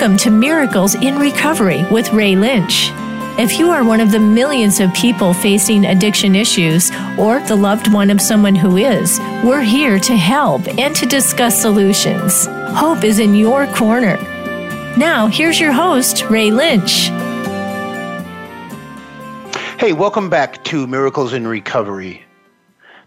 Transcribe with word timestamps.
Welcome 0.00 0.16
to 0.16 0.30
Miracles 0.30 0.94
in 0.94 1.18
Recovery 1.18 1.84
with 1.90 2.10
Ray 2.14 2.34
Lynch. 2.34 2.88
If 3.38 3.58
you 3.58 3.68
are 3.68 3.84
one 3.84 4.00
of 4.00 4.10
the 4.10 4.18
millions 4.18 4.80
of 4.80 4.94
people 4.94 5.34
facing 5.34 5.84
addiction 5.84 6.34
issues 6.34 6.90
or 7.18 7.40
the 7.40 7.54
loved 7.54 7.92
one 7.92 8.08
of 8.08 8.18
someone 8.18 8.54
who 8.54 8.78
is, 8.78 9.18
we're 9.44 9.60
here 9.60 9.98
to 9.98 10.16
help 10.16 10.66
and 10.78 10.96
to 10.96 11.04
discuss 11.04 11.60
solutions. 11.60 12.46
Hope 12.70 13.04
is 13.04 13.18
in 13.18 13.34
your 13.34 13.66
corner. 13.74 14.16
Now, 14.96 15.26
here's 15.26 15.60
your 15.60 15.72
host, 15.72 16.24
Ray 16.30 16.50
Lynch. 16.50 17.08
Hey, 19.78 19.92
welcome 19.92 20.30
back 20.30 20.64
to 20.64 20.86
Miracles 20.86 21.34
in 21.34 21.46
Recovery 21.46 22.24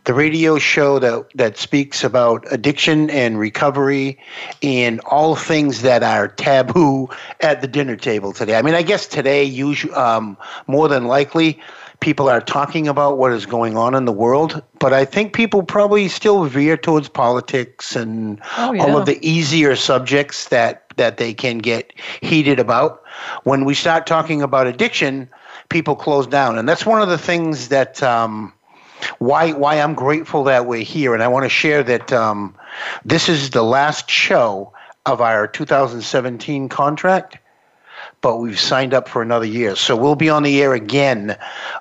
the 0.05 0.13
radio 0.13 0.57
show 0.57 0.99
that 0.99 1.25
that 1.35 1.57
speaks 1.57 2.03
about 2.03 2.45
addiction 2.51 3.09
and 3.09 3.39
recovery 3.39 4.19
and 4.61 4.99
all 5.01 5.35
things 5.35 5.81
that 5.81 6.03
are 6.03 6.27
taboo 6.27 7.07
at 7.39 7.61
the 7.61 7.67
dinner 7.67 7.95
table 7.95 8.33
today. 8.33 8.55
I 8.55 8.61
mean, 8.61 8.75
I 8.75 8.81
guess 8.81 9.07
today, 9.07 9.43
usually, 9.43 9.93
um, 9.93 10.37
more 10.67 10.87
than 10.87 11.05
likely, 11.05 11.59
people 12.01 12.27
are 12.27 12.41
talking 12.41 12.87
about 12.87 13.17
what 13.17 13.31
is 13.31 13.45
going 13.45 13.77
on 13.77 13.95
in 13.95 14.03
the 14.03 14.11
world, 14.11 14.61
but 14.79 14.91
I 14.91 15.05
think 15.05 15.33
people 15.33 15.63
probably 15.63 16.09
still 16.09 16.43
veer 16.43 16.75
towards 16.75 17.07
politics 17.07 17.95
and 17.95 18.41
oh, 18.57 18.73
yeah. 18.73 18.83
all 18.83 18.97
of 18.97 19.05
the 19.05 19.25
easier 19.25 19.75
subjects 19.75 20.49
that 20.49 20.81
that 20.97 21.17
they 21.17 21.33
can 21.33 21.59
get 21.59 21.93
heated 22.21 22.59
about. 22.59 23.01
When 23.45 23.63
we 23.63 23.73
start 23.73 24.05
talking 24.05 24.41
about 24.41 24.67
addiction, 24.67 25.29
people 25.69 25.95
close 25.95 26.27
down, 26.27 26.57
and 26.57 26.67
that's 26.67 26.85
one 26.85 27.01
of 27.01 27.07
the 27.07 27.17
things 27.17 27.69
that. 27.69 28.03
Um, 28.03 28.53
why 29.19 29.51
why 29.51 29.79
I'm 29.79 29.93
grateful 29.93 30.43
that 30.45 30.65
we're 30.65 30.83
here, 30.83 31.13
and 31.13 31.23
I 31.23 31.27
want 31.27 31.45
to 31.45 31.49
share 31.49 31.83
that 31.83 32.11
um, 32.11 32.55
this 33.05 33.29
is 33.29 33.49
the 33.51 33.63
last 33.63 34.09
show 34.09 34.73
of 35.05 35.21
our 35.21 35.47
2017 35.47 36.69
contract, 36.69 37.37
but 38.21 38.37
we've 38.37 38.59
signed 38.59 38.93
up 38.93 39.09
for 39.09 39.21
another 39.21 39.45
year, 39.45 39.75
so 39.75 39.95
we'll 39.95 40.15
be 40.15 40.29
on 40.29 40.43
the 40.43 40.61
air 40.61 40.73
again 40.73 41.37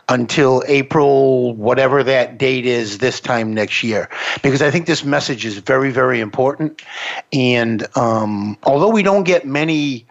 until 0.08 0.62
April, 0.66 1.55
whatever 1.55 2.02
that 2.02 2.38
date 2.38 2.66
is, 2.66 2.98
this 2.98 3.20
time 3.20 3.54
next 3.54 3.82
year, 3.82 4.08
because 4.42 4.62
I 4.62 4.70
think 4.70 4.86
this 4.86 5.04
message 5.04 5.44
is 5.44 5.58
very 5.58 5.91
very 5.91 6.20
important, 6.20 6.82
and 7.32 7.86
um, 7.97 8.58
although 8.64 8.91
we 8.91 9.02
don't 9.02 9.25
get 9.25 9.47
many 9.47 10.06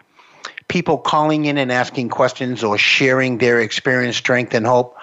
people 0.71 0.97
calling 0.97 1.43
in 1.43 1.57
and 1.57 1.69
asking 1.69 2.07
questions 2.07 2.63
or 2.63 2.77
sharing 2.77 3.39
their 3.39 3.59
experience, 3.59 4.15
strength, 4.15 4.53
and 4.53 4.65
hope. 4.65 4.97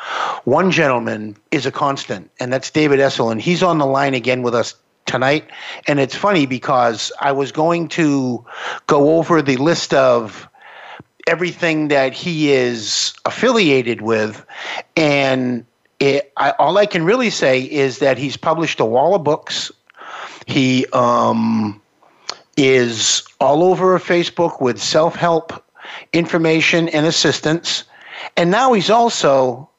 One 0.44 0.70
gentleman 0.70 1.36
is 1.50 1.66
a 1.66 1.70
constant, 1.70 2.30
and 2.40 2.50
that's 2.50 2.70
David 2.70 3.00
Essel, 3.00 3.30
and 3.30 3.38
he's 3.38 3.62
on 3.62 3.76
the 3.76 3.84
line 3.84 4.14
again 4.14 4.40
with 4.40 4.54
us 4.54 4.74
tonight. 5.04 5.44
And 5.86 6.00
it's 6.00 6.14
funny 6.14 6.46
because 6.46 7.12
I 7.20 7.32
was 7.32 7.52
going 7.52 7.88
to 7.88 8.46
go 8.86 9.18
over 9.18 9.42
the 9.42 9.58
list 9.58 9.92
of 9.92 10.48
everything 11.26 11.88
that 11.88 12.14
he 12.14 12.50
is 12.50 13.12
affiliated 13.26 14.00
with, 14.00 14.46
and 14.96 15.66
it, 16.00 16.32
I, 16.38 16.52
all 16.52 16.78
I 16.78 16.86
can 16.86 17.04
really 17.04 17.28
say 17.28 17.60
is 17.60 17.98
that 17.98 18.16
he's 18.16 18.38
published 18.38 18.80
a 18.80 18.86
wall 18.86 19.14
of 19.14 19.22
books. 19.22 19.70
He 20.46 20.86
um, 20.94 21.82
is 22.58 23.22
all 23.40 23.62
over 23.62 23.98
Facebook 24.00 24.60
with 24.60 24.82
self 24.82 25.14
help 25.14 25.64
information 26.12 26.88
and 26.88 27.06
assistance. 27.06 27.84
And 28.36 28.50
now 28.50 28.72
he's 28.72 28.90
also 28.90 29.70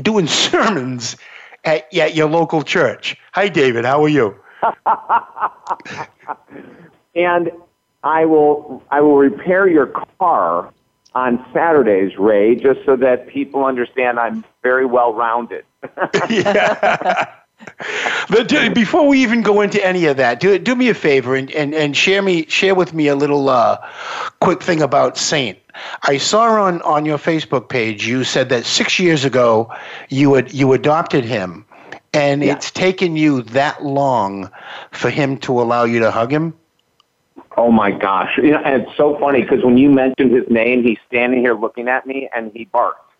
doing 0.00 0.26
sermons 0.44 1.16
at, 1.64 1.92
at 1.94 2.14
your 2.14 2.28
local 2.28 2.62
church. 2.62 3.16
Hi, 3.32 3.48
David. 3.48 3.84
How 3.84 4.02
are 4.02 4.08
you? 4.08 4.36
and 7.14 7.50
I 8.04 8.24
will 8.24 8.82
I 8.90 9.00
will 9.00 9.16
repair 9.16 9.68
your 9.68 9.86
car 10.18 10.72
on 11.14 11.44
Saturdays, 11.52 12.18
Ray, 12.18 12.56
just 12.56 12.80
so 12.84 12.96
that 12.96 13.28
people 13.28 13.64
understand 13.64 14.18
I'm 14.18 14.44
very 14.62 14.86
well 14.86 15.14
rounded. 15.14 15.64
yeah. 16.30 17.32
But 18.28 18.48
do, 18.48 18.70
before 18.70 19.06
we 19.06 19.22
even 19.22 19.42
go 19.42 19.60
into 19.60 19.84
any 19.84 20.06
of 20.06 20.16
that, 20.16 20.40
do 20.40 20.58
do 20.58 20.74
me 20.74 20.88
a 20.88 20.94
favor 20.94 21.34
and, 21.34 21.50
and, 21.52 21.74
and 21.74 21.96
share 21.96 22.22
me 22.22 22.46
share 22.46 22.74
with 22.74 22.94
me 22.94 23.08
a 23.08 23.16
little 23.16 23.48
uh, 23.48 23.78
quick 24.40 24.62
thing 24.62 24.82
about 24.82 25.16
Saint. 25.16 25.58
I 26.02 26.18
saw 26.18 26.62
on, 26.62 26.82
on 26.82 27.06
your 27.06 27.18
Facebook 27.18 27.68
page 27.68 28.06
you 28.06 28.24
said 28.24 28.48
that 28.50 28.64
six 28.66 28.98
years 28.98 29.24
ago 29.24 29.72
you 30.08 30.34
had 30.34 30.52
you 30.52 30.72
adopted 30.72 31.24
him, 31.24 31.64
and 32.12 32.42
yeah. 32.42 32.52
it's 32.52 32.70
taken 32.70 33.16
you 33.16 33.42
that 33.42 33.84
long 33.84 34.50
for 34.90 35.10
him 35.10 35.38
to 35.38 35.60
allow 35.60 35.84
you 35.84 36.00
to 36.00 36.10
hug 36.10 36.32
him. 36.32 36.54
Oh 37.56 37.70
my 37.70 37.90
gosh! 37.90 38.38
You 38.38 38.52
know, 38.52 38.62
and 38.64 38.82
it's 38.82 38.96
so 38.96 39.18
funny 39.18 39.42
because 39.42 39.64
when 39.64 39.76
you 39.76 39.90
mentioned 39.90 40.32
his 40.32 40.48
name, 40.48 40.82
he's 40.82 40.98
standing 41.06 41.40
here 41.40 41.54
looking 41.54 41.88
at 41.88 42.06
me 42.06 42.28
and 42.34 42.50
he 42.54 42.64
barked. 42.66 43.12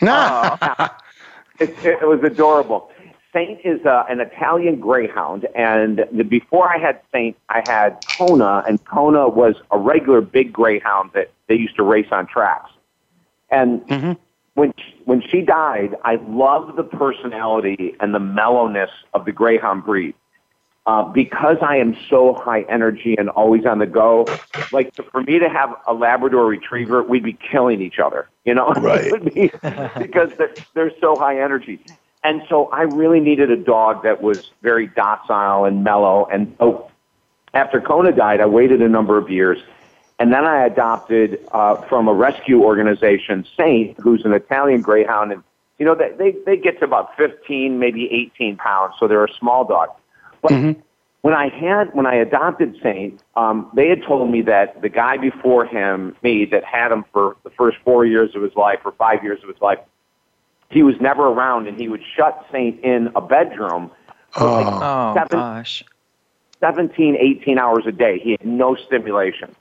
Nah. 0.00 0.58
Uh, 0.60 0.88
it, 1.58 1.74
it 1.84 2.06
was 2.06 2.22
adorable. 2.22 2.90
Saint 3.34 3.60
is 3.64 3.84
uh, 3.84 4.04
an 4.08 4.20
Italian 4.20 4.78
greyhound, 4.78 5.46
and 5.56 6.04
the, 6.12 6.22
before 6.22 6.72
I 6.72 6.78
had 6.78 7.00
Saint, 7.12 7.36
I 7.48 7.62
had 7.66 7.98
Kona, 8.16 8.62
and 8.66 8.82
Kona 8.84 9.28
was 9.28 9.56
a 9.70 9.78
regular 9.78 10.20
big 10.20 10.52
greyhound 10.52 11.10
that 11.14 11.30
they 11.48 11.56
used 11.56 11.76
to 11.76 11.82
race 11.82 12.06
on 12.12 12.26
tracks. 12.26 12.70
And 13.50 13.82
mm-hmm. 13.86 14.12
when 14.54 14.72
she, 14.78 14.94
when 15.04 15.20
she 15.20 15.42
died, 15.42 15.96
I 16.04 16.16
loved 16.28 16.76
the 16.76 16.84
personality 16.84 17.94
and 18.00 18.14
the 18.14 18.20
mellowness 18.20 18.90
of 19.12 19.24
the 19.24 19.32
greyhound 19.32 19.84
breed. 19.84 20.14
Uh, 20.86 21.02
because 21.02 21.56
I 21.62 21.78
am 21.78 21.96
so 22.10 22.34
high 22.34 22.60
energy 22.68 23.16
and 23.16 23.30
always 23.30 23.64
on 23.64 23.78
the 23.78 23.86
go, 23.86 24.26
like 24.70 24.94
for 24.94 25.22
me 25.22 25.38
to 25.38 25.48
have 25.48 25.74
a 25.86 25.94
Labrador 25.94 26.44
Retriever, 26.44 27.02
we'd 27.02 27.22
be 27.22 27.32
killing 27.32 27.80
each 27.80 27.98
other, 27.98 28.28
you 28.44 28.54
know, 28.54 28.68
right? 28.76 29.10
because 29.98 30.30
they're, 30.36 30.52
they're 30.74 30.92
so 31.00 31.16
high 31.16 31.40
energy. 31.40 31.80
And 32.24 32.42
so 32.48 32.66
I 32.70 32.82
really 32.82 33.20
needed 33.20 33.50
a 33.50 33.56
dog 33.56 34.02
that 34.02 34.22
was 34.22 34.50
very 34.62 34.86
docile 34.86 35.66
and 35.66 35.84
mellow. 35.84 36.26
And 36.32 36.56
so 36.58 36.90
after 37.52 37.82
Kona 37.82 38.12
died, 38.12 38.40
I 38.40 38.46
waited 38.46 38.80
a 38.80 38.88
number 38.88 39.18
of 39.18 39.28
years. 39.28 39.58
And 40.18 40.32
then 40.32 40.44
I 40.44 40.64
adopted 40.64 41.46
uh, 41.52 41.76
from 41.82 42.08
a 42.08 42.14
rescue 42.14 42.62
organization, 42.62 43.46
Saint, 43.56 43.98
who's 44.00 44.24
an 44.24 44.32
Italian 44.32 44.80
greyhound. 44.80 45.32
And, 45.32 45.42
you 45.78 45.84
know, 45.84 45.94
they, 45.94 46.34
they, 46.46 46.56
get 46.56 46.78
to 46.78 46.86
about 46.86 47.14
15, 47.16 47.78
maybe 47.78 48.08
18 48.10 48.56
pounds. 48.56 48.94
So 48.98 49.06
they're 49.06 49.24
a 49.24 49.34
small 49.38 49.66
dog. 49.66 49.90
But 50.40 50.52
mm-hmm. 50.52 50.80
when 51.22 51.34
I 51.34 51.48
had, 51.48 51.94
when 51.94 52.06
I 52.06 52.14
adopted 52.14 52.76
Saint, 52.82 53.22
um, 53.36 53.70
they 53.74 53.88
had 53.88 54.02
told 54.04 54.30
me 54.30 54.40
that 54.42 54.80
the 54.80 54.88
guy 54.88 55.18
before 55.18 55.66
him, 55.66 56.16
me, 56.22 56.46
that 56.46 56.64
had 56.64 56.90
him 56.90 57.04
for 57.12 57.36
the 57.44 57.50
first 57.50 57.76
four 57.84 58.06
years 58.06 58.34
of 58.34 58.42
his 58.42 58.54
life 58.54 58.78
or 58.84 58.92
five 58.92 59.22
years 59.22 59.42
of 59.42 59.48
his 59.48 59.60
life, 59.60 59.78
he 60.70 60.82
was 60.82 60.94
never 61.00 61.28
around, 61.28 61.68
and 61.68 61.78
he 61.78 61.88
would 61.88 62.02
shut 62.16 62.46
Saint 62.50 62.82
in 62.84 63.10
a 63.14 63.20
bedroom 63.20 63.90
for 64.30 64.50
like 64.50 64.66
oh. 64.66 64.80
oh, 64.82 65.14
seven, 65.14 65.38
gosh. 65.38 65.84
17, 66.60 67.16
18 67.16 67.58
hours 67.58 67.84
a 67.86 67.92
day. 67.92 68.18
He 68.18 68.32
had 68.32 68.44
no 68.44 68.74
stimulation. 68.74 69.54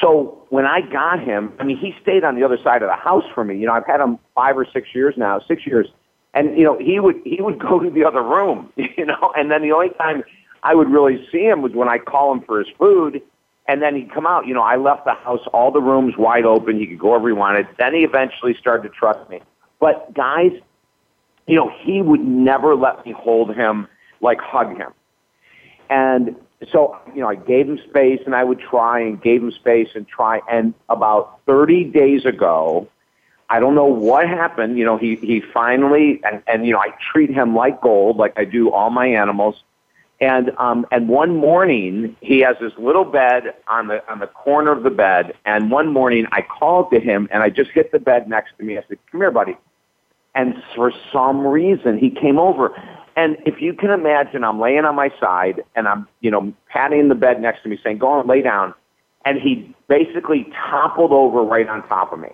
So 0.00 0.46
when 0.50 0.66
I 0.66 0.80
got 0.82 1.20
him, 1.20 1.52
I 1.58 1.64
mean, 1.64 1.76
he 1.76 1.94
stayed 2.00 2.24
on 2.24 2.36
the 2.36 2.44
other 2.44 2.58
side 2.58 2.82
of 2.82 2.88
the 2.88 2.96
house 2.96 3.24
for 3.34 3.44
me. 3.44 3.58
You 3.58 3.66
know, 3.66 3.72
I've 3.72 3.86
had 3.86 4.00
him 4.00 4.18
five 4.34 4.56
or 4.56 4.64
six 4.64 4.94
years 4.94 5.14
now, 5.16 5.40
six 5.40 5.66
years, 5.66 5.88
and 6.32 6.56
you 6.56 6.64
know, 6.64 6.78
he 6.78 7.00
would 7.00 7.20
he 7.24 7.40
would 7.40 7.58
go 7.68 7.80
to 7.80 7.90
the 7.90 8.04
other 8.04 8.22
room. 8.22 8.72
You 8.76 9.06
know, 9.06 9.32
and 9.36 9.50
then 9.50 9.62
the 9.62 9.72
only 9.72 9.90
time 9.90 10.22
I 10.62 10.74
would 10.74 10.90
really 10.90 11.26
see 11.32 11.44
him 11.44 11.62
was 11.62 11.72
when 11.72 11.88
I 11.88 11.98
call 11.98 12.32
him 12.32 12.42
for 12.42 12.58
his 12.58 12.68
food, 12.78 13.22
and 13.66 13.80
then 13.80 13.94
he'd 13.94 14.12
come 14.12 14.26
out. 14.26 14.46
You 14.46 14.54
know, 14.54 14.62
I 14.62 14.76
left 14.76 15.06
the 15.06 15.14
house, 15.14 15.40
all 15.52 15.70
the 15.70 15.80
rooms 15.80 16.16
wide 16.18 16.44
open. 16.44 16.78
He 16.78 16.86
could 16.86 16.98
go 16.98 17.08
wherever 17.08 17.28
he 17.28 17.34
wanted. 17.34 17.66
Then 17.78 17.94
he 17.94 18.00
eventually 18.00 18.54
started 18.54 18.82
to 18.84 18.88
trust 18.90 19.28
me. 19.30 19.40
But 19.80 20.14
guys, 20.14 20.52
you 21.46 21.56
know, 21.56 21.72
he 21.82 22.00
would 22.00 22.20
never 22.20 22.76
let 22.76 23.04
me 23.04 23.12
hold 23.12 23.54
him, 23.54 23.88
like 24.20 24.38
hug 24.40 24.76
him. 24.76 24.92
And 25.88 26.36
so, 26.70 26.96
you 27.14 27.20
know, 27.20 27.28
I 27.28 27.34
gave 27.34 27.68
him 27.68 27.78
space 27.88 28.20
and 28.26 28.34
I 28.34 28.44
would 28.44 28.60
try 28.60 29.00
and 29.00 29.20
gave 29.20 29.42
him 29.42 29.50
space 29.50 29.88
and 29.94 30.06
try. 30.06 30.40
And 30.50 30.74
about 30.88 31.40
30 31.46 31.84
days 31.84 32.26
ago, 32.26 32.86
I 33.48 33.58
don't 33.58 33.74
know 33.74 33.86
what 33.86 34.28
happened. 34.28 34.78
You 34.78 34.84
know, 34.84 34.96
he, 34.96 35.16
he 35.16 35.40
finally, 35.40 36.20
and, 36.22 36.42
and, 36.46 36.66
you 36.66 36.72
know, 36.72 36.78
I 36.78 36.94
treat 37.12 37.30
him 37.30 37.56
like 37.56 37.80
gold, 37.80 38.16
like 38.16 38.34
I 38.38 38.44
do 38.44 38.70
all 38.70 38.90
my 38.90 39.06
animals. 39.06 39.56
And, 40.20 40.52
um, 40.58 40.86
and 40.92 41.08
one 41.08 41.34
morning, 41.34 42.14
he 42.20 42.40
has 42.40 42.56
this 42.60 42.72
little 42.78 43.06
bed 43.06 43.54
on 43.66 43.88
the, 43.88 44.08
on 44.08 44.18
the 44.18 44.26
corner 44.26 44.70
of 44.70 44.82
the 44.82 44.90
bed. 44.90 45.34
And 45.46 45.70
one 45.70 45.92
morning 45.92 46.26
I 46.30 46.42
called 46.42 46.90
to 46.92 47.00
him 47.00 47.26
and 47.32 47.42
I 47.42 47.48
just 47.48 47.70
hit 47.70 47.90
the 47.90 47.98
bed 47.98 48.28
next 48.28 48.52
to 48.58 48.64
me. 48.64 48.76
I 48.76 48.84
said, 48.86 48.98
come 49.10 49.22
here, 49.22 49.30
buddy. 49.30 49.56
And 50.34 50.54
for 50.74 50.92
some 51.12 51.46
reason, 51.46 51.98
he 51.98 52.10
came 52.10 52.38
over. 52.38 52.70
And 53.16 53.36
if 53.44 53.60
you 53.60 53.74
can 53.74 53.90
imagine, 53.90 54.44
I'm 54.44 54.60
laying 54.60 54.84
on 54.84 54.94
my 54.94 55.10
side 55.20 55.62
and 55.74 55.88
I'm, 55.88 56.06
you 56.20 56.30
know, 56.30 56.52
patting 56.68 57.08
the 57.08 57.14
bed 57.14 57.40
next 57.40 57.62
to 57.64 57.68
me 57.68 57.78
saying, 57.82 57.98
go 57.98 58.08
on, 58.08 58.26
lay 58.26 58.42
down. 58.42 58.74
And 59.24 59.38
he 59.38 59.74
basically 59.88 60.50
toppled 60.70 61.12
over 61.12 61.42
right 61.42 61.68
on 61.68 61.86
top 61.88 62.12
of 62.12 62.20
me. 62.20 62.30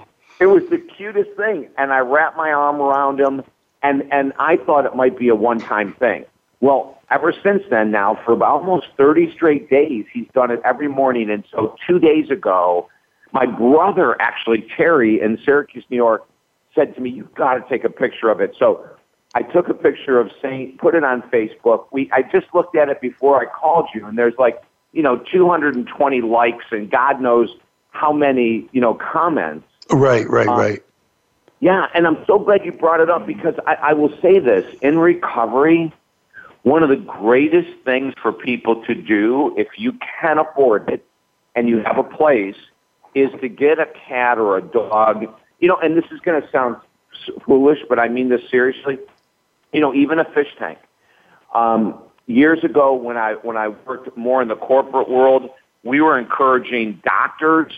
It 0.40 0.46
was 0.46 0.62
the 0.70 0.78
cutest 0.78 1.30
thing. 1.36 1.68
And 1.76 1.92
I 1.92 1.98
wrapped 1.98 2.36
my 2.36 2.52
arm 2.52 2.80
around 2.80 3.18
him 3.18 3.42
and, 3.82 4.04
and 4.12 4.32
I 4.38 4.56
thought 4.56 4.86
it 4.86 4.94
might 4.94 5.18
be 5.18 5.28
a 5.28 5.34
one 5.34 5.58
time 5.58 5.94
thing. 5.94 6.24
Well, 6.60 7.00
ever 7.10 7.32
since 7.32 7.62
then, 7.70 7.90
now 7.90 8.18
for 8.24 8.32
about 8.32 8.60
almost 8.60 8.88
30 8.96 9.32
straight 9.32 9.70
days, 9.70 10.04
he's 10.12 10.26
done 10.34 10.50
it 10.50 10.60
every 10.64 10.88
morning. 10.88 11.30
And 11.30 11.44
so 11.50 11.76
two 11.86 11.98
days 11.98 12.30
ago, 12.30 12.88
my 13.32 13.46
brother, 13.46 14.20
actually, 14.20 14.66
Terry, 14.76 15.20
in 15.20 15.38
Syracuse, 15.44 15.84
New 15.90 15.96
York, 15.96 16.26
said 16.74 16.94
to 16.94 17.00
me, 17.00 17.10
You've 17.10 17.34
got 17.34 17.54
to 17.54 17.68
take 17.68 17.84
a 17.84 17.90
picture 17.90 18.30
of 18.30 18.40
it. 18.40 18.54
So 18.58 18.84
I 19.34 19.42
took 19.42 19.68
a 19.68 19.74
picture 19.74 20.18
of 20.18 20.30
Saint, 20.40 20.78
put 20.78 20.94
it 20.94 21.04
on 21.04 21.22
Facebook. 21.22 21.86
We, 21.92 22.10
I 22.12 22.22
just 22.22 22.46
looked 22.54 22.76
at 22.76 22.88
it 22.88 23.00
before 23.00 23.40
I 23.40 23.44
called 23.46 23.88
you, 23.94 24.06
and 24.06 24.16
there's 24.16 24.34
like, 24.38 24.62
you 24.92 25.02
know, 25.02 25.18
220 25.18 26.20
likes 26.22 26.64
and 26.70 26.90
God 26.90 27.20
knows 27.20 27.50
how 27.90 28.12
many, 28.12 28.68
you 28.72 28.80
know, 28.80 28.94
comments. 28.94 29.66
Right, 29.90 30.28
right, 30.28 30.48
um, 30.48 30.58
right. 30.58 30.82
Yeah, 31.60 31.86
and 31.94 32.06
I'm 32.06 32.24
so 32.26 32.38
glad 32.38 32.64
you 32.64 32.72
brought 32.72 33.00
it 33.00 33.10
up 33.10 33.26
because 33.26 33.54
I, 33.66 33.74
I 33.74 33.92
will 33.92 34.16
say 34.22 34.38
this 34.38 34.64
in 34.80 34.98
recovery, 34.98 35.92
one 36.62 36.82
of 36.82 36.88
the 36.88 36.96
greatest 36.96 37.70
things 37.84 38.14
for 38.22 38.32
people 38.32 38.84
to 38.84 38.94
do, 38.94 39.54
if 39.56 39.68
you 39.76 39.92
can 40.20 40.38
afford 40.38 40.88
it 40.88 41.04
and 41.54 41.68
you 41.68 41.78
have 41.80 41.98
a 41.98 42.04
place, 42.04 42.56
is 43.14 43.30
to 43.40 43.48
get 43.48 43.78
a 43.78 43.86
cat 43.86 44.38
or 44.38 44.56
a 44.56 44.62
dog. 44.62 45.24
You 45.60 45.68
know, 45.68 45.76
and 45.76 45.96
this 45.96 46.04
is 46.10 46.20
going 46.20 46.40
to 46.40 46.50
sound 46.50 46.76
foolish, 47.44 47.80
but 47.88 47.98
I 47.98 48.08
mean 48.08 48.28
this 48.28 48.42
seriously. 48.50 48.98
You 49.72 49.80
know, 49.80 49.94
even 49.94 50.18
a 50.18 50.24
fish 50.24 50.48
tank. 50.58 50.78
Um, 51.54 52.00
years 52.26 52.62
ago, 52.62 52.94
when 52.94 53.16
I 53.16 53.34
when 53.34 53.56
I 53.56 53.68
worked 53.68 54.16
more 54.16 54.40
in 54.42 54.48
the 54.48 54.56
corporate 54.56 55.08
world, 55.08 55.50
we 55.82 56.00
were 56.00 56.18
encouraging 56.18 57.00
doctors, 57.04 57.72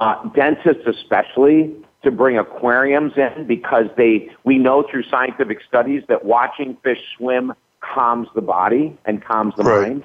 uh, 0.00 0.28
dentists 0.30 0.86
especially, 0.86 1.74
to 2.02 2.10
bring 2.10 2.38
aquariums 2.38 3.12
in 3.16 3.46
because 3.46 3.86
they 3.96 4.30
we 4.44 4.58
know 4.58 4.84
through 4.88 5.04
scientific 5.04 5.60
studies 5.66 6.02
that 6.08 6.24
watching 6.24 6.76
fish 6.82 7.00
swim 7.16 7.52
calms 7.80 8.28
the 8.34 8.42
body 8.42 8.96
and 9.04 9.24
calms 9.24 9.54
the 9.56 9.62
right. 9.62 9.88
mind. 9.88 10.04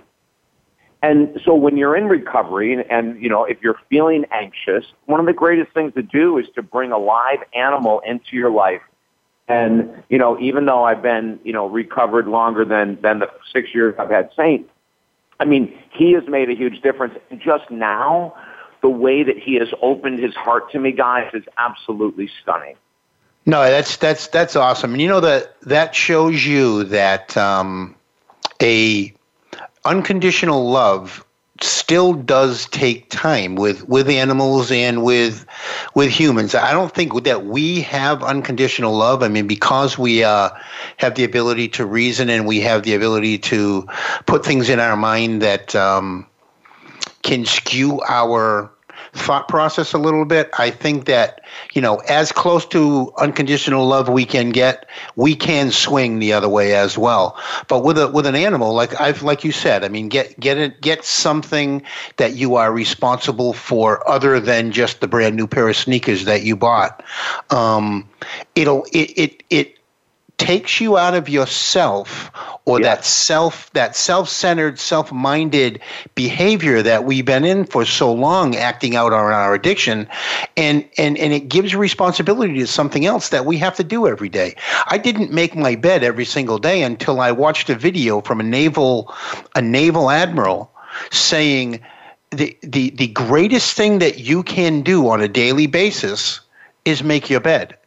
And 1.02 1.40
so 1.46 1.54
when 1.54 1.78
you're 1.78 1.96
in 1.96 2.08
recovery 2.08 2.74
and, 2.74 2.84
and, 2.92 3.22
you 3.22 3.30
know, 3.30 3.46
if 3.46 3.62
you're 3.62 3.80
feeling 3.90 4.26
anxious, 4.32 4.86
one 5.06 5.20
of 5.20 5.26
the 5.26 5.34
greatest 5.34 5.72
things 5.74 5.94
to 5.94 6.02
do 6.02 6.38
is 6.38 6.46
to 6.56 6.62
bring 6.62 6.92
a 6.92 6.98
live 6.98 7.40
animal 7.54 8.02
into 8.06 8.36
your 8.36 8.52
life. 8.52 8.82
And, 9.48 10.04
you 10.10 10.18
know, 10.18 10.40
even 10.40 10.66
though 10.66 10.84
I've 10.84 11.02
been, 11.02 11.40
you 11.44 11.54
know, 11.54 11.68
recovered 11.68 12.28
longer 12.28 12.66
than, 12.66 13.00
than 13.02 13.20
the 13.20 13.30
six 13.52 13.74
years 13.74 13.96
I've 13.98 14.10
had 14.10 14.30
Saint, 14.36 14.70
I 15.40 15.46
mean, 15.46 15.74
he 15.92 16.12
has 16.14 16.24
made 16.28 16.50
a 16.50 16.56
huge 16.56 16.82
difference. 16.82 17.18
And 17.32 17.40
just 17.40 17.72
now, 17.72 18.36
the 18.82 18.90
way 18.90 19.24
that 19.24 19.38
he 19.38 19.56
has 19.56 19.70
opened 19.82 20.20
his 20.20 20.36
heart 20.36 20.72
to 20.74 20.80
me, 20.80 20.92
guys, 20.92 21.32
is 21.34 21.44
absolutely 21.58 22.30
stunning. 22.42 22.76
No, 23.46 23.64
that's 23.64 23.98
that's 23.98 24.28
that's 24.28 24.56
awesome. 24.56 24.92
And 24.92 25.02
you 25.02 25.08
know 25.08 25.22
that 25.22 25.60
that 25.62 25.96
shows 25.96 26.46
you 26.46 26.84
that 26.86 27.36
um, 27.38 27.96
a 28.62 29.14
unconditional 29.86 30.70
love 30.70 31.26
still 31.62 32.14
does 32.14 32.68
take 32.68 33.10
time 33.10 33.56
with 33.56 33.88
with 33.88 34.10
animals 34.10 34.72
and 34.72 35.04
with 35.04 35.46
with 35.94 36.10
humans. 36.10 36.56
I 36.56 36.72
don't 36.72 36.94
think 36.94 37.24
that 37.24 37.46
we 37.46 37.82
have 37.82 38.24
unconditional 38.24 38.96
love. 38.96 39.24
I 39.24 39.28
mean, 39.28 39.48
because 39.48 39.98
we 39.98 40.24
uh, 40.24 40.50
have 40.98 41.16
the 41.16 41.24
ability 41.24 41.68
to 41.70 41.86
reason 41.86 42.30
and 42.30 42.48
we 42.48 42.62
have 42.62 42.84
the 42.84 42.96
ability 42.96 43.40
to 43.40 43.88
put 44.26 44.46
things 44.46 44.70
in 44.70 44.80
our 44.80 44.96
mind 44.96 45.42
that 45.42 45.76
um, 45.76 46.26
can 47.24 47.46
skew 47.46 48.02
our 48.08 48.72
thought 49.14 49.48
process 49.48 49.94
a 49.94 49.98
little 49.98 50.26
bit. 50.26 50.50
I 50.58 50.70
think 50.70 51.06
that, 51.06 51.42
you 51.74 51.82
know, 51.82 51.98
as 52.08 52.32
close 52.32 52.66
to 52.68 53.12
unconditional 53.18 53.88
love 53.88 54.10
we 54.10 54.26
can 54.26 54.50
get, 54.50 54.86
we 55.16 55.36
can 55.36 55.72
swing 55.72 56.20
the 56.20 56.34
other 56.34 56.50
way 56.50 56.76
as 56.76 56.98
well. 56.98 57.38
But 57.68 57.84
with 57.84 57.98
a 57.98 58.08
with 58.10 58.26
an 58.26 58.36
animal, 58.36 58.74
like 58.74 59.00
I've 59.00 59.24
like 59.24 59.44
you 59.44 59.52
said, 59.52 59.84
I 59.84 59.90
mean 59.90 60.10
get 60.10 60.40
get 60.40 60.58
it 60.58 60.82
get 60.82 61.04
something 61.04 61.82
that 62.18 62.36
you 62.36 62.56
are 62.56 62.72
responsible 62.72 63.54
for 63.54 64.08
other 64.10 64.40
than 64.40 64.72
just 64.72 65.02
the 65.02 65.08
brand 65.08 65.36
new 65.36 65.48
pair 65.48 65.68
of 65.70 65.76
sneakers 65.76 66.26
that 66.26 66.44
you 66.44 66.56
bought. 66.56 67.04
Um, 67.50 68.08
it'll 68.56 68.86
it 68.94 69.12
it 69.18 69.44
it 69.50 69.79
takes 70.40 70.82
you 70.82 70.98
out 70.98 71.14
of 71.14 71.30
yourself 71.30 72.32
or 72.66 72.80
yeah. 72.80 72.96
that 72.96 73.06
self 73.06 73.72
that 73.74 73.96
self-centered 73.96 74.80
self-minded 74.80 75.80
behavior 76.16 76.82
that 76.82 77.04
we've 77.04 77.26
been 77.26 77.44
in 77.44 77.66
for 77.66 77.86
so 77.86 78.12
long 78.12 78.56
acting 78.56 78.96
out 78.96 79.14
on 79.14 79.32
our 79.32 79.54
addiction. 79.54 80.08
And 80.58 80.90
and 80.98 81.18
and 81.18 81.34
it 81.34 81.50
gives 81.50 81.76
responsibility 81.76 82.58
to 82.60 82.68
something 82.68 83.06
else 83.06 83.30
that 83.30 83.46
we 83.46 83.58
have 83.58 83.76
to 83.76 83.84
do 83.84 84.08
every 84.08 84.30
day. 84.30 84.56
I 84.88 84.98
didn't 84.98 85.32
make 85.32 85.56
my 85.56 85.76
bed 85.76 86.04
every 86.04 86.26
single 86.26 86.58
day 86.58 86.82
until 86.82 87.20
i 87.20 87.32
watched 87.32 87.70
a 87.70 87.76
video 87.76 88.22
from 88.22 88.40
a 88.40 88.44
naval 88.44 89.14
a 89.56 89.62
naval 89.62 90.10
admiral 90.10 90.72
saying 91.12 91.82
the 92.32 92.58
the 92.62 92.92
the 92.92 93.08
greatest 93.08 93.76
thing 93.76 94.00
that 94.00 94.20
you 94.20 94.42
can 94.44 94.82
do 94.82 95.10
on 95.10 95.22
a 95.22 95.28
daily 95.28 95.68
basis 95.68 96.40
is 96.86 97.04
make 97.04 97.30
your 97.30 97.42
bed. 97.42 97.78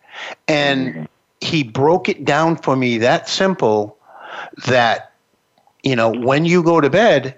And 0.46 0.88
mm-hmm 0.88 1.04
he 1.42 1.62
broke 1.62 2.08
it 2.08 2.24
down 2.24 2.56
for 2.56 2.76
me 2.76 2.98
that 2.98 3.28
simple 3.28 3.98
that 4.66 5.12
you 5.82 5.96
know 5.96 6.10
when 6.10 6.44
you 6.44 6.62
go 6.62 6.80
to 6.80 6.88
bed 6.88 7.36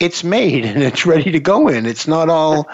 it's 0.00 0.24
made 0.24 0.64
and 0.70 0.82
it's 0.82 1.06
ready 1.06 1.30
to 1.30 1.40
go 1.40 1.68
in. 1.68 1.86
It's 1.86 2.06
not 2.08 2.28
all 2.28 2.68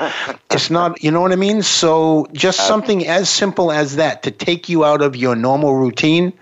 it's 0.51 0.71
not 0.71 1.03
you 1.03 1.11
know 1.11 1.21
what 1.21 1.33
i 1.33 1.37
mean? 1.37 1.63
So 1.63 2.27
just 2.33 2.67
something 2.67 3.07
as 3.07 3.29
simple 3.29 3.71
as 3.73 3.97
that 3.97 4.23
to 4.23 4.31
take 4.31 4.69
you 4.69 4.85
out 4.85 5.03
of 5.03 5.17
your 5.17 5.37
normal 5.37 5.77
routine. 5.77 6.33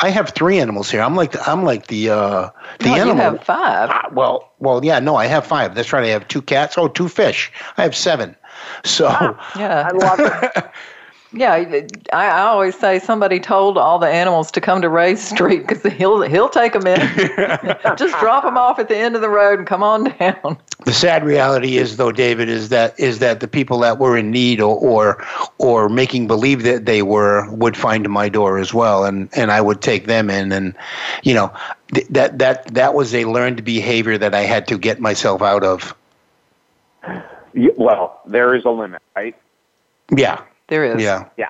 I 0.00 0.08
have 0.10 0.30
three 0.30 0.58
animals 0.58 0.90
here. 0.90 1.02
I'm 1.02 1.16
like 1.16 1.32
the, 1.32 1.48
i'm 1.48 1.64
like 1.64 1.86
the 1.86 2.10
uh 2.10 2.50
the 2.78 2.86
no, 2.86 2.94
animal. 2.94 3.16
you 3.16 3.20
have 3.22 3.44
five. 3.44 3.90
Uh, 3.90 4.02
well 4.12 4.52
well 4.58 4.84
yeah 4.84 4.98
no 4.98 5.16
i 5.16 5.26
have 5.26 5.46
five. 5.46 5.74
That's 5.74 5.92
right. 5.92 6.04
I 6.04 6.08
have 6.08 6.26
two 6.28 6.42
cats. 6.42 6.76
Oh 6.78 6.88
two 6.88 7.08
fish. 7.08 7.52
I 7.76 7.82
have 7.82 7.94
seven. 7.94 8.34
So 8.84 9.08
yeah. 9.56 9.88
I 9.88 9.96
love 9.96 10.20
it 10.20 10.64
Yeah, 11.34 11.52
I, 11.54 11.88
I 12.12 12.42
always 12.42 12.78
say 12.78 12.98
somebody 12.98 13.40
told 13.40 13.78
all 13.78 13.98
the 13.98 14.06
animals 14.06 14.50
to 14.52 14.60
come 14.60 14.82
to 14.82 14.90
Ray 14.90 15.16
Street 15.16 15.66
because 15.66 15.82
he'll 15.94 16.20
he'll 16.22 16.50
take 16.50 16.74
them 16.74 16.86
in. 16.86 17.00
Just 17.96 18.18
drop 18.20 18.44
them 18.44 18.58
off 18.58 18.78
at 18.78 18.88
the 18.88 18.96
end 18.96 19.16
of 19.16 19.22
the 19.22 19.30
road 19.30 19.58
and 19.58 19.66
come 19.66 19.82
on 19.82 20.04
down. 20.18 20.58
The 20.84 20.92
sad 20.92 21.24
reality 21.24 21.78
is, 21.78 21.96
though, 21.96 22.12
David, 22.12 22.50
is 22.50 22.68
that 22.68 22.98
is 23.00 23.20
that 23.20 23.40
the 23.40 23.48
people 23.48 23.78
that 23.80 23.98
were 23.98 24.16
in 24.16 24.30
need 24.30 24.60
or 24.60 24.76
or, 24.76 25.24
or 25.56 25.88
making 25.88 26.26
believe 26.26 26.64
that 26.64 26.84
they 26.84 27.02
were 27.02 27.50
would 27.50 27.78
find 27.78 28.08
my 28.10 28.28
door 28.28 28.58
as 28.58 28.74
well, 28.74 29.04
and 29.04 29.30
and 29.32 29.50
I 29.50 29.60
would 29.62 29.80
take 29.80 30.06
them 30.06 30.28
in, 30.28 30.52
and 30.52 30.74
you 31.22 31.32
know 31.32 31.50
th- 31.94 32.08
that 32.08 32.38
that 32.40 32.66
that 32.74 32.92
was 32.94 33.14
a 33.14 33.24
learned 33.24 33.64
behavior 33.64 34.18
that 34.18 34.34
I 34.34 34.42
had 34.42 34.68
to 34.68 34.76
get 34.76 35.00
myself 35.00 35.40
out 35.40 35.64
of. 35.64 35.94
Well, 37.54 38.20
there 38.26 38.54
is 38.54 38.64
a 38.64 38.70
limit, 38.70 39.02
right? 39.16 39.34
Yeah. 40.14 40.42
There 40.68 40.84
is. 40.84 41.02
Yeah. 41.02 41.28
Yeah. 41.36 41.48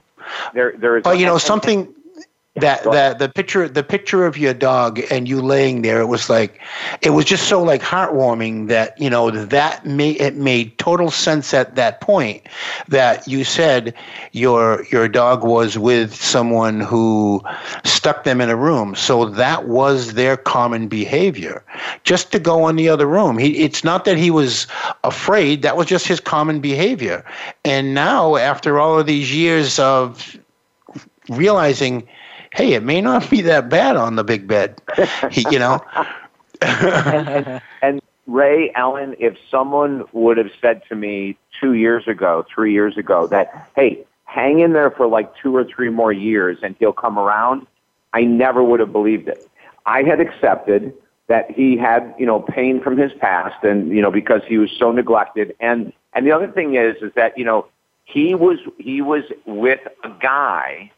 There, 0.55 0.75
there 0.77 0.97
is. 0.97 1.05
Well, 1.05 1.15
you 1.15 1.27
know, 1.27 1.39
something 1.39 1.93
that 2.57 2.85
that 2.85 3.19
the 3.19 3.29
picture 3.29 3.67
the 3.67 3.83
picture 3.83 4.27
of 4.27 4.37
your 4.37 4.53
dog 4.53 5.01
and 5.11 5.27
you 5.27 5.41
laying 5.41 5.81
there 5.81 6.01
it 6.01 6.07
was 6.07 6.29
like 6.29 6.61
it 7.01 7.11
was 7.11 7.25
just 7.25 7.49
so 7.49 7.63
like 7.63 7.81
heartwarming 7.81 8.69
that 8.69 8.99
you 9.01 9.09
know 9.09 9.31
that 9.31 9.87
made 9.87 10.21
it 10.21 10.35
made 10.37 10.77
total 10.77 11.11
sense 11.11 11.55
at 11.55 11.77
that 11.77 12.03
point 12.03 12.43
that 12.89 13.27
you 13.27 13.43
said 13.43 13.95
your 14.33 14.85
your 14.91 15.09
dog 15.09 15.43
was 15.45 15.79
with 15.79 16.15
someone 16.15 16.81
who 16.81 17.43
stuck 17.85 18.25
them 18.25 18.41
in 18.41 18.51
a 18.51 18.57
room. 18.57 18.95
So 18.95 19.27
that 19.27 19.69
was 19.69 20.15
their 20.15 20.37
common 20.37 20.89
behavior. 20.89 21.65
Just 22.05 22.33
to 22.33 22.39
go 22.39 22.69
in 22.69 22.77
the 22.77 22.89
other 22.89 23.07
room. 23.07 23.39
He 23.39 23.59
it's 23.59 23.85
not 23.85 24.05
that 24.05 24.17
he 24.17 24.31
was 24.31 24.67
afraid. 25.05 25.63
That 25.63 25.77
was 25.77 25.87
just 25.87 26.07
his 26.07 26.21
common 26.21 26.61
behavior. 26.61 27.25
And 27.65 27.95
now 27.95 28.37
after 28.37 28.81
all 28.81 28.99
of 28.99 29.07
these 29.07 29.35
years 29.35 29.79
of 29.79 30.37
realizing 31.29 32.09
hey, 32.55 32.75
it 32.75 32.83
may 32.83 33.01
not 33.01 33.29
be 33.31 33.41
that 33.43 33.69
bad 33.69 33.97
on 33.97 34.17
the 34.17 34.25
big 34.25 34.47
bed, 34.47 34.81
you 35.51 35.59
know. 35.59 35.81
and 36.61 38.01
Ray 38.27 38.71
Allen, 38.75 39.17
if 39.19 39.37
someone 39.51 40.05
would 40.13 40.37
have 40.37 40.51
said 40.61 40.83
to 40.89 40.95
me 40.95 41.37
two 41.61 41.75
years 41.75 42.07
ago, 42.07 42.47
three 42.55 42.73
years 42.73 42.97
ago, 42.97 43.27
that 43.27 43.69
hey, 43.75 44.05
hang 44.25 44.61
in 44.61 44.73
there 44.73 44.91
for 44.91 45.07
like 45.07 45.35
two 45.37 45.55
or 45.55 45.65
three 45.65 45.91
more 45.91 46.13
years 46.13 46.59
and 46.63 46.77
he'll 46.79 46.93
come 46.93 47.19
around, 47.19 47.67
I 48.13 48.23
never 48.23 48.63
would 48.63 48.81
have 48.81 48.93
believed 48.93 49.29
it. 49.29 49.49
I 49.85 50.03
had 50.03 50.21
accepted 50.21 50.95
that 51.27 51.51
he 51.51 51.77
had, 51.77 52.15
you 52.19 52.27
know, 52.27 52.41
pain 52.41 52.81
from 52.81 52.97
his 52.97 53.13
past 53.15 53.65
and, 53.65 53.89
you 53.89 54.03
know, 54.03 54.11
because 54.11 54.43
he 54.47 54.59
was 54.59 54.71
so 54.71 54.93
neglected. 54.93 55.55
And, 55.61 55.93
and 56.13 56.27
the 56.27 56.33
other 56.33 56.49
thing 56.49 56.77
is, 56.77 56.97
is 57.03 57.13
that, 57.15 57.37
you 57.37 57.45
know, 57.45 57.67
he 58.05 58.35
was, 58.35 58.59
he 58.79 59.01
was 59.01 59.25
with 59.47 59.81
a 60.05 60.11
guy 60.21 60.91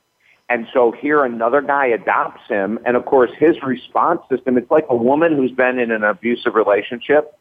and 0.55 0.69
so 0.73 0.93
here 0.93 1.25
another 1.25 1.61
guy 1.61 1.87
adopts 1.87 2.43
him. 2.49 2.79
And 2.87 2.97
of 2.97 3.07
course, 3.07 3.33
his 3.37 3.61
response 3.65 4.21
system, 4.31 4.57
it's 4.57 4.71
like 4.71 4.87
a 4.89 4.95
woman 4.95 5.35
who's 5.35 5.51
been 5.51 5.81
in 5.81 5.91
an 5.91 6.05
abusive 6.05 6.55
relationship. 6.55 7.37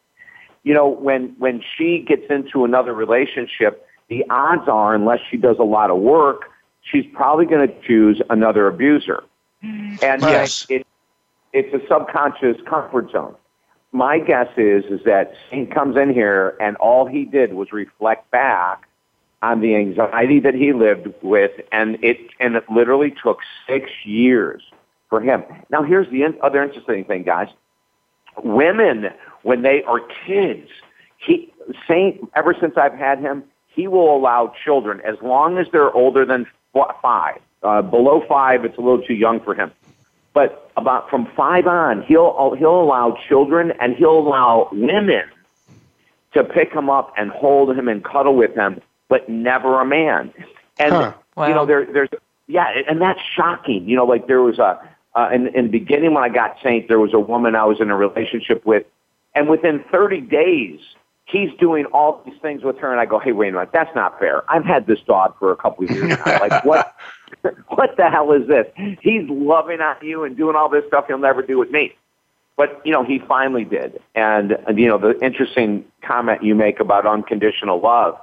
You 0.64 0.74
know, 0.74 0.88
when, 0.88 1.36
when 1.38 1.62
she 1.78 2.04
gets 2.08 2.24
into 2.32 2.66
another 2.66 2.92
relationship, 2.92 3.86
the 4.10 4.26
odds 4.32 4.68
are, 4.68 4.96
unless 4.96 5.20
she 5.30 5.38
does 5.38 5.58
a 5.60 5.64
lot 5.64 5.92
of 5.92 5.98
work, 5.98 6.46
she's 6.82 7.06
probably 7.14 7.46
going 7.46 7.68
to 7.68 7.82
choose 7.88 8.20
another 8.32 8.66
abuser. 8.66 9.24
Mm-hmm. 9.64 10.04
And 10.04 10.22
yes. 10.24 10.66
it, 10.70 10.88
it's 11.54 11.72
a 11.72 11.88
subconscious 11.88 12.58
comfort 12.68 13.12
zone. 13.12 13.36
My 13.92 14.18
guess 14.18 14.48
is 14.58 14.86
is 14.86 15.02
that 15.06 15.36
Saint 15.52 15.72
comes 15.72 15.98
in 15.98 16.12
here 16.12 16.58
and 16.60 16.76
all 16.78 17.06
he 17.06 17.26
did 17.26 17.54
was 17.54 17.72
reflect 17.72 18.32
back 18.32 18.88
on 19.44 19.60
the 19.60 19.76
anxiety 19.76 20.40
that 20.40 20.56
he 20.56 20.72
lived 20.72 21.14
with, 21.22 21.52
and 21.72 22.02
it 22.02 22.18
and 22.40 22.56
it 22.56 22.64
literally 22.72 23.12
took 23.12 23.40
six 23.68 23.92
years 24.06 24.64
for 25.10 25.20
him. 25.20 25.44
Now, 25.70 25.84
here's 25.84 26.10
the 26.10 26.24
other 26.42 26.64
interesting 26.64 27.04
thing, 27.04 27.24
guys. 27.24 27.50
Women, 28.42 29.10
when 29.44 29.62
they 29.62 29.84
are 29.84 30.00
kids, 30.26 30.70
he 31.18 31.54
Saint. 31.88 32.32
Ever 32.36 32.56
since 32.60 32.78
I've 32.78 32.94
had 32.94 33.20
him, 33.20 33.44
he 33.68 33.88
will 33.88 34.16
allow 34.16 34.54
children 34.64 35.02
as 35.02 35.18
long 35.22 35.58
as 35.58 35.68
they're 35.74 35.92
older 35.92 36.26
than 36.26 36.48
five. 37.02 37.40
Uh, 37.62 37.82
below 37.82 38.24
five, 38.28 38.64
it's 38.64 38.78
a 38.78 38.82
little 38.82 39.02
too 39.02 39.14
young 39.14 39.42
for 39.42 39.54
him. 39.54 39.72
But 40.34 40.72
about 40.78 41.10
from 41.10 41.28
five 41.36 41.68
on, 41.68 42.02
he'll 42.04 42.56
he'll 42.58 42.82
allow 42.82 43.18
children 43.28 43.74
and 43.82 43.96
he'll 43.98 44.18
allow 44.20 44.70
women 44.72 45.26
to 46.34 46.46
pick 46.46 46.72
him 46.74 46.90
up 46.90 47.14
and 47.18 47.30
hold 47.30 47.78
him 47.78 47.90
and 47.90 48.04
cuddle 48.06 48.36
with 48.36 48.56
him 48.56 48.82
but 49.14 49.30
never 49.30 49.80
a 49.80 49.86
man. 49.86 50.34
And 50.80 50.92
huh. 50.92 51.14
wow. 51.36 51.48
you 51.48 51.54
know, 51.54 51.68
there, 51.68 51.86
there's 51.86 52.10
yeah, 52.48 52.66
and 52.90 53.00
that's 53.00 53.20
shocking. 53.36 53.88
You 53.88 53.96
know, 53.96 54.06
like 54.06 54.26
there 54.26 54.42
was 54.42 54.58
a 54.58 54.82
uh, 55.14 55.30
in, 55.32 55.56
in 55.56 55.66
the 55.66 55.78
beginning 55.78 56.16
when 56.16 56.24
I 56.24 56.30
got 56.30 56.58
Saint, 56.64 56.88
there 56.88 57.00
was 57.00 57.14
a 57.14 57.20
woman 57.20 57.56
I 57.56 57.64
was 57.66 57.80
in 57.80 57.92
a 57.92 57.96
relationship 57.96 58.66
with, 58.66 58.88
and 59.36 59.48
within 59.48 59.86
30 59.92 60.22
days, 60.22 60.80
he's 61.26 61.52
doing 61.60 61.86
all 61.94 62.24
these 62.26 62.42
things 62.42 62.64
with 62.64 62.80
her, 62.80 62.92
and 62.92 63.00
I 63.00 63.06
go, 63.06 63.20
hey, 63.20 63.34
wait 63.34 63.50
a 63.50 63.52
minute, 63.52 63.70
that's 63.72 63.94
not 63.94 64.18
fair. 64.18 64.42
I've 64.52 64.66
had 64.66 64.88
this 64.88 64.98
dog 65.06 65.36
for 65.38 65.52
a 65.52 65.56
couple 65.56 65.84
of 65.84 65.92
years 65.92 66.10
now. 66.10 66.26
like 66.40 66.66
what? 66.66 66.96
what 67.68 67.96
the 67.98 68.10
hell 68.10 68.32
is 68.32 68.48
this? 68.48 68.66
He's 69.00 69.30
loving 69.30 69.80
on 69.80 69.98
you 70.02 70.24
and 70.24 70.36
doing 70.36 70.56
all 70.56 70.70
this 70.70 70.86
stuff 70.88 71.06
he'll 71.06 71.20
never 71.20 71.44
do 71.44 71.60
with 71.60 71.70
me. 71.70 71.94
But 72.58 72.82
you 72.84 72.92
know, 72.92 73.04
he 73.04 73.20
finally 73.20 73.64
did. 73.64 74.02
And 74.16 74.58
you 74.76 74.88
know, 74.88 74.98
the 74.98 75.24
interesting 75.24 75.86
comment 76.02 76.44
you 76.44 76.56
make 76.56 76.80
about 76.80 77.06
unconditional 77.06 77.80
love 77.80 78.18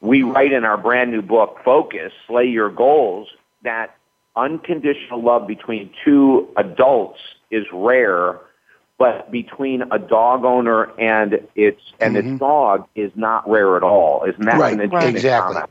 we 0.00 0.22
write 0.22 0.52
in 0.52 0.64
our 0.64 0.76
brand 0.76 1.10
new 1.10 1.22
book, 1.22 1.58
Focus, 1.64 2.12
Slay 2.26 2.46
Your 2.46 2.70
Goals, 2.70 3.28
that 3.62 3.96
unconditional 4.36 5.22
love 5.22 5.46
between 5.46 5.90
two 6.04 6.48
adults 6.56 7.18
is 7.50 7.64
rare, 7.72 8.38
but 8.98 9.30
between 9.30 9.82
a 9.90 9.98
dog 9.98 10.44
owner 10.44 10.84
and 10.98 11.40
its 11.54 11.80
and 12.00 12.16
mm-hmm. 12.16 12.32
its 12.32 12.40
dog 12.40 12.86
is 12.94 13.10
not 13.14 13.48
rare 13.48 13.76
at 13.76 13.82
all. 13.82 14.24
Isn't 14.24 14.44
that 14.44 14.58
right? 14.58 14.78
An 14.78 14.90
right. 14.90 15.08
Exactly. 15.08 15.54
Comment? 15.54 15.70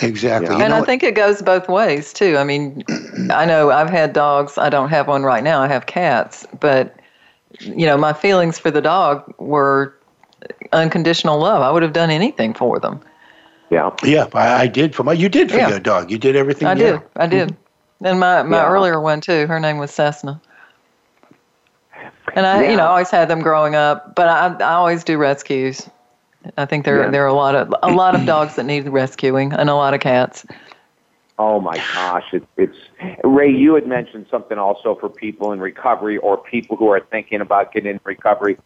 Exactly. 0.00 0.56
Yeah. 0.56 0.64
And 0.64 0.74
I 0.74 0.82
think 0.82 1.02
it 1.02 1.14
goes 1.14 1.40
both 1.40 1.68
ways 1.68 2.12
too. 2.12 2.36
I 2.36 2.44
mean, 2.44 2.82
I 3.30 3.44
know 3.46 3.70
I've 3.70 3.90
had 3.90 4.12
dogs. 4.12 4.58
I 4.58 4.68
don't 4.68 4.88
have 4.88 5.06
one 5.06 5.22
right 5.22 5.44
now. 5.44 5.60
I 5.60 5.68
have 5.68 5.86
cats, 5.86 6.46
but 6.60 6.96
you 7.60 7.86
know, 7.86 7.96
my 7.96 8.12
feelings 8.12 8.58
for 8.58 8.70
the 8.70 8.80
dog 8.80 9.32
were 9.38 9.94
unconditional 10.72 11.38
love. 11.38 11.62
I 11.62 11.70
would 11.70 11.82
have 11.82 11.92
done 11.92 12.10
anything 12.10 12.54
for 12.54 12.78
them. 12.78 13.00
Yeah. 13.70 13.90
Yeah, 14.02 14.26
I, 14.34 14.62
I 14.62 14.66
did 14.66 14.94
for 14.94 15.02
my. 15.02 15.12
You 15.12 15.28
did 15.28 15.50
for 15.50 15.56
yeah. 15.56 15.68
your 15.68 15.80
dog. 15.80 16.10
You 16.10 16.18
did 16.18 16.36
everything. 16.36 16.68
I 16.68 16.74
did. 16.74 17.00
I 17.16 17.26
did. 17.26 17.48
Mm-hmm. 17.48 18.06
And 18.06 18.20
my 18.20 18.42
my 18.42 18.58
yeah. 18.58 18.66
earlier 18.66 19.00
one 19.00 19.20
too. 19.20 19.46
Her 19.46 19.58
name 19.58 19.78
was 19.78 19.90
Cessna. 19.90 20.40
And 22.34 22.46
I, 22.46 22.62
yeah. 22.62 22.70
you 22.70 22.76
know, 22.76 22.84
I 22.84 22.88
always 22.88 23.10
had 23.10 23.28
them 23.28 23.40
growing 23.40 23.74
up, 23.74 24.14
but 24.14 24.28
I, 24.28 24.64
I 24.64 24.74
always 24.74 25.04
do 25.04 25.16
rescues. 25.16 25.88
I 26.56 26.66
think 26.66 26.84
there 26.84 27.10
there 27.10 27.24
are 27.24 27.28
a 27.28 27.34
lot 27.34 27.54
of 27.54 27.74
a 27.82 27.90
lot 27.90 28.14
of 28.14 28.26
dogs 28.26 28.56
that 28.56 28.64
need 28.64 28.88
rescuing, 28.88 29.52
and 29.52 29.70
a 29.70 29.74
lot 29.74 29.94
of 29.94 30.00
cats. 30.00 30.44
Oh 31.38 31.60
my 31.60 31.76
gosh, 31.94 32.32
it, 32.32 32.46
it's 32.56 32.76
Ray. 33.24 33.50
You 33.50 33.74
had 33.74 33.86
mentioned 33.86 34.26
something 34.30 34.58
also 34.58 34.94
for 34.94 35.08
people 35.08 35.52
in 35.52 35.60
recovery 35.60 36.18
or 36.18 36.36
people 36.36 36.76
who 36.76 36.88
are 36.88 37.00
thinking 37.00 37.40
about 37.40 37.72
getting 37.72 37.90
in 37.90 38.00
recovery 38.04 38.58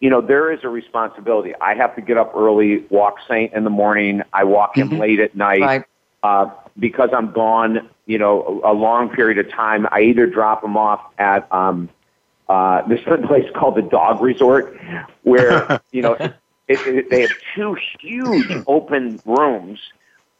you 0.00 0.10
know, 0.10 0.20
there 0.20 0.52
is 0.52 0.60
a 0.62 0.68
responsibility. 0.68 1.54
I 1.60 1.74
have 1.74 1.94
to 1.96 2.00
get 2.00 2.16
up 2.16 2.32
early, 2.34 2.84
walk 2.88 3.16
Saint 3.26 3.52
in 3.52 3.64
the 3.64 3.70
morning. 3.70 4.22
I 4.32 4.44
walk 4.44 4.76
him 4.76 4.90
mm-hmm. 4.90 5.00
late 5.00 5.20
at 5.20 5.34
night. 5.34 5.60
Right. 5.60 5.84
Uh, 6.22 6.50
because 6.78 7.10
I'm 7.12 7.32
gone, 7.32 7.88
you 8.06 8.18
know, 8.18 8.60
a, 8.64 8.72
a 8.72 8.74
long 8.74 9.08
period 9.08 9.38
of 9.38 9.50
time, 9.50 9.86
I 9.90 10.02
either 10.02 10.26
drop 10.26 10.62
him 10.62 10.76
off 10.76 11.00
at, 11.18 11.52
um, 11.52 11.88
uh, 12.48 12.82
this 12.88 13.00
place 13.26 13.46
called 13.54 13.76
the 13.76 13.82
Dog 13.82 14.20
Resort 14.20 14.78
where, 15.22 15.80
you 15.90 16.02
know, 16.02 16.14
it, 16.14 16.32
it, 16.68 17.10
they 17.10 17.22
have 17.22 17.30
two 17.54 17.76
huge 18.00 18.50
open 18.66 19.20
rooms. 19.24 19.80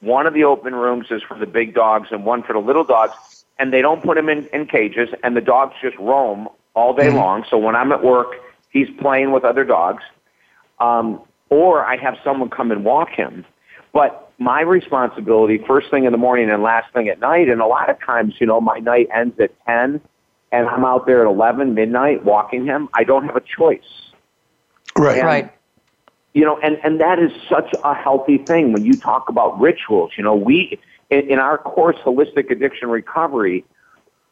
One 0.01 0.27
of 0.27 0.35
the 0.35 0.45
open 0.45 0.75
rooms 0.75 1.07
is 1.11 1.23
for 1.23 1.37
the 1.37 1.47
big 1.47 1.75
dogs 1.75 2.09
and 2.13 2.25
one 2.25 2.45
for 2.45 2.53
the 2.53 2.61
little 2.61 2.85
dogs. 2.85 3.45
And 3.59 3.73
they 3.73 3.83
don't 3.83 4.05
put 4.05 4.15
them 4.15 4.29
in, 4.29 4.47
in 4.53 4.67
cages 4.67 5.09
and 5.25 5.37
the 5.37 5.41
dogs 5.41 5.75
just 5.83 5.97
roam 5.97 6.49
all 6.75 6.95
day 6.95 7.09
mm-hmm. 7.09 7.17
long. 7.17 7.45
So 7.51 7.59
when 7.59 7.75
I'm 7.75 7.91
at 7.91 8.05
work, 8.05 8.37
he's 8.71 8.89
playing 9.01 9.33
with 9.33 9.45
other 9.45 9.65
dogs, 9.65 10.03
um, 10.81 11.21
or 11.51 11.85
I 11.85 11.97
have 11.97 12.17
someone 12.23 12.51
come 12.51 12.71
and 12.71 12.85
walk 12.85 13.11
him. 13.11 13.45
But 13.93 14.31
my 14.39 14.61
responsibility, 14.61 15.61
first 15.67 15.91
thing 15.91 16.05
in 16.05 16.13
the 16.13 16.19
morning 16.19 16.51
and 16.51 16.63
last 16.63 16.93
thing 16.93 17.09
at 17.09 17.19
night, 17.19 17.49
and 17.49 17.61
a 17.61 17.67
lot 17.67 17.91
of 17.91 17.99
times, 18.01 18.35
you 18.39 18.47
know, 18.47 18.61
my 18.61 18.79
night 18.79 19.09
ends 19.13 19.39
at 19.41 19.51
10 19.67 20.01
and 20.51 20.69
I'm 20.69 20.85
out 20.85 21.07
there 21.07 21.27
at 21.27 21.27
11, 21.27 21.75
midnight, 21.75 22.25
walking 22.25 22.65
him. 22.65 22.89
I 22.95 23.05
don't 23.05 23.25
have 23.27 23.37
a 23.37 23.41
choice. 23.41 24.13
Right. 24.97 25.19
And, 25.19 25.27
right. 25.27 25.53
You 26.35 26.45
know, 26.45 26.59
and, 26.63 26.79
and 26.83 27.01
that 27.01 27.19
is 27.19 27.33
such 27.49 27.75
a 27.85 27.95
healthy 27.95 28.39
thing 28.39 28.73
when 28.73 28.85
you 28.85 28.95
talk 28.95 29.29
about 29.29 29.59
rituals. 29.61 30.13
You 30.17 30.25
know, 30.25 30.35
we, 30.35 30.79
in, 31.11 31.31
in 31.31 31.39
our 31.39 31.59
course, 31.59 31.97
Holistic 32.05 32.51
Addiction 32.51 32.89
Recovery, 32.89 33.65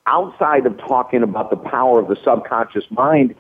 outside 0.07 0.67
of 0.67 0.79
talking 0.79 1.23
about 1.23 1.51
the 1.51 1.57
power 1.57 2.01
of 2.01 2.09
the 2.09 2.17
subconscious 2.23 2.85
mind, 2.91 3.35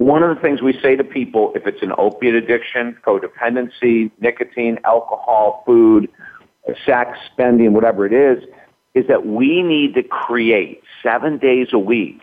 one 0.00 0.22
of 0.22 0.34
the 0.34 0.40
things 0.40 0.62
we 0.62 0.72
say 0.80 0.96
to 0.96 1.04
people, 1.04 1.52
if 1.54 1.66
it's 1.66 1.82
an 1.82 1.92
opiate 1.98 2.34
addiction, 2.34 2.96
codependency, 3.06 4.10
nicotine, 4.18 4.78
alcohol, 4.86 5.62
food, 5.66 6.08
sex, 6.86 7.18
spending, 7.30 7.74
whatever 7.74 8.06
it 8.06 8.14
is, 8.14 8.42
is 8.94 9.06
that 9.08 9.26
we 9.26 9.62
need 9.62 9.92
to 9.92 10.02
create 10.02 10.82
seven 11.02 11.36
days 11.36 11.68
a 11.74 11.78
week 11.78 12.22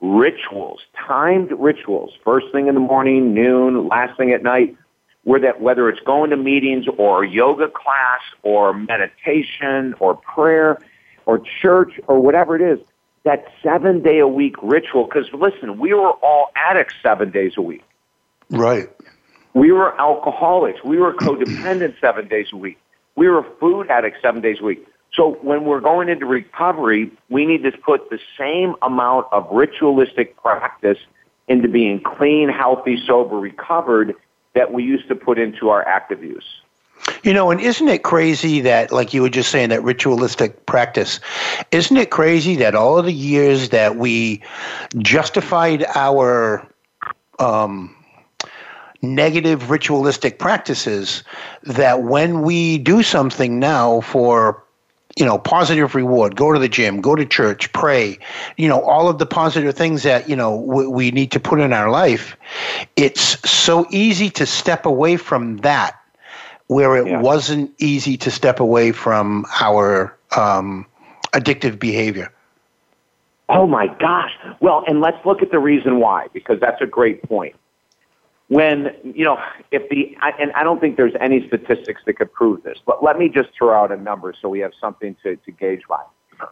rituals, 0.00 0.78
timed 1.08 1.50
rituals, 1.58 2.12
first 2.24 2.46
thing 2.52 2.68
in 2.68 2.74
the 2.74 2.80
morning, 2.80 3.34
noon, 3.34 3.88
last 3.88 4.16
thing 4.16 4.30
at 4.30 4.44
night, 4.44 4.76
where 5.24 5.40
that 5.40 5.60
whether 5.60 5.88
it's 5.88 6.00
going 6.06 6.30
to 6.30 6.36
meetings 6.36 6.86
or 6.98 7.24
yoga 7.24 7.66
class 7.66 8.20
or 8.44 8.72
meditation 8.72 9.92
or 9.98 10.14
prayer 10.14 10.78
or 11.26 11.42
church 11.60 11.98
or 12.06 12.20
whatever 12.22 12.54
it 12.54 12.62
is, 12.62 12.78
that 13.28 13.44
seven 13.62 14.02
day 14.02 14.20
a 14.20 14.26
week 14.26 14.54
ritual. 14.62 15.04
Because 15.04 15.28
listen, 15.34 15.78
we 15.78 15.92
were 15.92 16.12
all 16.12 16.46
addicts 16.56 16.94
seven 17.02 17.30
days 17.30 17.52
a 17.58 17.62
week. 17.62 17.84
Right. 18.48 18.88
We 19.52 19.70
were 19.70 20.00
alcoholics. 20.00 20.82
We 20.82 20.96
were 20.96 21.12
codependent 21.12 22.00
seven 22.00 22.26
days 22.26 22.46
a 22.54 22.56
week. 22.56 22.78
We 23.16 23.28
were 23.28 23.44
food 23.60 23.90
addicts 23.90 24.22
seven 24.22 24.40
days 24.40 24.56
a 24.60 24.64
week. 24.64 24.86
So 25.12 25.36
when 25.42 25.64
we're 25.66 25.80
going 25.80 26.08
into 26.08 26.24
recovery, 26.24 27.12
we 27.28 27.44
need 27.44 27.64
to 27.64 27.72
put 27.72 28.08
the 28.08 28.18
same 28.38 28.76
amount 28.80 29.26
of 29.30 29.46
ritualistic 29.52 30.34
practice 30.38 30.98
into 31.48 31.68
being 31.68 32.00
clean, 32.00 32.48
healthy, 32.48 32.96
sober, 33.06 33.36
recovered 33.36 34.14
that 34.54 34.72
we 34.72 34.84
used 34.84 35.06
to 35.08 35.14
put 35.14 35.38
into 35.38 35.68
our 35.68 35.86
active 35.86 36.22
use. 36.22 36.44
You 37.22 37.32
know, 37.32 37.50
and 37.50 37.60
isn't 37.60 37.88
it 37.88 38.02
crazy 38.02 38.60
that, 38.60 38.92
like 38.92 39.12
you 39.12 39.22
were 39.22 39.28
just 39.28 39.50
saying, 39.50 39.70
that 39.70 39.82
ritualistic 39.82 40.66
practice, 40.66 41.20
isn't 41.72 41.96
it 41.96 42.10
crazy 42.10 42.56
that 42.56 42.74
all 42.74 42.98
of 42.98 43.04
the 43.06 43.12
years 43.12 43.70
that 43.70 43.96
we 43.96 44.42
justified 44.98 45.84
our 45.94 46.66
um, 47.38 47.94
negative 49.02 49.70
ritualistic 49.70 50.38
practices, 50.38 51.24
that 51.64 52.02
when 52.02 52.42
we 52.42 52.78
do 52.78 53.02
something 53.02 53.58
now 53.58 54.00
for 54.02 54.62
you 55.16 55.24
know 55.24 55.38
positive 55.38 55.94
reward 55.96 56.36
go 56.36 56.52
to 56.52 56.60
the 56.60 56.68
gym 56.68 57.00
go 57.00 57.16
to 57.16 57.26
church 57.26 57.72
pray 57.72 58.16
you 58.56 58.68
know 58.68 58.80
all 58.82 59.08
of 59.08 59.18
the 59.18 59.26
positive 59.26 59.74
things 59.74 60.04
that 60.04 60.28
you 60.28 60.36
know 60.36 60.54
we, 60.54 60.86
we 60.86 61.10
need 61.10 61.32
to 61.32 61.40
put 61.40 61.58
in 61.58 61.72
our 61.72 61.90
life 61.90 62.36
it's 62.94 63.50
so 63.50 63.86
easy 63.90 64.30
to 64.30 64.46
step 64.46 64.86
away 64.86 65.16
from 65.16 65.56
that 65.58 65.98
where 66.68 66.96
it 66.96 67.06
yeah. 67.06 67.20
wasn't 67.20 67.70
easy 67.78 68.16
to 68.18 68.30
step 68.30 68.60
away 68.60 68.92
from 68.92 69.44
our 69.60 70.16
um, 70.36 70.86
addictive 71.32 71.78
behavior. 71.78 72.32
Oh 73.48 73.66
my 73.66 73.86
gosh. 73.86 74.32
Well, 74.60 74.84
and 74.86 75.00
let's 75.00 75.24
look 75.24 75.42
at 75.42 75.50
the 75.50 75.58
reason 75.58 75.98
why, 75.98 76.28
because 76.32 76.60
that's 76.60 76.80
a 76.82 76.86
great 76.86 77.22
point. 77.22 77.56
When, 78.48 78.94
you 79.02 79.24
know, 79.24 79.38
if 79.70 79.88
the, 79.90 80.16
and 80.38 80.52
I 80.52 80.62
don't 80.64 80.80
think 80.80 80.96
there's 80.96 81.14
any 81.20 81.46
statistics 81.46 82.02
that 82.06 82.14
could 82.14 82.32
prove 82.32 82.62
this, 82.62 82.78
but 82.84 83.02
let 83.02 83.18
me 83.18 83.28
just 83.28 83.50
throw 83.56 83.74
out 83.78 83.92
a 83.92 83.96
number 83.96 84.34
so 84.40 84.48
we 84.48 84.60
have 84.60 84.72
something 84.80 85.16
to, 85.22 85.36
to 85.36 85.50
gauge 85.50 85.82
by. 85.88 86.02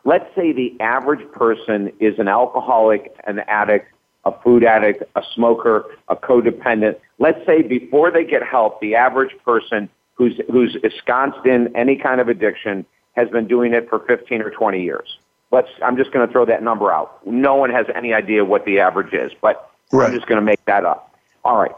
Let's 0.05 0.27
say 0.35 0.53
the 0.53 0.75
average 0.81 1.31
person 1.33 1.93
is 2.01 2.19
an 2.19 2.29
alcoholic, 2.29 3.15
an 3.27 3.41
addict, 3.41 3.93
a 4.25 4.33
food 4.43 4.65
addict, 4.65 5.05
a 5.15 5.23
smoker, 5.35 5.87
a 6.09 6.17
codependent. 6.17 6.97
Let's 7.19 7.45
say 7.47 7.63
before 7.63 8.11
they 8.11 8.25
get 8.25 8.43
help, 8.43 8.81
the 8.81 8.95
average 8.95 9.35
person 9.45 9.89
who's 10.17 10.41
who's 10.51 10.77
ensconced 10.83 11.47
in 11.47 11.75
any 11.77 11.97
kind 11.97 12.21
of 12.21 12.29
addiction 12.29 12.85
has 13.13 13.29
been 13.31 13.47
doing 13.47 13.73
it 13.73 13.89
for 13.89 14.01
15 14.01 14.43
or 14.43 14.51
20 14.51 14.83
years. 14.83 15.19
Let's. 15.53 15.69
I'm 15.83 15.97
just 15.97 16.13
going 16.13 16.27
to 16.27 16.33
throw 16.33 16.45
that 16.45 16.63
number 16.63 16.93
out. 16.93 17.25
No 17.27 17.55
one 17.55 17.71
has 17.71 17.87
any 17.95 18.13
idea 18.13 18.45
what 18.45 18.65
the 18.65 18.81
average 18.81 19.15
is, 19.15 19.33
but 19.41 19.71
Right. 19.93 20.09
I'm 20.09 20.15
just 20.15 20.27
going 20.27 20.41
to 20.41 20.45
make 20.45 20.65
that 20.65 20.85
up. 20.85 21.15
All 21.45 21.57
right. 21.57 21.75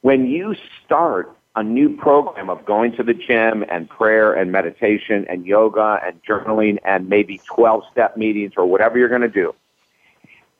When 0.00 0.26
you 0.26 0.54
start 0.84 1.34
a 1.56 1.62
new 1.62 1.96
program 1.96 2.50
of 2.50 2.64
going 2.64 2.96
to 2.96 3.02
the 3.02 3.14
gym 3.14 3.64
and 3.68 3.88
prayer 3.88 4.32
and 4.32 4.50
meditation 4.50 5.24
and 5.28 5.46
yoga 5.46 6.00
and 6.04 6.20
journaling 6.24 6.78
and 6.84 7.08
maybe 7.08 7.40
12 7.46 7.84
step 7.92 8.16
meetings 8.16 8.54
or 8.56 8.66
whatever 8.66 8.98
you're 8.98 9.08
going 9.08 9.20
to 9.20 9.28
do, 9.28 9.54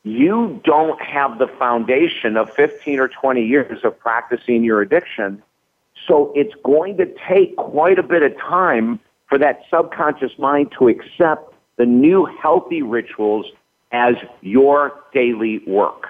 you 0.04 0.60
don't 0.64 1.00
have 1.02 1.38
the 1.38 1.48
foundation 1.58 2.36
of 2.36 2.52
15 2.54 3.00
or 3.00 3.08
20 3.08 3.44
years 3.44 3.84
of 3.84 3.98
practicing 3.98 4.62
your 4.62 4.82
addiction. 4.82 5.42
So 6.06 6.32
it's 6.34 6.54
going 6.64 6.96
to 6.98 7.06
take 7.28 7.56
quite 7.56 7.98
a 7.98 8.02
bit 8.02 8.22
of 8.22 8.36
time 8.38 9.00
for 9.28 9.38
that 9.38 9.60
subconscious 9.70 10.32
mind 10.38 10.72
to 10.78 10.88
accept 10.88 11.52
the 11.76 11.86
new 11.86 12.26
healthy 12.40 12.82
rituals 12.82 13.46
as 13.92 14.14
your 14.42 14.92
daily 15.12 15.60
work. 15.66 16.08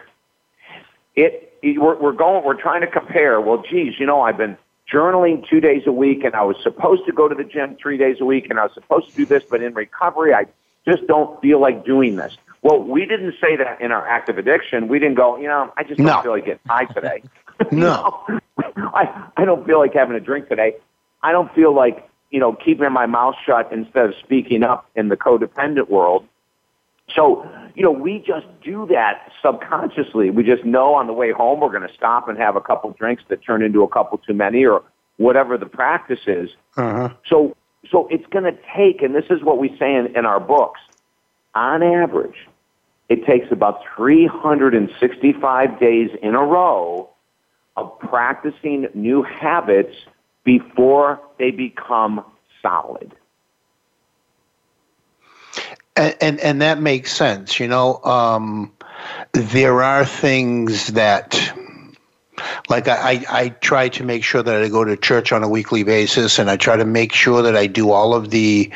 It, 1.17 1.53
we're, 1.63 1.97
we're 2.01 2.13
going, 2.13 2.45
we're 2.45 2.61
trying 2.61 2.81
to 2.81 2.87
compare. 2.87 3.41
Well, 3.41 3.63
geez, 3.71 3.95
you 3.99 4.07
know, 4.07 4.23
I've 4.23 4.37
been 4.37 4.57
journaling 4.93 5.49
two 5.49 5.61
days 5.61 5.83
a 5.87 5.93
week 5.93 6.25
and 6.25 6.35
I 6.35 6.43
was 6.43 6.57
supposed 6.63 7.07
to 7.07 7.13
go 7.13 7.29
to 7.29 7.35
the 7.35 7.45
gym 7.45 7.77
three 7.81 7.97
days 7.97 8.17
a 8.21 8.25
week 8.25 8.47
and 8.51 8.59
I 8.59 8.65
was 8.65 8.73
supposed 8.75 9.09
to 9.11 9.17
do 9.17 9.27
this, 9.27 9.43
but 9.49 9.63
in 9.63 9.75
recovery, 9.75 10.35
I 10.35 10.47
just 10.87 11.07
don't 11.07 11.41
feel 11.41 11.61
like 11.61 11.85
doing 11.85 12.17
this. 12.17 12.37
Well, 12.63 12.83
we 12.83 13.07
didn't 13.07 13.35
say 13.41 13.57
that 13.57 13.81
in 13.81 13.93
our 13.93 14.07
active 14.07 14.39
addiction. 14.39 14.89
We 14.89 14.99
didn't 14.99 15.17
go, 15.17 15.37
you 15.39 15.47
know, 15.49 15.73
I 15.77 15.85
just 15.85 15.99
don't 15.99 16.07
No. 16.07 16.23
feel 16.23 16.33
like 16.33 16.47
getting 16.47 16.61
high 16.67 16.87
today. 16.87 17.23
No. 17.71 18.25
I, 18.77 19.29
I 19.37 19.45
don't 19.45 19.67
feel 19.67 19.79
like 19.79 19.95
having 19.95 20.17
a 20.17 20.21
drink 20.21 20.49
today. 20.49 20.75
I 21.23 21.33
don't 21.33 21.53
feel 21.55 21.75
like, 21.75 22.09
you 22.31 22.41
know, 22.41 22.53
keeping 22.53 22.93
my 22.93 23.07
mouth 23.07 23.35
shut 23.45 23.73
instead 23.73 24.07
of 24.07 24.15
speaking 24.23 24.63
up 24.63 24.89
in 24.95 25.09
the 25.09 25.17
codependent 25.17 25.89
world. 25.89 26.27
So, 27.15 27.47
you 27.75 27.83
know, 27.83 27.91
we 27.91 28.19
just 28.19 28.47
do 28.63 28.87
that 28.87 29.31
subconsciously. 29.43 30.31
We 30.31 30.43
just 30.43 30.65
know 30.65 30.95
on 30.95 31.07
the 31.07 31.13
way 31.13 31.33
home 31.33 31.61
we're 31.61 31.71
going 31.71 31.87
to 31.87 31.95
stop 31.95 32.29
and 32.29 32.39
have 32.39 32.57
a 32.57 32.61
couple 32.61 32.91
drinks 32.93 33.23
that 33.29 33.45
turn 33.45 33.63
into 33.63 33.83
a 33.83 33.89
couple 33.89 34.19
too 34.19 34.35
many 34.35 34.65
or 34.65 34.83
whatever 35.17 35.59
the 35.59 35.67
practice 35.67 36.21
is. 36.27 36.51
Uh-huh. 36.77 37.11
So, 37.27 37.57
so 37.91 38.09
it's 38.09 38.27
going 38.27 38.45
to 38.45 38.59
take, 38.75 39.03
and 39.03 39.15
this 39.15 39.27
is 39.31 39.43
what 39.43 39.59
we 39.59 39.77
say 39.79 39.95
in, 39.95 40.17
in 40.17 40.25
our 40.25 40.41
books, 40.41 40.81
on 41.55 41.83
average, 41.83 42.49
it 43.09 43.27
takes 43.27 43.53
about 43.53 43.81
365 43.97 45.79
days 45.79 46.11
in 46.23 46.35
a 46.35 46.43
row 46.43 47.11
of 47.77 47.99
practicing 47.99 48.89
new 48.95 49.23
habits 49.23 49.97
before 50.45 51.21
they 51.39 51.51
become 51.51 52.25
solid. 52.63 53.15
And, 55.97 56.17
and 56.21 56.41
and 56.41 56.63
that 56.63 56.81
makes 56.81 57.13
sense. 57.13 57.61
You 57.61 57.69
know, 57.69 58.03
um, 58.03 58.73
there 59.33 59.83
are 59.83 60.05
things 60.05 60.89
that, 60.89 61.57
like 62.69 62.89
I, 62.89 63.25
I, 63.29 63.49
try 63.51 63.89
to 63.91 64.03
make 64.03 64.25
sure 64.25 64.43
that 64.43 64.63
I 64.63 64.69
go 64.69 64.85
to 64.85 64.97
church 64.97 65.31
on 65.31 65.45
a 65.45 65.49
weekly 65.49 65.85
basis, 65.85 66.41
and 66.41 66.51
I 66.51 66.57
try 66.57 66.77
to 66.77 66.85
make 66.85 67.13
sure 67.13 67.43
that 67.43 67.57
I 67.57 67.69
do 67.69 67.93
all 67.93 68.13
of 68.13 68.31
the 68.31 68.73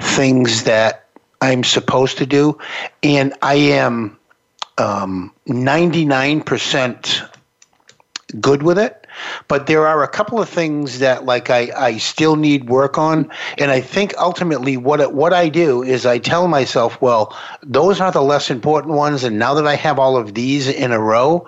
things 0.00 0.64
that 0.64 1.08
I'm 1.42 1.62
supposed 1.62 2.18
to 2.18 2.26
do, 2.26 2.58
and 3.02 3.34
I 3.42 3.54
am 3.54 4.18
um, 4.78 5.32
99% 5.48 7.31
good 8.40 8.62
with 8.62 8.78
it. 8.78 9.06
But 9.48 9.66
there 9.66 9.86
are 9.86 10.02
a 10.02 10.08
couple 10.08 10.40
of 10.40 10.48
things 10.48 10.98
that 11.00 11.24
like 11.24 11.50
I, 11.50 11.70
I 11.76 11.98
still 11.98 12.36
need 12.36 12.68
work 12.68 12.98
on. 12.98 13.30
And 13.58 13.70
I 13.70 13.80
think 13.80 14.14
ultimately 14.18 14.76
what 14.76 15.00
it, 15.00 15.12
what 15.12 15.32
I 15.32 15.48
do 15.48 15.82
is 15.82 16.06
I 16.06 16.18
tell 16.18 16.48
myself, 16.48 17.00
well, 17.00 17.36
those 17.62 18.00
are 18.00 18.12
the 18.12 18.22
less 18.22 18.50
important 18.50 18.94
ones. 18.94 19.24
And 19.24 19.38
now 19.38 19.54
that 19.54 19.66
I 19.66 19.74
have 19.74 19.98
all 19.98 20.16
of 20.16 20.34
these 20.34 20.68
in 20.68 20.92
a 20.92 21.00
row, 21.00 21.46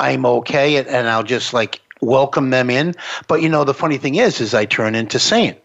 I'm 0.00 0.24
okay. 0.24 0.76
And, 0.76 0.88
and 0.88 1.08
I'll 1.08 1.22
just 1.22 1.52
like 1.52 1.80
welcome 2.00 2.50
them 2.50 2.70
in. 2.70 2.94
But 3.28 3.42
you 3.42 3.48
know, 3.48 3.64
the 3.64 3.74
funny 3.74 3.98
thing 3.98 4.16
is, 4.16 4.40
is 4.40 4.54
I 4.54 4.64
turn 4.64 4.94
into 4.94 5.18
saint 5.18 5.58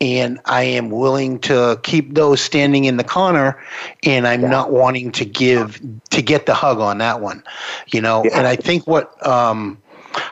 and 0.00 0.38
I 0.44 0.62
am 0.62 0.90
willing 0.90 1.40
to 1.40 1.80
keep 1.82 2.14
those 2.14 2.40
standing 2.40 2.84
in 2.84 2.98
the 2.98 3.04
corner, 3.04 3.60
and 4.04 4.26
I'm 4.28 4.42
not 4.42 4.70
wanting 4.70 5.10
to 5.12 5.24
give 5.24 5.80
to 6.10 6.22
get 6.22 6.46
the 6.46 6.54
hug 6.54 6.78
on 6.78 6.98
that 6.98 7.20
one, 7.20 7.42
you 7.88 8.00
know. 8.00 8.22
Yeah. 8.24 8.38
And 8.38 8.46
I 8.46 8.54
think 8.54 8.86
what 8.86 9.26
um, 9.26 9.78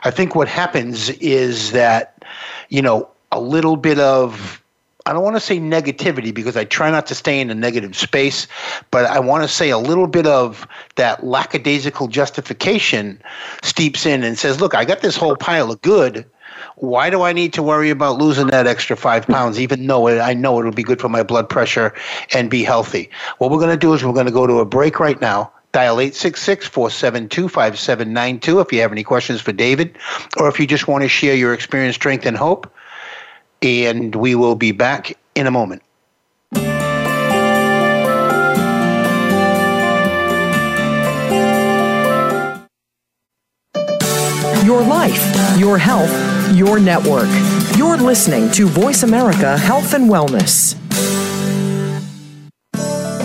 I 0.03 0.11
think 0.11 0.35
what 0.35 0.47
happens 0.47 1.09
is 1.09 1.71
that 1.71 2.23
you 2.69 2.81
know 2.81 3.09
a 3.31 3.39
little 3.39 3.75
bit 3.75 3.99
of 3.99 4.61
I 5.05 5.13
don't 5.13 5.23
want 5.23 5.37
to 5.37 5.41
say 5.41 5.57
negativity 5.57 6.33
because 6.33 6.57
I 6.57 6.65
try 6.65 6.91
not 6.91 7.07
to 7.07 7.15
stay 7.15 7.39
in 7.39 7.49
a 7.49 7.55
negative 7.55 7.95
space, 7.95 8.45
but 8.91 9.05
I 9.05 9.19
want 9.19 9.43
to 9.43 9.47
say 9.47 9.69
a 9.69 9.77
little 9.77 10.07
bit 10.07 10.27
of 10.27 10.67
that 10.95 11.23
lackadaisical 11.23 12.09
justification 12.09 13.21
steeps 13.63 14.05
in 14.05 14.23
and 14.23 14.37
says, 14.37 14.59
"Look, 14.59 14.75
I 14.75 14.83
got 14.83 14.99
this 15.01 15.15
whole 15.15 15.37
pile 15.37 15.71
of 15.71 15.81
good." 15.81 16.25
why 16.75 17.09
do 17.09 17.23
I 17.23 17.33
need 17.33 17.53
to 17.53 17.63
worry 17.63 17.89
about 17.89 18.17
losing 18.17 18.47
that 18.47 18.67
extra 18.67 18.95
five 18.95 19.25
pounds, 19.25 19.59
even 19.59 19.85
though 19.87 20.07
I 20.07 20.33
know 20.33 20.59
it'll 20.59 20.71
be 20.71 20.83
good 20.83 21.01
for 21.01 21.09
my 21.09 21.23
blood 21.23 21.49
pressure 21.49 21.93
and 22.33 22.49
be 22.49 22.63
healthy? 22.63 23.09
What 23.39 23.51
we're 23.51 23.59
going 23.59 23.71
to 23.71 23.77
do 23.77 23.93
is 23.93 24.03
we're 24.03 24.13
going 24.13 24.27
to 24.27 24.31
go 24.31 24.47
to 24.47 24.59
a 24.59 24.65
break 24.65 24.99
right 24.99 25.19
now. 25.19 25.51
Dial 25.77 25.99
866 25.99 26.65
472 26.65 27.49
5792 27.49 28.61
if 28.61 28.73
you 28.73 28.81
have 28.81 28.91
any 28.91 29.03
questions 29.03 29.41
for 29.41 29.51
David 29.51 29.95
or 30.35 30.49
if 30.49 30.59
you 30.59 30.65
just 30.65 30.87
want 30.87 31.03
to 31.03 31.07
share 31.07 31.35
your 31.35 31.53
experience, 31.53 31.95
strength, 31.95 32.25
and 32.25 32.35
hope. 32.35 32.73
And 33.61 34.15
we 34.15 34.33
will 34.33 34.55
be 34.55 34.71
back 34.71 35.15
in 35.35 35.45
a 35.45 35.51
moment. 35.51 35.83
Your 44.65 44.81
life, 44.81 45.59
your 45.59 45.77
health, 45.77 46.55
your 46.55 46.79
network. 46.79 47.29
You're 47.77 47.97
listening 47.97 48.49
to 48.53 48.65
Voice 48.65 49.03
America 49.03 49.55
Health 49.59 49.93
and 49.93 50.09
Wellness. 50.09 50.86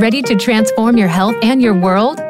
Ready 0.00 0.22
to 0.22 0.34
transform 0.34 0.96
your 0.96 1.08
health 1.08 1.36
and 1.42 1.60
your 1.60 1.74
world? 1.74 2.29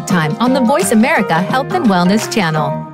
Time 0.00 0.36
on 0.36 0.52
the 0.52 0.60
Voice 0.60 0.92
America 0.92 1.34
Health 1.34 1.72
and 1.72 1.86
Wellness 1.86 2.32
channel. 2.32 2.93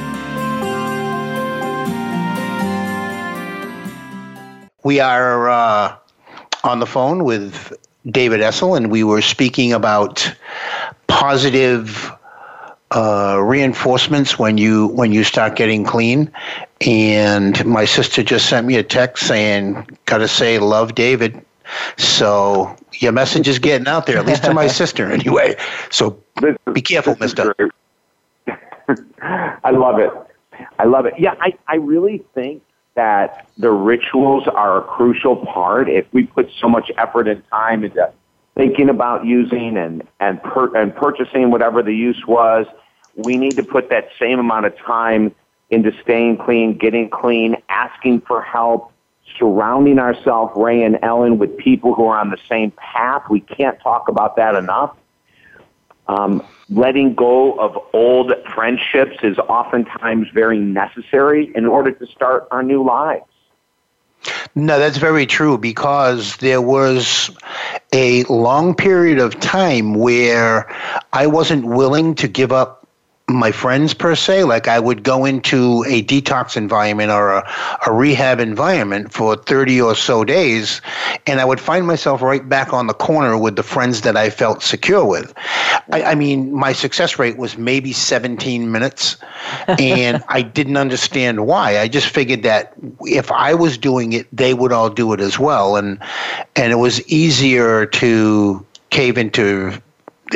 We 4.83 4.99
are 4.99 5.49
uh, 5.49 5.95
on 6.63 6.79
the 6.79 6.87
phone 6.87 7.23
with 7.23 7.73
David 8.07 8.39
Essel, 8.39 8.75
and 8.75 8.91
we 8.91 9.03
were 9.03 9.21
speaking 9.21 9.73
about 9.73 10.33
positive 11.07 12.11
uh, 12.91 13.39
reinforcements 13.43 14.39
when 14.39 14.57
you 14.57 14.87
when 14.87 15.11
you 15.11 15.23
start 15.23 15.55
getting 15.55 15.83
clean. 15.83 16.31
And 16.81 17.63
my 17.65 17.85
sister 17.85 18.23
just 18.23 18.49
sent 18.49 18.65
me 18.65 18.75
a 18.77 18.83
text 18.83 19.27
saying, 19.27 19.87
"Gotta 20.05 20.27
say, 20.27 20.57
love 20.57 20.95
David." 20.95 21.45
So 21.97 22.75
your 22.95 23.11
message 23.11 23.47
is 23.47 23.59
getting 23.59 23.87
out 23.87 24.07
there, 24.07 24.17
at 24.17 24.25
least 24.25 24.43
to 24.45 24.53
my 24.53 24.67
sister, 24.81 25.11
anyway. 25.11 25.55
So 25.91 26.17
be 26.73 26.81
careful, 26.81 27.15
Mister. 27.19 27.55
I 29.21 29.69
love 29.71 29.99
it. 29.99 30.11
I 30.79 30.85
love 30.85 31.05
it. 31.05 31.13
Yeah, 31.17 31.35
I, 31.39 31.53
I 31.67 31.75
really 31.75 32.23
think 32.33 32.63
that 32.95 33.47
the 33.57 33.71
rituals 33.71 34.47
are 34.47 34.79
a 34.79 34.81
crucial 34.81 35.35
part. 35.37 35.89
If 35.89 36.05
we 36.11 36.25
put 36.25 36.49
so 36.59 36.67
much 36.67 36.91
effort 36.97 37.27
and 37.27 37.41
time 37.49 37.83
into 37.83 38.11
thinking 38.55 38.89
about 38.89 39.25
using 39.25 39.77
and 39.77 40.03
and 40.19 40.41
per, 40.43 40.75
and 40.75 40.95
purchasing 40.95 41.51
whatever 41.51 41.81
the 41.81 41.95
use 41.95 42.23
was, 42.27 42.65
we 43.15 43.37
need 43.37 43.55
to 43.55 43.63
put 43.63 43.89
that 43.89 44.09
same 44.19 44.39
amount 44.39 44.65
of 44.65 44.77
time 44.77 45.33
into 45.69 45.91
staying 46.01 46.37
clean, 46.37 46.77
getting 46.77 47.09
clean, 47.09 47.55
asking 47.69 48.21
for 48.21 48.41
help, 48.41 48.91
surrounding 49.39 49.99
ourselves, 49.99 50.51
Ray 50.55 50.83
and 50.83 50.99
Ellen, 51.01 51.37
with 51.37 51.57
people 51.57 51.95
who 51.95 52.05
are 52.07 52.19
on 52.19 52.29
the 52.29 52.39
same 52.49 52.71
path. 52.71 53.23
We 53.29 53.39
can't 53.39 53.79
talk 53.79 54.09
about 54.09 54.35
that 54.35 54.55
enough. 54.55 54.95
Um, 56.07 56.45
letting 56.69 57.15
go 57.15 57.53
of 57.53 57.77
old 57.93 58.33
friendships 58.53 59.17
is 59.23 59.37
oftentimes 59.37 60.27
very 60.33 60.59
necessary 60.59 61.51
in 61.55 61.65
order 61.65 61.91
to 61.91 62.07
start 62.07 62.47
our 62.51 62.63
new 62.63 62.83
lives. 62.83 63.25
No, 64.53 64.77
that's 64.77 64.97
very 64.97 65.25
true 65.25 65.57
because 65.57 66.35
there 66.37 66.61
was 66.61 67.31
a 67.93 68.23
long 68.25 68.75
period 68.75 69.19
of 69.19 69.39
time 69.39 69.93
where 69.95 70.73
I 71.13 71.27
wasn't 71.27 71.65
willing 71.65 72.15
to 72.15 72.27
give 72.27 72.51
up 72.51 72.80
my 73.35 73.51
friends 73.51 73.93
per 73.93 74.15
se. 74.15 74.43
Like 74.43 74.67
I 74.67 74.79
would 74.79 75.03
go 75.03 75.25
into 75.25 75.83
a 75.87 76.03
detox 76.03 76.57
environment 76.57 77.11
or 77.11 77.31
a, 77.31 77.53
a 77.87 77.91
rehab 77.91 78.39
environment 78.39 79.11
for 79.11 79.35
30 79.35 79.81
or 79.81 79.95
so 79.95 80.23
days, 80.23 80.81
and 81.27 81.39
I 81.39 81.45
would 81.45 81.59
find 81.59 81.87
myself 81.87 82.21
right 82.21 82.47
back 82.47 82.73
on 82.73 82.87
the 82.87 82.93
corner 82.93 83.37
with 83.37 83.55
the 83.55 83.63
friends 83.63 84.01
that 84.01 84.17
I 84.17 84.29
felt 84.29 84.61
secure 84.61 85.05
with. 85.05 85.33
I, 85.91 86.03
I 86.03 86.15
mean, 86.15 86.53
my 86.53 86.73
success 86.73 87.17
rate 87.19 87.37
was 87.37 87.57
maybe 87.57 87.93
17 87.93 88.71
minutes, 88.71 89.17
and 89.67 90.23
I 90.29 90.41
didn't 90.41 90.77
understand 90.77 91.47
why. 91.47 91.79
I 91.79 91.87
just 91.87 92.07
figured 92.07 92.43
that 92.43 92.73
if 93.01 93.31
I 93.31 93.53
was 93.53 93.77
doing 93.77 94.13
it, 94.13 94.27
they 94.31 94.53
would 94.53 94.71
all 94.71 94.89
do 94.89 95.13
it 95.13 95.19
as 95.19 95.39
well, 95.39 95.75
and 95.75 95.99
and 96.55 96.71
it 96.71 96.77
was 96.77 97.05
easier 97.07 97.85
to 97.85 98.65
cave 98.89 99.17
into 99.17 99.81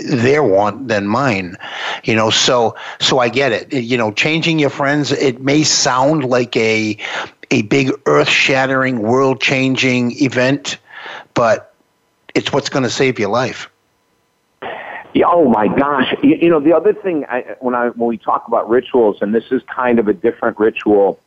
their 0.04 0.44
want 0.44 0.88
than 0.88 1.08
mine 1.08 1.58
you 2.06 2.16
know 2.16 2.30
so 2.30 2.76
so 3.00 3.20
i 3.20 3.28
get 3.28 3.52
it 3.52 3.74
you 3.74 3.98
know 3.98 4.12
changing 4.12 4.58
your 4.60 4.70
friends 4.70 5.12
it 5.12 5.42
may 5.42 5.64
sound 5.64 6.24
like 6.24 6.56
a 6.56 6.98
a 7.52 7.64
big 7.64 7.92
earth 8.06 8.30
shattering 8.30 9.00
world 9.00 9.42
changing 9.42 10.12
event 10.24 10.78
but 11.34 11.74
it's 12.34 12.54
what's 12.54 12.70
going 12.70 12.84
to 12.84 12.90
save 12.90 13.20
your 13.20 13.30
life 13.30 13.70
oh 15.24 15.48
my 15.48 15.68
gosh! 15.68 16.14
You, 16.22 16.36
you 16.36 16.50
know 16.50 16.60
the 16.60 16.74
other 16.74 16.94
thing 16.94 17.26
I, 17.30 17.56
when 17.60 17.76
I 17.76 17.90
when 17.90 18.10
we 18.10 18.18
talk 18.18 18.48
about 18.48 18.70
rituals, 18.70 19.18
and 19.22 19.34
this 19.34 19.46
is 19.52 19.62
kind 19.74 20.00
of 20.00 20.08
a 20.08 20.14
different 20.14 20.60
ritual, 20.60 21.20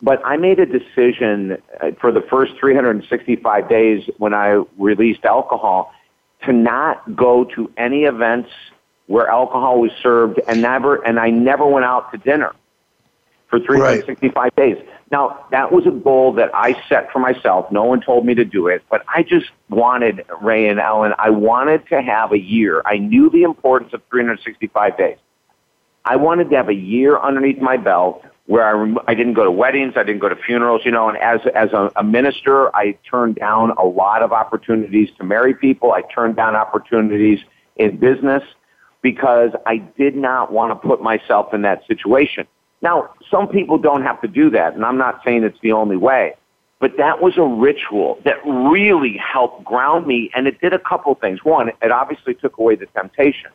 but 0.00 0.24
I 0.24 0.36
made 0.36 0.58
a 0.58 0.66
decision 0.66 1.58
uh, 1.80 1.90
for 2.00 2.12
the 2.12 2.22
first 2.22 2.52
365 2.58 3.68
days 3.68 4.08
when 4.18 4.32
I 4.32 4.62
released 4.78 5.24
alcohol 5.24 5.92
to 6.44 6.52
not 6.52 7.16
go 7.16 7.44
to 7.44 7.70
any 7.76 8.04
events 8.04 8.50
where 9.06 9.28
alcohol 9.28 9.80
was 9.80 9.90
served 10.02 10.40
and 10.48 10.62
never 10.62 10.96
and 11.04 11.18
I 11.18 11.30
never 11.30 11.66
went 11.66 11.84
out 11.84 12.12
to 12.12 12.18
dinner 12.18 12.52
for 13.48 13.60
365 13.60 14.34
right. 14.36 14.56
days. 14.56 14.76
Now, 15.10 15.46
that 15.52 15.70
was 15.70 15.86
a 15.86 15.92
goal 15.92 16.32
that 16.32 16.50
I 16.52 16.74
set 16.88 17.12
for 17.12 17.20
myself. 17.20 17.70
No 17.70 17.84
one 17.84 18.00
told 18.00 18.26
me 18.26 18.34
to 18.34 18.44
do 18.44 18.66
it, 18.66 18.82
but 18.90 19.04
I 19.08 19.22
just 19.22 19.46
wanted 19.70 20.24
Ray 20.42 20.68
and 20.68 20.80
Ellen, 20.80 21.12
I 21.18 21.30
wanted 21.30 21.86
to 21.88 22.02
have 22.02 22.32
a 22.32 22.38
year. 22.38 22.82
I 22.84 22.98
knew 22.98 23.30
the 23.30 23.44
importance 23.44 23.92
of 23.92 24.02
365 24.10 24.98
days. 24.98 25.18
I 26.04 26.16
wanted 26.16 26.50
to 26.50 26.56
have 26.56 26.68
a 26.68 26.74
year 26.74 27.18
underneath 27.18 27.60
my 27.60 27.76
belt 27.76 28.24
where 28.46 28.64
I, 28.64 28.94
I 29.08 29.14
didn't 29.14 29.34
go 29.34 29.44
to 29.44 29.50
weddings, 29.50 29.94
I 29.96 30.04
didn't 30.04 30.20
go 30.20 30.28
to 30.28 30.36
funerals, 30.36 30.82
you 30.84 30.92
know, 30.92 31.08
and 31.08 31.18
as, 31.18 31.40
as 31.54 31.72
a, 31.72 31.90
a 31.96 32.04
minister, 32.04 32.74
I 32.76 32.96
turned 33.08 33.36
down 33.36 33.72
a 33.72 33.84
lot 33.84 34.22
of 34.22 34.32
opportunities 34.32 35.08
to 35.18 35.24
marry 35.24 35.52
people. 35.52 35.92
I 35.92 36.02
turned 36.02 36.36
down 36.36 36.54
opportunities 36.54 37.40
in 37.76 37.96
business 37.96 38.42
because 39.06 39.52
I 39.66 39.76
did 39.76 40.16
not 40.16 40.52
want 40.52 40.72
to 40.72 40.88
put 40.88 41.00
myself 41.00 41.54
in 41.54 41.62
that 41.62 41.86
situation. 41.86 42.44
Now, 42.82 43.10
some 43.30 43.46
people 43.46 43.78
don't 43.78 44.02
have 44.02 44.20
to 44.22 44.26
do 44.26 44.50
that, 44.50 44.74
and 44.74 44.84
I'm 44.84 44.98
not 44.98 45.20
saying 45.24 45.44
it's 45.44 45.60
the 45.60 45.70
only 45.70 45.96
way, 45.96 46.34
but 46.80 46.96
that 46.96 47.22
was 47.22 47.38
a 47.38 47.44
ritual 47.44 48.18
that 48.24 48.44
really 48.44 49.16
helped 49.16 49.62
ground 49.62 50.08
me, 50.08 50.28
and 50.34 50.48
it 50.48 50.60
did 50.60 50.72
a 50.72 50.80
couple 50.80 51.14
things. 51.14 51.44
One, 51.44 51.68
it 51.68 51.92
obviously 51.92 52.34
took 52.34 52.58
away 52.58 52.74
the 52.74 52.86
temptation. 52.86 53.52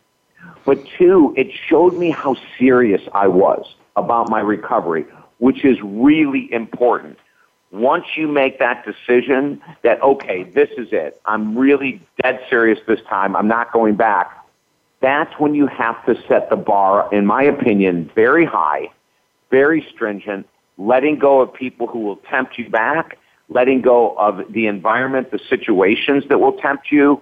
But 0.66 0.86
two, 0.98 1.34
it 1.36 1.52
showed 1.68 1.96
me 1.96 2.12
how 2.12 2.38
serious 2.58 3.02
I 3.14 3.28
was 3.28 3.76
about 3.98 4.30
my 4.30 4.40
recovery, 4.40 5.06
which 5.40 5.66
is 5.66 5.78
really 5.84 6.48
important. 6.54 7.18
Once 7.74 8.06
you 8.16 8.26
make 8.30 8.58
that 8.60 8.86
decision 8.86 9.62
that, 9.82 10.02
okay, 10.02 10.44
this 10.44 10.70
is 10.78 10.88
it, 10.94 11.20
I'm 11.26 11.58
really 11.58 12.02
dead 12.24 12.40
serious 12.50 12.80
this 12.88 13.02
time, 13.10 13.36
I'm 13.36 13.50
not 13.50 13.74
going 13.74 13.96
back, 13.96 14.38
that's 15.02 15.34
when 15.40 15.56
you 15.56 15.68
have 15.68 16.06
to 16.06 16.16
set 16.28 16.50
the 16.50 16.56
bar, 16.56 17.14
in 17.14 17.26
my 17.26 17.44
opinion, 17.44 18.10
very 18.16 18.46
high, 18.46 18.90
very 19.50 19.86
stringent, 19.94 20.48
letting 20.78 21.18
go 21.18 21.42
of 21.42 21.54
people 21.54 21.88
who 21.88 22.00
will 22.00 22.18
tempt 22.18 22.58
you 22.58 22.70
back, 22.70 23.18
letting 23.50 23.82
go 23.82 24.16
of 24.18 24.54
the 24.54 24.68
environment, 24.68 25.32
the 25.32 25.40
situations 25.50 26.24
that 26.30 26.40
will 26.40 26.54
tempt 26.54 26.92
you, 26.92 27.22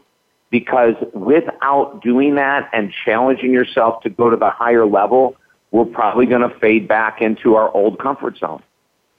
because 0.50 0.96
without 1.14 2.02
doing 2.04 2.36
that 2.36 2.70
and 2.74 2.92
challenging 3.06 3.54
yourself 3.54 4.02
to 4.04 4.10
go 4.10 4.30
to 4.30 4.36
the 4.36 4.50
higher 4.50 4.86
level, 4.86 5.36
we're 5.72 5.86
probably 5.86 6.26
going 6.26 6.42
to 6.42 6.60
fade 6.60 6.88
back 6.88 7.22
into 7.22 7.56
our 7.56 7.72
old 7.74 8.00
comfort 8.00 8.38
zone. 8.38 8.62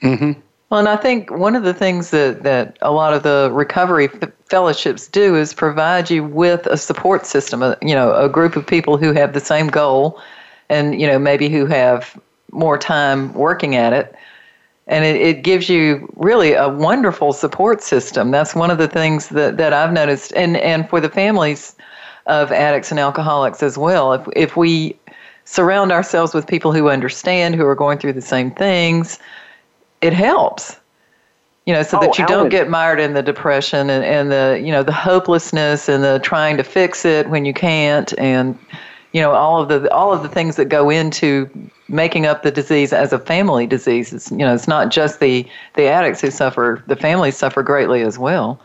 Mm-hmm. 0.03 0.41
Well, 0.71 0.79
and 0.79 0.89
I 0.89 0.95
think 0.95 1.33
one 1.33 1.57
of 1.57 1.65
the 1.65 1.75
things 1.75 2.11
that, 2.11 2.45
that 2.45 2.79
a 2.81 2.93
lot 2.93 3.13
of 3.13 3.25
the 3.25 3.51
recovery 3.53 4.09
fellowships 4.49 5.09
do 5.09 5.35
is 5.35 5.53
provide 5.53 6.09
you 6.09 6.23
with 6.23 6.65
a 6.67 6.77
support 6.77 7.27
system, 7.27 7.61
a, 7.61 7.77
you 7.83 7.93
know, 7.93 8.15
a 8.15 8.29
group 8.29 8.55
of 8.55 8.65
people 8.65 8.97
who 8.97 9.13
have 9.13 9.33
the 9.33 9.41
same 9.41 9.67
goal 9.67 10.21
and, 10.69 11.01
you 11.01 11.09
know, 11.09 11.19
maybe 11.19 11.49
who 11.49 11.67
have 11.67 12.17
more 12.53 12.79
time 12.79 13.35
working 13.35 13.75
at 13.75 13.93
it. 13.93 14.15
And 14.87 15.05
it, 15.05 15.17
it 15.17 15.43
gives 15.43 15.69
you 15.69 16.09
really 16.15 16.53
a 16.53 16.69
wonderful 16.69 17.33
support 17.33 17.83
system. 17.83 18.31
That's 18.31 18.55
one 18.55 18.71
of 18.71 18.79
the 18.79 18.89
things 18.89 19.29
that, 19.31 19.57
that 19.57 19.73
I've 19.73 19.93
noticed. 19.93 20.33
And, 20.37 20.57
and 20.59 20.89
for 20.89 21.01
the 21.01 21.09
families 21.09 21.75
of 22.27 22.53
addicts 22.53 22.93
and 22.93 23.01
alcoholics 23.01 23.65
as 23.65 23.77
well, 23.77 24.13
if, 24.13 24.25
if 24.37 24.57
we 24.57 24.97
surround 25.47 25.91
ourselves 25.91 26.33
with 26.33 26.47
people 26.47 26.73
who 26.73 26.89
understand, 26.89 27.57
who 27.57 27.67
are 27.67 27.75
going 27.75 27.99
through 27.99 28.13
the 28.13 28.23
same 28.23 28.53
things, 28.53 29.19
it 30.01 30.13
helps. 30.13 30.79
You 31.67 31.75
know, 31.75 31.83
so 31.83 31.99
Oh, 31.99 32.01
that 32.01 32.19
you 32.19 32.27
don't 32.27 32.49
get 32.49 32.69
mired 32.69 33.01
in 33.01 33.15
the 33.15 33.23
depression 33.23 33.91
and, 33.91 34.05
and 34.05 34.33
the, 34.33 34.61
you 34.65 34.73
know, 34.73 34.83
the 34.83 34.93
hopelessness 34.93 35.89
and 35.89 36.03
the 36.03 36.19
trying 36.23 36.57
to 36.57 36.65
fix 36.65 37.05
it 37.05 37.29
when 37.29 37.45
you 37.45 37.53
can't 37.53 38.19
and 38.19 38.59
you 39.13 39.21
know, 39.21 39.33
all 39.33 39.61
of 39.61 39.69
the 39.69 39.93
all 39.93 40.13
of 40.13 40.23
the 40.23 40.29
things 40.29 40.57
that 40.57 40.67
go 40.67 40.89
into 40.89 41.51
making 41.89 42.27
up 42.27 42.43
the 42.43 42.51
disease 42.51 42.93
as 42.93 43.13
a 43.13 43.19
family 43.19 43.67
disease. 43.67 44.13
It's 44.13 44.31
you 44.31 44.39
know, 44.39 44.55
it's 44.55 44.69
not 44.69 44.91
just 44.91 45.21
the 45.21 45.47
the 45.75 45.87
addicts 45.87 46.21
who 46.21 46.31
suffer, 46.31 46.83
the 46.87 46.97
families 46.97 47.37
suffer 47.37 47.63
greatly 47.63 48.03
as 48.03 48.19
well. 48.19 48.61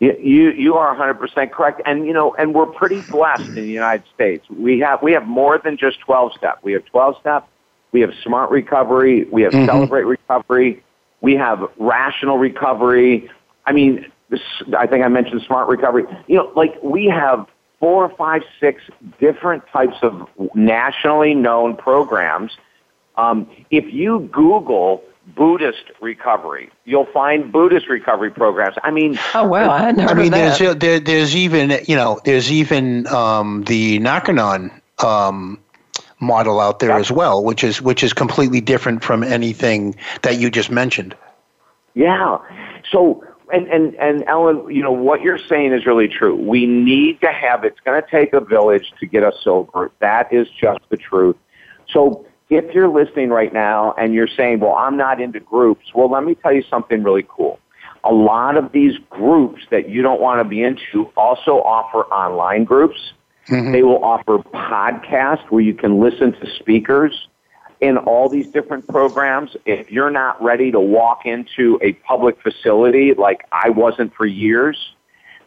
You, 0.00 0.16
you 0.18 0.50
you 0.52 0.74
are 0.74 0.96
100% 0.96 1.52
correct, 1.52 1.82
and 1.84 2.06
you 2.06 2.12
know, 2.12 2.34
and 2.34 2.54
we're 2.54 2.66
pretty 2.66 3.02
blessed 3.02 3.48
in 3.48 3.54
the 3.54 3.62
United 3.62 4.04
States. 4.12 4.48
We 4.50 4.80
have 4.80 5.02
we 5.02 5.12
have 5.12 5.26
more 5.26 5.58
than 5.58 5.76
just 5.76 6.00
12 6.00 6.32
step. 6.34 6.58
We 6.62 6.72
have 6.72 6.84
12 6.86 7.18
step. 7.20 7.48
We 7.92 8.00
have 8.02 8.10
smart 8.22 8.50
recovery. 8.50 9.24
We 9.24 9.42
have 9.42 9.52
celebrate 9.52 10.04
recovery. 10.04 10.82
We 11.20 11.34
have 11.34 11.70
rational 11.78 12.38
recovery. 12.38 13.30
I 13.66 13.72
mean, 13.72 14.06
this, 14.30 14.40
I 14.78 14.86
think 14.86 15.04
I 15.04 15.08
mentioned 15.08 15.42
smart 15.46 15.68
recovery. 15.68 16.04
You 16.28 16.36
know, 16.36 16.52
like 16.54 16.80
we 16.82 17.06
have 17.06 17.46
four, 17.80 18.08
five, 18.16 18.42
six 18.60 18.82
different 19.18 19.64
types 19.72 19.96
of 20.02 20.28
nationally 20.54 21.34
known 21.34 21.76
programs. 21.76 22.52
Um, 23.16 23.50
if 23.70 23.92
you 23.92 24.28
Google 24.32 25.02
Buddhist 25.36 25.84
recovery, 26.00 26.70
you'll 26.84 27.06
find 27.12 27.52
Buddhist 27.52 27.88
recovery 27.88 28.30
programs. 28.30 28.76
I 28.82 28.90
mean, 28.90 29.18
Oh 29.34 29.46
wow, 29.46 29.70
I 29.70 29.78
hadn't 29.78 30.00
heard 30.00 30.10
I 30.10 30.14
mean, 30.14 30.26
of 30.26 30.30
that. 30.32 30.58
there's 30.58 30.76
there, 30.76 31.00
there's 31.00 31.36
even 31.36 31.80
you 31.86 31.96
know 31.96 32.20
there's 32.24 32.50
even 32.50 33.06
um, 33.08 33.64
the 33.64 33.98
Nakanon 33.98 34.80
um, 35.02 35.58
model 36.20 36.60
out 36.60 36.78
there 36.78 36.92
as 36.92 37.10
well, 37.10 37.42
which 37.42 37.64
is 37.64 37.80
which 37.80 38.02
is 38.02 38.12
completely 38.12 38.60
different 38.60 39.02
from 39.02 39.22
anything 39.22 39.94
that 40.22 40.38
you 40.38 40.50
just 40.50 40.70
mentioned. 40.70 41.16
Yeah. 41.94 42.38
So, 42.90 43.24
and, 43.52 43.66
and, 43.68 43.94
and 43.96 44.24
Ellen, 44.28 44.70
you 44.70 44.82
know, 44.82 44.92
what 44.92 45.22
you're 45.22 45.38
saying 45.38 45.72
is 45.72 45.86
really 45.86 46.08
true. 46.08 46.36
We 46.36 46.66
need 46.66 47.20
to 47.20 47.32
have, 47.32 47.64
it's 47.64 47.80
going 47.80 48.00
to 48.00 48.08
take 48.08 48.32
a 48.32 48.40
village 48.40 48.92
to 49.00 49.06
get 49.06 49.24
us 49.24 49.34
sober. 49.42 49.90
That 49.98 50.32
is 50.32 50.48
just 50.48 50.80
the 50.88 50.96
truth. 50.96 51.36
So 51.88 52.24
if 52.48 52.72
you're 52.74 52.88
listening 52.88 53.30
right 53.30 53.52
now 53.52 53.94
and 53.98 54.14
you're 54.14 54.28
saying, 54.28 54.60
well, 54.60 54.74
I'm 54.74 54.96
not 54.96 55.20
into 55.20 55.40
groups, 55.40 55.86
well, 55.94 56.10
let 56.10 56.24
me 56.24 56.34
tell 56.36 56.52
you 56.52 56.62
something 56.62 57.02
really 57.02 57.26
cool. 57.28 57.58
A 58.04 58.12
lot 58.12 58.56
of 58.56 58.72
these 58.72 58.96
groups 59.10 59.62
that 59.70 59.88
you 59.88 60.00
don't 60.00 60.20
want 60.20 60.40
to 60.40 60.44
be 60.44 60.62
into 60.62 61.10
also 61.16 61.60
offer 61.62 62.04
online 62.04 62.64
groups. 62.64 63.12
They 63.48 63.82
will 63.82 64.02
offer 64.04 64.38
podcasts 64.38 65.50
where 65.50 65.62
you 65.62 65.74
can 65.74 66.00
listen 66.00 66.32
to 66.32 66.46
speakers 66.58 67.28
in 67.80 67.96
all 67.96 68.28
these 68.28 68.46
different 68.48 68.86
programs. 68.86 69.56
If 69.64 69.90
you're 69.90 70.10
not 70.10 70.42
ready 70.42 70.70
to 70.70 70.80
walk 70.80 71.24
into 71.24 71.78
a 71.82 71.94
public 71.94 72.40
facility 72.42 73.14
like 73.14 73.46
I 73.52 73.70
wasn't 73.70 74.14
for 74.14 74.26
years, 74.26 74.94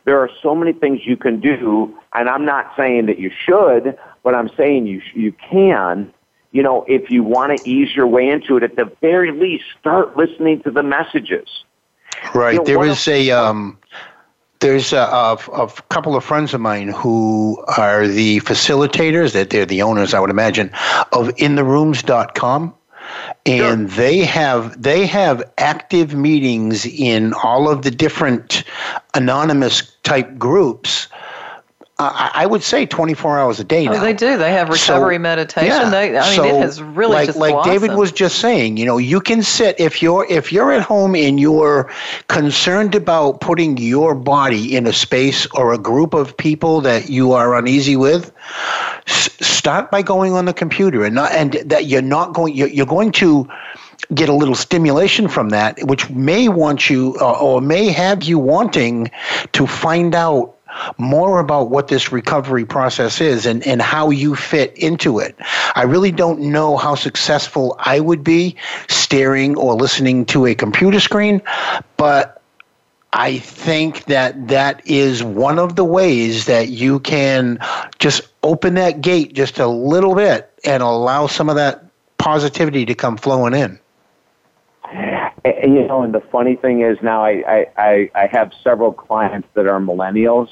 there 0.05 0.19
are 0.19 0.29
so 0.41 0.55
many 0.55 0.73
things 0.73 1.01
you 1.05 1.15
can 1.15 1.39
do. 1.39 1.97
And 2.13 2.27
I'm 2.27 2.45
not 2.45 2.73
saying 2.75 3.05
that 3.05 3.19
you 3.19 3.31
should, 3.45 3.97
but 4.23 4.35
I'm 4.35 4.49
saying 4.57 4.87
you, 4.87 5.01
you 5.13 5.31
can. 5.31 6.13
You 6.51 6.61
know, 6.61 6.85
if 6.87 7.09
you 7.09 7.23
want 7.23 7.57
to 7.57 7.69
ease 7.69 7.95
your 7.95 8.07
way 8.07 8.29
into 8.29 8.57
it, 8.57 8.63
at 8.63 8.75
the 8.75 8.91
very 9.01 9.31
least, 9.31 9.65
start 9.79 10.15
listening 10.17 10.61
to 10.63 10.71
the 10.71 10.83
messages. 10.83 11.47
Right. 12.35 12.53
You 12.53 12.59
know, 12.59 12.65
there 12.65 12.85
is 12.85 13.07
a 13.07 13.31
um, 13.31 13.79
there's 14.63 14.93
a, 14.93 14.97
a, 14.97 15.37
a 15.51 15.67
couple 15.89 16.15
of 16.15 16.23
friends 16.23 16.53
of 16.53 16.61
mine 16.61 16.87
who 16.87 17.63
are 17.77 18.07
the 18.07 18.39
facilitators, 18.39 19.33
that 19.33 19.49
they're 19.49 19.65
the 19.65 19.81
owners, 19.81 20.13
I 20.13 20.19
would 20.21 20.29
imagine, 20.29 20.69
of 21.11 21.27
intherooms.com. 21.35 22.73
And 23.45 23.89
they 23.89 24.19
have 24.19 24.81
they 24.81 25.05
have 25.05 25.43
active 25.57 26.15
meetings 26.15 26.85
in 26.85 27.33
all 27.43 27.69
of 27.69 27.81
the 27.81 27.91
different 27.91 28.63
anonymous 29.13 29.81
type 30.03 30.37
groups. 30.37 31.09
Uh, 31.99 32.31
I 32.33 32.47
would 32.47 32.63
say 32.63 32.87
24 32.87 33.37
hours 33.37 33.59
a 33.59 33.63
day 33.63 33.87
Oh, 33.87 33.91
now. 33.91 34.01
they 34.01 34.13
do. 34.13 34.35
They 34.35 34.51
have 34.51 34.67
recovery 34.67 35.15
So, 35.17 35.19
meditation. 35.19 35.69
yeah. 35.69 35.89
They, 35.91 36.17
I 36.17 36.25
mean, 36.25 36.35
So, 36.35 36.45
it 36.45 36.55
has 36.59 36.81
really 36.81 37.13
like, 37.13 37.25
just 37.27 37.37
like 37.37 37.63
David 37.65 37.93
was 37.93 38.11
just 38.11 38.39
saying. 38.39 38.77
You 38.77 38.85
know, 38.87 38.97
you 38.97 39.21
can 39.21 39.43
sit 39.43 39.79
if 39.79 40.01
you're 40.01 40.25
if 40.27 40.51
you're 40.51 40.71
at 40.71 40.81
home 40.81 41.15
and 41.15 41.39
you're 41.39 41.91
concerned 42.29 42.95
about 42.95 43.41
putting 43.41 43.77
your 43.77 44.15
body 44.15 44.75
in 44.75 44.87
a 44.87 44.93
space 44.93 45.45
or 45.53 45.71
a 45.71 45.77
group 45.77 46.15
of 46.15 46.35
people 46.35 46.81
that 46.81 47.09
you 47.11 47.33
are 47.33 47.55
uneasy 47.55 47.95
with. 47.95 48.31
S- 49.07 49.29
start 49.41 49.91
by 49.91 50.01
going 50.01 50.33
on 50.33 50.45
the 50.45 50.53
computer 50.53 51.03
and 51.05 51.13
not 51.13 51.31
and 51.31 51.53
that 51.65 51.85
you're 51.85 52.01
not 52.01 52.33
going. 52.33 52.55
You're, 52.55 52.69
you're 52.69 52.85
going 52.87 53.11
to 53.13 53.47
get 54.13 54.29
a 54.29 54.33
little 54.33 54.55
stimulation 54.55 55.27
from 55.27 55.49
that, 55.49 55.77
which 55.83 56.09
may 56.09 56.49
want 56.49 56.89
you 56.89 57.15
uh, 57.21 57.39
or 57.39 57.61
may 57.61 57.87
have 57.89 58.23
you 58.23 58.39
wanting 58.39 59.11
to 59.53 59.67
find 59.67 60.15
out 60.15 60.52
more 60.97 61.39
about 61.39 61.69
what 61.69 61.87
this 61.87 62.11
recovery 62.11 62.65
process 62.65 63.21
is 63.21 63.45
and, 63.45 63.65
and 63.65 63.81
how 63.81 64.09
you 64.09 64.35
fit 64.35 64.75
into 64.77 65.19
it. 65.19 65.35
I 65.75 65.83
really 65.83 66.11
don't 66.11 66.39
know 66.39 66.77
how 66.77 66.95
successful 66.95 67.75
I 67.79 67.99
would 67.99 68.23
be 68.23 68.55
staring 68.87 69.55
or 69.57 69.75
listening 69.75 70.25
to 70.27 70.45
a 70.45 70.55
computer 70.55 70.99
screen, 70.99 71.41
but 71.97 72.41
I 73.13 73.37
think 73.37 74.05
that 74.05 74.47
that 74.47 74.81
is 74.87 75.23
one 75.23 75.59
of 75.59 75.75
the 75.75 75.85
ways 75.85 76.45
that 76.45 76.69
you 76.69 76.99
can 76.99 77.59
just 77.99 78.21
open 78.41 78.73
that 78.73 79.01
gate 79.01 79.33
just 79.33 79.59
a 79.59 79.67
little 79.67 80.15
bit 80.15 80.51
and 80.65 80.81
allow 80.81 81.27
some 81.27 81.47
of 81.47 81.55
that 81.55 81.85
positivity 82.17 82.85
to 82.85 82.95
come 82.95 83.17
flowing 83.17 83.53
in. 83.53 83.79
And, 85.45 85.75
you 85.75 85.87
know, 85.87 86.03
and 86.03 86.13
the 86.13 86.21
funny 86.31 86.55
thing 86.55 86.81
is 86.81 86.97
now 87.01 87.23
I, 87.25 87.43
I, 87.45 87.67
I, 87.77 88.11
I 88.15 88.27
have 88.27 88.51
several 88.63 88.93
clients 88.93 89.47
that 89.55 89.67
are 89.67 89.79
millennials, 89.79 90.47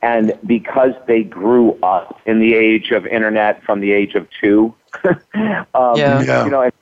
and 0.00 0.32
because 0.46 0.92
they 1.06 1.22
grew 1.22 1.78
up 1.82 2.20
in 2.26 2.38
the 2.40 2.54
age 2.54 2.92
of 2.92 3.06
internet 3.06 3.62
from 3.62 3.80
the 3.80 3.92
age 3.92 4.14
of 4.14 4.26
two, 4.40 4.74
um, 5.04 5.16
Yeah. 5.34 6.22
Yeah. 6.22 6.44
you 6.44 6.50
know, 6.50 6.62
and, 6.62 6.72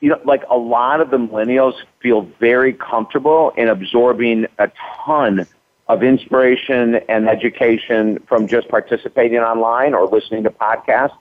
you 0.00 0.08
know, 0.08 0.20
like 0.24 0.42
a 0.50 0.56
lot 0.56 1.00
of 1.00 1.10
the 1.10 1.18
millennials 1.18 1.74
feel 2.00 2.22
very 2.40 2.72
comfortable 2.72 3.52
in 3.56 3.68
absorbing 3.68 4.46
a 4.58 4.68
ton 5.06 5.46
of 5.86 6.02
inspiration 6.02 6.96
and 7.08 7.28
education 7.28 8.18
from 8.26 8.48
just 8.48 8.68
participating 8.68 9.38
online 9.38 9.94
or 9.94 10.06
listening 10.06 10.42
to 10.42 10.50
podcasts. 10.50 11.16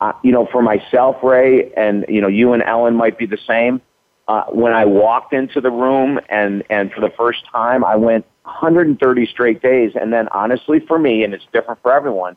Uh, 0.00 0.12
you 0.24 0.32
know, 0.32 0.46
for 0.46 0.62
myself, 0.62 1.22
Ray, 1.22 1.70
and 1.74 2.06
you 2.08 2.20
know, 2.20 2.26
you 2.26 2.52
and 2.54 2.62
Ellen 2.62 2.96
might 2.96 3.18
be 3.18 3.26
the 3.26 3.38
same. 3.46 3.82
Uh, 4.30 4.44
when 4.50 4.72
I 4.72 4.84
walked 4.84 5.32
into 5.32 5.60
the 5.60 5.72
room 5.72 6.20
and 6.28 6.62
and 6.70 6.92
for 6.92 7.00
the 7.00 7.10
first 7.16 7.40
time, 7.50 7.84
I 7.84 7.96
went 7.96 8.24
130 8.44 9.26
straight 9.26 9.60
days, 9.60 9.90
and 10.00 10.12
then 10.12 10.28
honestly, 10.28 10.78
for 10.78 11.00
me, 11.00 11.24
and 11.24 11.34
it's 11.34 11.44
different 11.52 11.82
for 11.82 11.92
everyone, 11.92 12.36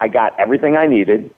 I 0.00 0.08
got 0.08 0.40
everything 0.40 0.78
I 0.78 0.86
needed, 0.86 1.30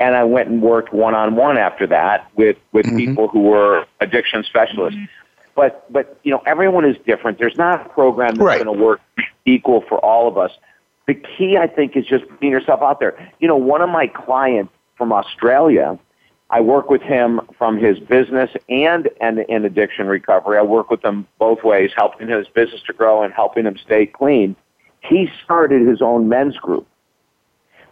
and 0.00 0.16
I 0.16 0.24
went 0.24 0.48
and 0.48 0.62
worked 0.62 0.94
one 0.94 1.14
on 1.14 1.36
one 1.36 1.58
after 1.58 1.86
that 1.88 2.30
with 2.36 2.56
with 2.72 2.86
people 2.96 3.28
who 3.28 3.40
were 3.42 3.84
addiction 4.00 4.44
specialists. 4.44 4.98
But 5.54 5.92
but 5.92 6.18
you 6.22 6.30
know, 6.30 6.42
everyone 6.46 6.86
is 6.86 6.96
different. 7.04 7.38
There's 7.38 7.58
not 7.58 7.84
a 7.84 7.88
program 7.90 8.36
that's 8.36 8.46
Right. 8.46 8.64
going 8.64 8.78
to 8.78 8.82
work 8.82 9.02
equal 9.44 9.82
for 9.90 9.98
all 9.98 10.26
of 10.26 10.38
us. 10.38 10.52
The 11.06 11.12
key, 11.12 11.58
I 11.58 11.66
think, 11.66 11.98
is 11.98 12.06
just 12.06 12.24
being 12.40 12.52
yourself 12.52 12.80
out 12.80 12.98
there. 12.98 13.30
You 13.40 13.48
know, 13.48 13.56
one 13.56 13.82
of 13.82 13.90
my 13.90 14.06
clients 14.06 14.72
from 14.96 15.12
Australia, 15.12 15.98
I 16.50 16.60
work 16.60 16.88
with 16.88 17.02
him 17.02 17.40
from 17.58 17.76
his 17.76 17.98
business 17.98 18.50
and 18.68 19.08
and 19.20 19.40
in 19.40 19.64
addiction 19.64 20.06
recovery. 20.06 20.58
I 20.58 20.62
work 20.62 20.90
with 20.90 21.04
him 21.04 21.26
both 21.38 21.62
ways, 21.62 21.90
helping 21.96 22.28
his 22.28 22.48
business 22.48 22.80
to 22.86 22.92
grow 22.92 23.22
and 23.22 23.32
helping 23.34 23.66
him 23.66 23.76
stay 23.84 24.06
clean. 24.06 24.56
He 25.00 25.28
started 25.44 25.86
his 25.86 26.00
own 26.00 26.28
men's 26.28 26.56
group 26.56 26.86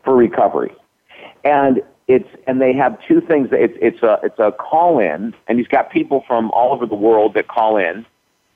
for 0.04 0.16
recovery, 0.16 0.74
and 1.44 1.82
it's 2.08 2.28
and 2.46 2.60
they 2.60 2.72
have 2.72 2.98
two 3.06 3.20
things. 3.20 3.48
It's 3.52 3.76
it's 3.80 4.02
a 4.02 4.18
it's 4.22 4.38
a 4.38 4.52
call 4.52 5.00
in, 5.00 5.34
and 5.48 5.58
he's 5.58 5.68
got 5.68 5.90
people 5.90 6.24
from 6.26 6.50
all 6.52 6.72
over 6.72 6.86
the 6.86 6.94
world 6.94 7.34
that 7.34 7.48
call 7.48 7.76
in. 7.76 8.06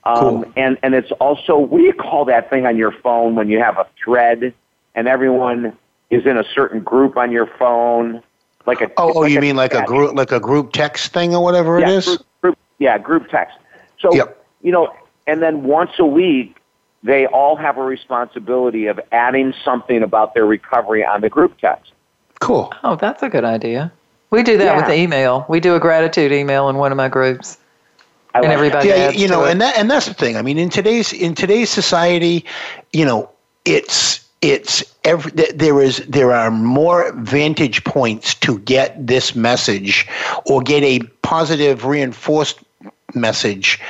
Um, 0.04 0.16
Cool. 0.16 0.52
and 0.56 0.78
and 0.82 0.94
it's 0.94 1.12
also 1.20 1.58
what 1.58 1.78
do 1.78 1.84
you 1.84 1.92
call 1.92 2.24
that 2.24 2.48
thing 2.48 2.64
on 2.64 2.78
your 2.78 2.92
phone 3.02 3.34
when 3.34 3.50
you 3.50 3.58
have 3.58 3.76
a 3.76 3.86
thread 4.02 4.54
and 4.94 5.08
everyone 5.08 5.76
is 6.08 6.26
in 6.26 6.36
a 6.36 6.44
certain 6.54 6.80
group 6.80 7.16
on 7.16 7.30
your 7.30 7.46
phone, 7.58 8.22
like 8.70 8.80
a 8.80 8.90
Oh, 8.96 9.12
oh, 9.14 9.20
like 9.20 9.32
you 9.32 9.38
a 9.38 9.40
mean 9.40 9.56
like 9.56 9.74
a 9.74 9.84
group, 9.84 10.14
like 10.14 10.32
a 10.32 10.40
group 10.40 10.72
text 10.72 11.12
thing 11.12 11.34
or 11.34 11.42
whatever 11.42 11.78
yeah, 11.80 11.88
it 11.88 11.92
is? 11.98 12.04
Group, 12.06 12.26
group, 12.42 12.58
yeah, 12.78 12.98
group 12.98 13.28
text. 13.28 13.58
So 13.98 14.14
Yep. 14.14 14.44
you 14.62 14.72
know, 14.72 14.92
and 15.26 15.42
then 15.42 15.64
once 15.64 15.90
a 15.98 16.06
week, 16.06 16.56
they 17.02 17.26
all 17.26 17.56
have 17.56 17.78
a 17.78 17.82
responsibility 17.82 18.86
of 18.86 19.00
adding 19.12 19.52
something 19.64 20.02
about 20.02 20.34
their 20.34 20.46
recovery 20.46 21.04
on 21.04 21.20
the 21.20 21.28
group 21.28 21.58
text. 21.58 21.92
Cool. 22.40 22.72
Oh, 22.84 22.96
that's 22.96 23.22
a 23.22 23.28
good 23.28 23.44
idea. 23.44 23.92
We 24.30 24.42
do 24.42 24.56
that 24.58 24.64
Yeah. 24.64 24.76
with 24.76 24.90
email. 24.90 25.44
We 25.48 25.60
do 25.60 25.74
a 25.74 25.80
gratitude 25.80 26.30
email 26.32 26.68
in 26.68 26.76
one 26.76 26.92
of 26.92 26.96
my 26.96 27.08
groups, 27.08 27.58
I 28.34 28.40
and 28.40 28.52
everybody 28.52 28.88
yeah, 28.88 28.94
adds 29.08 29.16
you 29.20 29.26
know, 29.28 29.40
to 29.42 29.48
it. 29.48 29.52
and 29.52 29.60
that 29.60 29.76
and 29.76 29.90
that's 29.90 30.06
the 30.06 30.14
thing. 30.14 30.36
I 30.36 30.42
mean, 30.42 30.56
in 30.58 30.70
today's 30.70 31.12
in 31.12 31.34
today's 31.34 31.68
society, 31.70 32.44
you 32.92 33.04
know, 33.04 33.28
it's 33.64 34.24
it's 34.42 34.82
every 35.04 35.30
there 35.32 35.82
is 35.82 35.98
there 36.08 36.32
are 36.32 36.50
more 36.50 37.12
vantage 37.12 37.84
points 37.84 38.34
to 38.36 38.58
get 38.60 39.06
this 39.06 39.34
message 39.34 40.06
or 40.46 40.62
get 40.62 40.82
a 40.82 41.00
positive 41.22 41.84
reinforced 41.84 42.58
message 43.14 43.80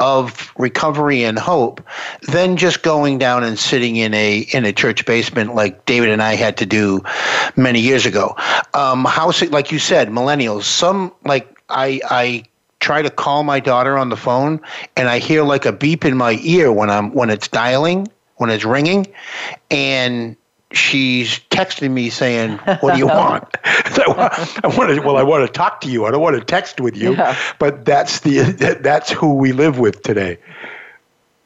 of 0.00 0.52
recovery 0.56 1.24
and 1.24 1.38
hope 1.38 1.84
than 2.22 2.56
just 2.56 2.82
going 2.82 3.18
down 3.18 3.42
and 3.42 3.58
sitting 3.58 3.96
in 3.96 4.14
a 4.14 4.46
in 4.52 4.64
a 4.64 4.72
church 4.72 5.04
basement 5.04 5.54
like 5.54 5.84
David 5.84 6.10
and 6.10 6.22
I 6.22 6.34
had 6.34 6.56
to 6.58 6.66
do 6.66 7.02
many 7.56 7.80
years 7.80 8.06
ago. 8.06 8.36
Um, 8.74 9.04
like 9.50 9.72
you 9.72 9.78
said, 9.78 10.08
millennials. 10.08 10.64
Some 10.64 11.12
like 11.24 11.60
I 11.68 12.00
I 12.08 12.44
try 12.80 13.02
to 13.02 13.10
call 13.10 13.42
my 13.42 13.60
daughter 13.60 13.98
on 13.98 14.08
the 14.08 14.16
phone 14.16 14.60
and 14.96 15.08
I 15.08 15.18
hear 15.18 15.42
like 15.42 15.66
a 15.66 15.72
beep 15.72 16.04
in 16.04 16.16
my 16.16 16.38
ear 16.42 16.72
when 16.72 16.88
I'm 16.90 17.12
when 17.12 17.28
it's 17.28 17.48
dialing 17.48 18.08
when 18.38 18.50
it's 18.50 18.64
ringing 18.64 19.06
and 19.70 20.36
she's 20.72 21.38
texting 21.50 21.90
me 21.90 22.10
saying, 22.10 22.58
"What 22.80 22.94
do 22.94 22.98
you 22.98 23.06
want?" 23.06 23.44
I 23.64 24.74
want 24.76 24.94
to. 24.94 25.00
Well, 25.00 25.16
I 25.16 25.22
want 25.22 25.46
to 25.46 25.52
talk 25.52 25.80
to 25.82 25.90
you. 25.90 26.06
I 26.06 26.10
don't 26.10 26.22
want 26.22 26.36
to 26.36 26.44
text 26.44 26.80
with 26.80 26.96
you. 26.96 27.12
Yeah. 27.12 27.36
But 27.58 27.84
that's 27.84 28.20
the 28.20 28.78
that's 28.80 29.10
who 29.10 29.34
we 29.34 29.52
live 29.52 29.78
with 29.78 30.02
today. 30.02 30.38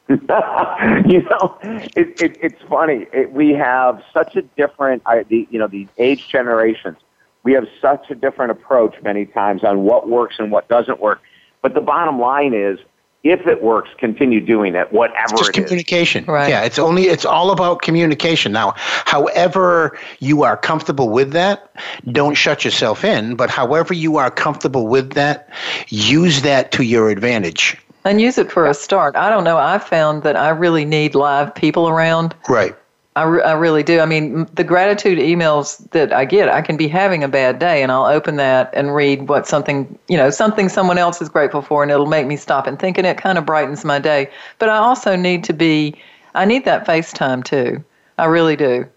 you 0.09 0.17
know, 0.27 1.57
it, 1.63 2.21
it, 2.21 2.37
it's 2.41 2.61
funny. 2.69 3.07
It, 3.13 3.31
we 3.31 3.51
have 3.51 4.03
such 4.13 4.35
a 4.35 4.41
different, 4.41 5.01
I, 5.05 5.23
the, 5.23 5.47
you 5.49 5.57
know, 5.57 5.67
the 5.67 5.87
age 5.97 6.27
generations. 6.27 6.97
We 7.43 7.53
have 7.53 7.67
such 7.81 8.11
a 8.11 8.15
different 8.15 8.51
approach 8.51 8.95
many 9.01 9.25
times 9.25 9.63
on 9.63 9.83
what 9.83 10.09
works 10.09 10.35
and 10.39 10.51
what 10.51 10.67
doesn't 10.67 10.99
work. 10.99 11.21
But 11.61 11.73
the 11.73 11.81
bottom 11.81 12.19
line 12.19 12.53
is, 12.53 12.79
if 13.23 13.47
it 13.47 13.63
works, 13.63 13.89
continue 13.97 14.41
doing 14.41 14.75
it, 14.75 14.91
whatever 14.91 15.31
it's 15.31 15.39
just 15.39 15.53
communication. 15.53 16.25
Right. 16.25 16.49
Yeah, 16.49 16.63
it's 16.63 16.77
only 16.77 17.03
it's 17.03 17.23
all 17.23 17.51
about 17.51 17.81
communication. 17.81 18.51
Now, 18.51 18.73
however 18.75 19.97
you 20.19 20.43
are 20.43 20.57
comfortable 20.57 21.09
with 21.09 21.31
that, 21.31 21.73
don't 22.11 22.35
shut 22.35 22.65
yourself 22.65 23.05
in. 23.05 23.35
But 23.35 23.49
however 23.49 23.93
you 23.93 24.17
are 24.17 24.29
comfortable 24.29 24.87
with 24.87 25.13
that, 25.13 25.49
use 25.87 26.41
that 26.41 26.71
to 26.73 26.83
your 26.83 27.09
advantage. 27.09 27.77
And 28.05 28.19
use 28.19 28.37
it 28.37 28.51
for 28.51 28.65
a 28.65 28.73
start. 28.73 29.15
I 29.15 29.29
don't 29.29 29.45
know. 29.45 29.57
I 29.57 29.79
found 29.79 30.23
that 30.23 30.35
I 30.35 30.49
really 30.49 30.83
need 30.83 31.15
live 31.15 31.55
people 31.55 31.87
around. 31.87 32.35
Right. 32.49 32.75
I, 33.15 33.23
re- 33.23 33.43
I 33.43 33.53
really 33.53 33.83
do. 33.83 33.99
I 33.99 34.05
mean, 34.05 34.45
the 34.53 34.63
gratitude 34.63 35.19
emails 35.19 35.87
that 35.91 36.11
I 36.11 36.25
get, 36.25 36.49
I 36.49 36.61
can 36.61 36.77
be 36.77 36.87
having 36.87 37.23
a 37.23 37.27
bad 37.27 37.59
day 37.59 37.83
and 37.83 37.91
I'll 37.91 38.05
open 38.05 38.37
that 38.37 38.71
and 38.73 38.95
read 38.95 39.29
what 39.29 39.47
something, 39.47 39.97
you 40.07 40.17
know, 40.17 40.31
something 40.31 40.67
someone 40.67 40.97
else 40.97 41.21
is 41.21 41.29
grateful 41.29 41.61
for 41.61 41.83
and 41.83 41.91
it'll 41.91 42.07
make 42.07 42.25
me 42.25 42.35
stop 42.37 42.65
and 42.65 42.79
think 42.79 42.97
and 42.97 43.05
it 43.05 43.17
kind 43.17 43.37
of 43.37 43.45
brightens 43.45 43.85
my 43.85 43.99
day. 43.99 44.31
But 44.57 44.69
I 44.69 44.77
also 44.77 45.15
need 45.15 45.43
to 45.43 45.53
be, 45.53 45.95
I 46.33 46.45
need 46.45 46.65
that 46.65 46.87
FaceTime 46.87 47.43
too. 47.43 47.83
I 48.17 48.25
really 48.25 48.55
do. 48.55 48.87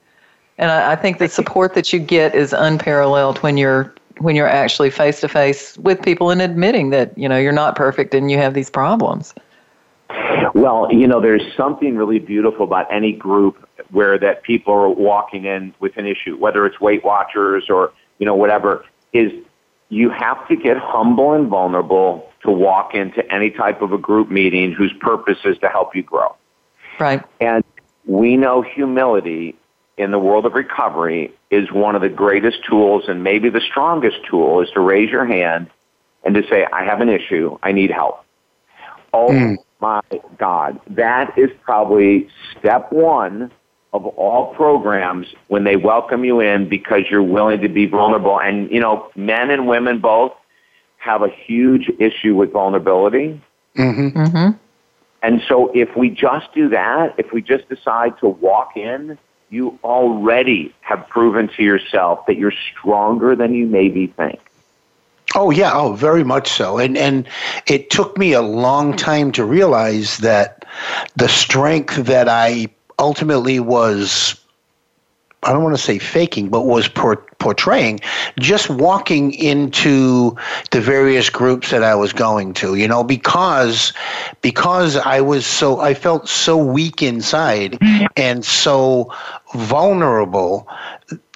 And 0.59 0.71
I, 0.71 0.93
I 0.93 0.97
think 0.97 1.19
the 1.19 1.29
support 1.29 1.75
that 1.75 1.93
you 1.93 1.99
get 1.99 2.35
is 2.35 2.53
unparalleled 2.53 3.39
when 3.39 3.57
you're 3.57 3.95
when 4.19 4.35
you're 4.35 4.49
actually 4.49 4.89
face 4.89 5.21
to 5.21 5.29
face 5.29 5.77
with 5.77 6.01
people 6.01 6.31
and 6.31 6.41
admitting 6.41 6.89
that, 6.89 7.17
you 7.19 7.29
know, 7.29 7.37
you're 7.37 7.53
not 7.53 7.77
perfect 7.77 8.15
and 8.15 8.31
you 8.31 8.39
have 8.39 8.55
these 8.55 8.71
problems. 8.71 9.35
Well, 10.55 10.89
you 10.91 11.07
know, 11.07 11.21
there's 11.21 11.43
something 11.55 11.97
really 11.97 12.19
beautiful 12.19 12.65
about 12.65 12.91
any 12.91 13.13
group 13.13 13.66
where 13.91 14.19
that 14.19 14.43
people 14.43 14.73
are 14.73 14.89
walking 14.89 15.45
in 15.45 15.75
with 15.81 15.97
an 15.97 16.07
issue, 16.07 16.37
whether 16.37 16.67
it's 16.67 16.81
Weight 16.81 17.05
Watchers 17.05 17.65
or, 17.69 17.93
you 18.19 18.27
know, 18.27 18.35
whatever, 18.35 18.85
is 19.13 19.33
you 19.89 20.11
have 20.11 20.47
to 20.49 20.57
get 20.57 20.77
humble 20.77 21.33
and 21.33 21.49
vulnerable 21.49 22.31
to 22.43 22.51
walk 22.51 22.95
into 22.95 23.23
any 23.33 23.51
type 23.51 23.83
of 23.83 23.93
a 23.93 23.99
group 23.99 24.31
meeting 24.31 24.73
whose 24.73 24.93
purpose 25.01 25.39
is 25.45 25.59
to 25.59 25.69
help 25.69 25.95
you 25.95 26.03
grow. 26.03 26.35
Right. 26.99 27.23
And 27.41 27.65
we 28.05 28.37
know 28.37 28.63
humility 28.63 29.57
in 29.97 30.11
the 30.11 30.19
world 30.19 30.47
of 30.47 30.55
recovery 30.55 31.33
is 31.51 31.71
one 31.73 31.95
of 31.95 32.03
the 32.03 32.09
greatest 32.09 32.65
tools 32.69 33.05
and 33.09 33.23
maybe 33.23 33.49
the 33.49 33.61
strongest 33.61 34.19
tool 34.29 34.61
is 34.61 34.69
to 34.71 34.81
raise 34.81 35.11
your 35.11 35.25
hand 35.25 35.71
and 36.25 36.35
to 36.35 36.43
say, 36.49 36.67
I 36.73 36.85
have 36.85 37.01
an 37.01 37.09
issue. 37.09 37.59
I 37.63 37.73
need 37.73 37.91
help. 37.91 38.25
Oh 39.13 39.29
mm. 39.29 39.57
my 39.81 40.03
God. 40.39 40.81
That 40.91 41.39
is 41.39 41.51
probably 41.63 42.29
step 42.59 42.93
one 42.93 43.51
of 43.97 44.05
all 44.07 44.55
programs 44.55 45.27
when 45.49 45.65
they 45.65 45.77
welcome 45.77 46.23
you 46.25 46.41
in 46.41 46.69
because 46.69 47.03
you're 47.11 47.23
willing 47.23 47.63
to 47.63 47.69
be 47.69 47.87
vulnerable. 47.87 48.39
And, 48.39 48.71
you 48.71 48.79
know, 48.79 49.11
men 49.17 49.51
and 49.51 49.67
women 49.67 50.01
both 50.01 50.33
have 50.99 51.23
a 51.23 51.29
huge 51.29 51.91
issue 51.99 52.35
with 52.35 52.53
vulnerability. 52.53 53.41
Mm-hmm. 53.77 54.19
Mm-hmm. 54.19 54.57
And 55.23 55.43
so 55.49 55.73
if 55.75 55.97
we 55.97 56.11
just 56.11 56.53
do 56.53 56.69
that, 56.69 57.15
if 57.19 57.33
we 57.33 57.41
just 57.41 57.69
decide 57.69 58.19
to 58.19 58.29
walk 58.29 58.77
in, 58.77 59.19
you 59.49 59.79
already 59.83 60.75
have 60.81 61.09
proven 61.09 61.49
to 61.57 61.63
yourself 61.63 62.27
that 62.27 62.37
you're 62.37 62.53
stronger 62.73 63.35
than 63.35 63.55
you 63.55 63.67
maybe 63.67 64.09
think. 64.09 64.41
Oh 65.35 65.51
yeah, 65.51 65.73
oh 65.75 65.95
very 65.95 66.25
much 66.25 66.51
so. 66.51 66.79
And 66.79 66.97
and 66.97 67.27
it 67.67 67.91
took 67.91 68.17
me 68.17 68.33
a 68.33 68.43
long 68.43 68.97
time 68.97 69.33
to 69.33 69.45
realize 69.45 70.19
that 70.19 70.65
the 71.17 71.29
strength 71.29 71.97
that 71.97 72.29
I 72.29 72.69
ultimately 72.99 73.61
was 73.61 74.41
I 75.43 75.53
don't 75.53 75.63
want 75.63 75.77
to 75.77 75.83
say 75.83 75.99
faking, 76.01 76.49
but 76.49 76.63
was 76.63 76.89
portraying, 76.89 78.01
just 78.39 78.69
walking 78.69 79.33
into 79.35 80.37
the 80.73 80.81
various 80.81 81.31
groups 81.31 81.71
that 81.71 81.85
I 81.85 81.95
was 81.95 82.13
going 82.13 82.53
to, 82.55 82.75
you 82.75 82.89
know, 82.89 83.05
because 83.05 83.93
because 84.41 84.97
I 84.97 85.21
was 85.21 85.47
so 85.47 85.79
I 85.79 85.95
felt 85.95 86.29
so 86.29 86.57
weak 86.57 87.01
inside 87.01 87.73
mm-hmm. 87.73 88.07
and 88.17 88.45
so 88.45 89.13
vulnerable 89.55 90.67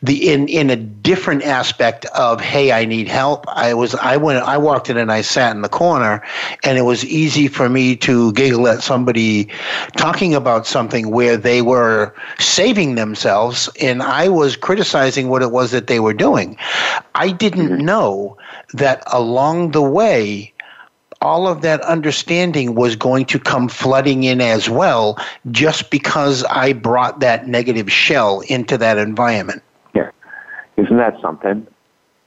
the 0.02 0.30
in 0.30 0.48
in 0.48 0.70
a 0.70 0.76
different 0.76 1.42
aspect 1.42 2.06
of 2.06 2.40
hey 2.40 2.72
i 2.72 2.84
need 2.84 3.06
help 3.06 3.46
i 3.48 3.74
was 3.74 3.94
i 3.96 4.16
went 4.16 4.42
i 4.44 4.56
walked 4.56 4.88
in 4.88 4.96
and 4.96 5.12
i 5.12 5.20
sat 5.20 5.54
in 5.54 5.62
the 5.62 5.68
corner 5.68 6.22
and 6.64 6.78
it 6.78 6.82
was 6.82 7.04
easy 7.04 7.48
for 7.48 7.68
me 7.68 7.94
to 7.96 8.32
giggle 8.32 8.66
at 8.66 8.82
somebody 8.82 9.48
talking 9.96 10.34
about 10.34 10.66
something 10.66 11.10
where 11.10 11.36
they 11.36 11.62
were 11.62 12.14
saving 12.38 12.94
themselves 12.94 13.68
and 13.80 14.02
i 14.02 14.28
was 14.28 14.56
criticizing 14.56 15.28
what 15.28 15.42
it 15.42 15.50
was 15.50 15.70
that 15.70 15.86
they 15.86 16.00
were 16.00 16.14
doing 16.14 16.56
i 17.14 17.30
didn't 17.30 17.68
mm-hmm. 17.68 17.84
know 17.84 18.36
that 18.72 19.02
along 19.12 19.72
the 19.72 19.82
way 19.82 20.52
all 21.22 21.46
of 21.46 21.60
that 21.60 21.82
understanding 21.82 22.74
was 22.74 22.96
going 22.96 23.26
to 23.26 23.38
come 23.38 23.68
flooding 23.68 24.24
in 24.24 24.40
as 24.40 24.70
well, 24.70 25.18
just 25.50 25.90
because 25.90 26.44
I 26.44 26.72
brought 26.72 27.20
that 27.20 27.46
negative 27.46 27.92
shell 27.92 28.40
into 28.48 28.78
that 28.78 28.96
environment. 28.96 29.62
Yeah. 30.80 30.86
Isn't 30.86 30.96
that 30.96 31.20
something? 31.20 31.66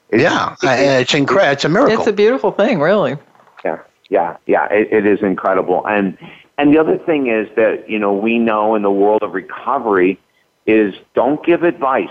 It's, 0.09 0.21
yeah, 0.21 0.55
it's, 0.61 1.13
incredible. 1.13 1.53
It's 1.53 1.65
a 1.65 1.69
miracle. 1.69 1.97
It's 1.97 2.07
a 2.07 2.13
beautiful 2.13 2.51
thing, 2.51 2.79
really. 2.79 3.17
Yeah, 3.65 3.79
yeah, 4.09 4.37
yeah. 4.45 4.67
It, 4.71 4.91
it 4.91 5.05
is 5.05 5.21
incredible. 5.21 5.85
And 5.87 6.17
and 6.57 6.73
the 6.73 6.79
other 6.79 6.97
thing 6.99 7.27
is 7.27 7.47
that 7.55 7.89
you 7.89 7.97
know 7.97 8.13
we 8.13 8.37
know 8.37 8.75
in 8.75 8.83
the 8.83 8.91
world 8.91 9.23
of 9.23 9.33
recovery 9.33 10.19
is 10.67 10.93
don't 11.15 11.43
give 11.43 11.63
advice. 11.63 12.09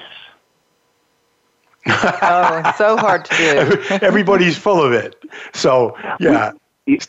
oh, 1.87 2.73
so 2.77 2.97
hard 2.97 3.25
to 3.27 3.37
do. 3.37 3.97
Everybody's 4.03 4.57
full 4.57 4.83
of 4.83 4.93
it. 4.93 5.17
So 5.53 5.97
yeah, 6.19 6.53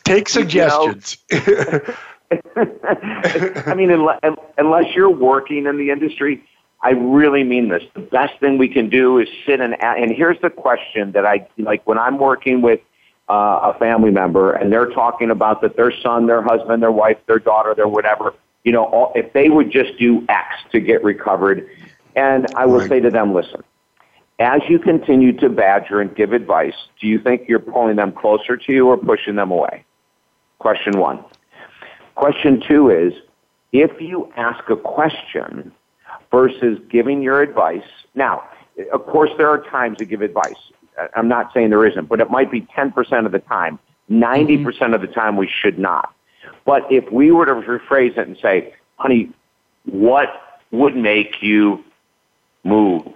Take 0.04 0.28
suggestions. 0.28 1.18
You 1.30 1.40
know, 1.40 1.80
I 3.66 3.74
mean, 3.76 3.90
unless, 3.90 4.20
unless 4.58 4.94
you're 4.94 5.10
working 5.10 5.66
in 5.66 5.76
the 5.76 5.90
industry, 5.90 6.42
I 6.84 6.90
really 6.90 7.44
mean 7.44 7.70
this. 7.70 7.82
The 7.94 8.00
best 8.00 8.38
thing 8.40 8.58
we 8.58 8.68
can 8.68 8.90
do 8.90 9.18
is 9.18 9.26
sit 9.46 9.60
and 9.60 9.74
and 9.82 10.10
here's 10.10 10.38
the 10.42 10.50
question 10.50 11.12
that 11.12 11.24
I 11.24 11.48
like 11.56 11.86
when 11.86 11.98
I'm 11.98 12.18
working 12.18 12.60
with 12.60 12.80
uh, 13.30 13.72
a 13.74 13.78
family 13.78 14.10
member 14.10 14.52
and 14.52 14.70
they're 14.70 14.90
talking 14.90 15.30
about 15.30 15.62
that 15.62 15.76
their 15.76 15.90
son, 16.02 16.26
their 16.26 16.42
husband, 16.42 16.82
their 16.82 16.92
wife, 16.92 17.16
their 17.26 17.38
daughter, 17.38 17.74
their 17.74 17.88
whatever, 17.88 18.34
you 18.64 18.72
know, 18.72 18.84
all, 18.84 19.12
if 19.14 19.32
they 19.32 19.48
would 19.48 19.70
just 19.70 19.98
do 19.98 20.26
X 20.28 20.46
to 20.72 20.78
get 20.80 21.02
recovered, 21.02 21.66
and 22.14 22.46
I 22.54 22.66
will 22.66 22.80
right. 22.80 22.88
say 22.90 23.00
to 23.00 23.08
them, 23.08 23.32
listen, 23.32 23.64
as 24.38 24.60
you 24.68 24.78
continue 24.78 25.32
to 25.38 25.48
badger 25.48 26.02
and 26.02 26.14
give 26.14 26.34
advice, 26.34 26.74
do 27.00 27.06
you 27.06 27.18
think 27.18 27.48
you're 27.48 27.60
pulling 27.60 27.96
them 27.96 28.12
closer 28.12 28.58
to 28.58 28.72
you 28.72 28.88
or 28.88 28.98
pushing 28.98 29.36
them 29.36 29.50
away? 29.50 29.86
Question 30.58 30.98
one. 31.00 31.24
Question 32.14 32.62
two 32.68 32.90
is, 32.90 33.14
if 33.72 34.02
you 34.02 34.30
ask 34.36 34.68
a 34.68 34.76
question 34.76 35.72
versus 36.34 36.78
giving 36.90 37.22
your 37.22 37.42
advice, 37.42 37.84
now, 38.14 38.44
of 38.92 39.06
course, 39.06 39.30
there 39.36 39.48
are 39.48 39.62
times 39.70 39.98
to 39.98 40.04
give 40.04 40.22
advice. 40.22 40.56
I'm 41.16 41.28
not 41.28 41.52
saying 41.52 41.70
there 41.70 41.86
isn't, 41.86 42.08
but 42.08 42.20
it 42.20 42.30
might 42.30 42.50
be 42.50 42.62
10% 42.62 43.26
of 43.26 43.32
the 43.32 43.38
time. 43.40 43.78
90% 44.10 44.94
of 44.94 45.00
the 45.00 45.06
time 45.06 45.36
we 45.36 45.48
should 45.48 45.78
not. 45.78 46.14
But 46.64 46.90
if 46.90 47.10
we 47.10 47.30
were 47.30 47.46
to 47.46 47.54
rephrase 47.54 48.18
it 48.18 48.28
and 48.28 48.36
say, 48.40 48.74
honey, 48.96 49.30
what 49.84 50.28
would 50.70 50.96
make 50.96 51.42
you 51.42 51.84
move? 52.64 53.06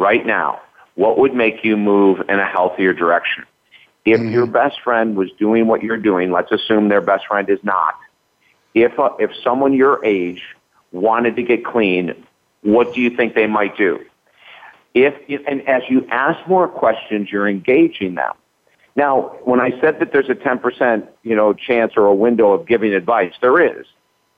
right 0.00 0.24
now, 0.24 0.60
what 0.94 1.18
would 1.18 1.34
make 1.34 1.62
you 1.62 1.76
move 1.76 2.20
in 2.28 2.40
a 2.40 2.46
healthier 2.46 2.92
direction? 2.92 3.44
If 4.04 4.18
mm-hmm. 4.18 4.32
your 4.32 4.46
best 4.46 4.80
friend 4.80 5.14
was 5.14 5.30
doing 5.38 5.66
what 5.66 5.82
you're 5.82 5.98
doing, 5.98 6.32
let's 6.32 6.50
assume 6.50 6.88
their 6.88 7.02
best 7.02 7.26
friend 7.26 7.48
is 7.48 7.58
not. 7.62 7.94
If 8.74 8.98
uh, 8.98 9.10
if 9.18 9.30
someone 9.44 9.74
your 9.74 10.04
age 10.04 10.42
wanted 10.90 11.36
to 11.36 11.42
get 11.42 11.64
clean, 11.64 12.14
What 12.62 12.94
do 12.94 13.00
you 13.00 13.10
think 13.16 13.34
they 13.34 13.46
might 13.46 13.76
do? 13.76 14.00
If, 14.94 15.14
if 15.28 15.42
and 15.46 15.66
as 15.68 15.82
you 15.88 16.06
ask 16.10 16.46
more 16.48 16.68
questions, 16.68 17.30
you're 17.30 17.48
engaging 17.48 18.16
them. 18.16 18.32
Now, 18.96 19.36
when 19.44 19.60
I 19.60 19.70
said 19.80 20.00
that 20.00 20.12
there's 20.12 20.28
a 20.28 20.34
10% 20.34 21.06
you 21.22 21.36
know 21.36 21.52
chance 21.52 21.92
or 21.96 22.06
a 22.06 22.14
window 22.14 22.52
of 22.52 22.66
giving 22.66 22.92
advice, 22.92 23.32
there 23.40 23.60
is, 23.60 23.86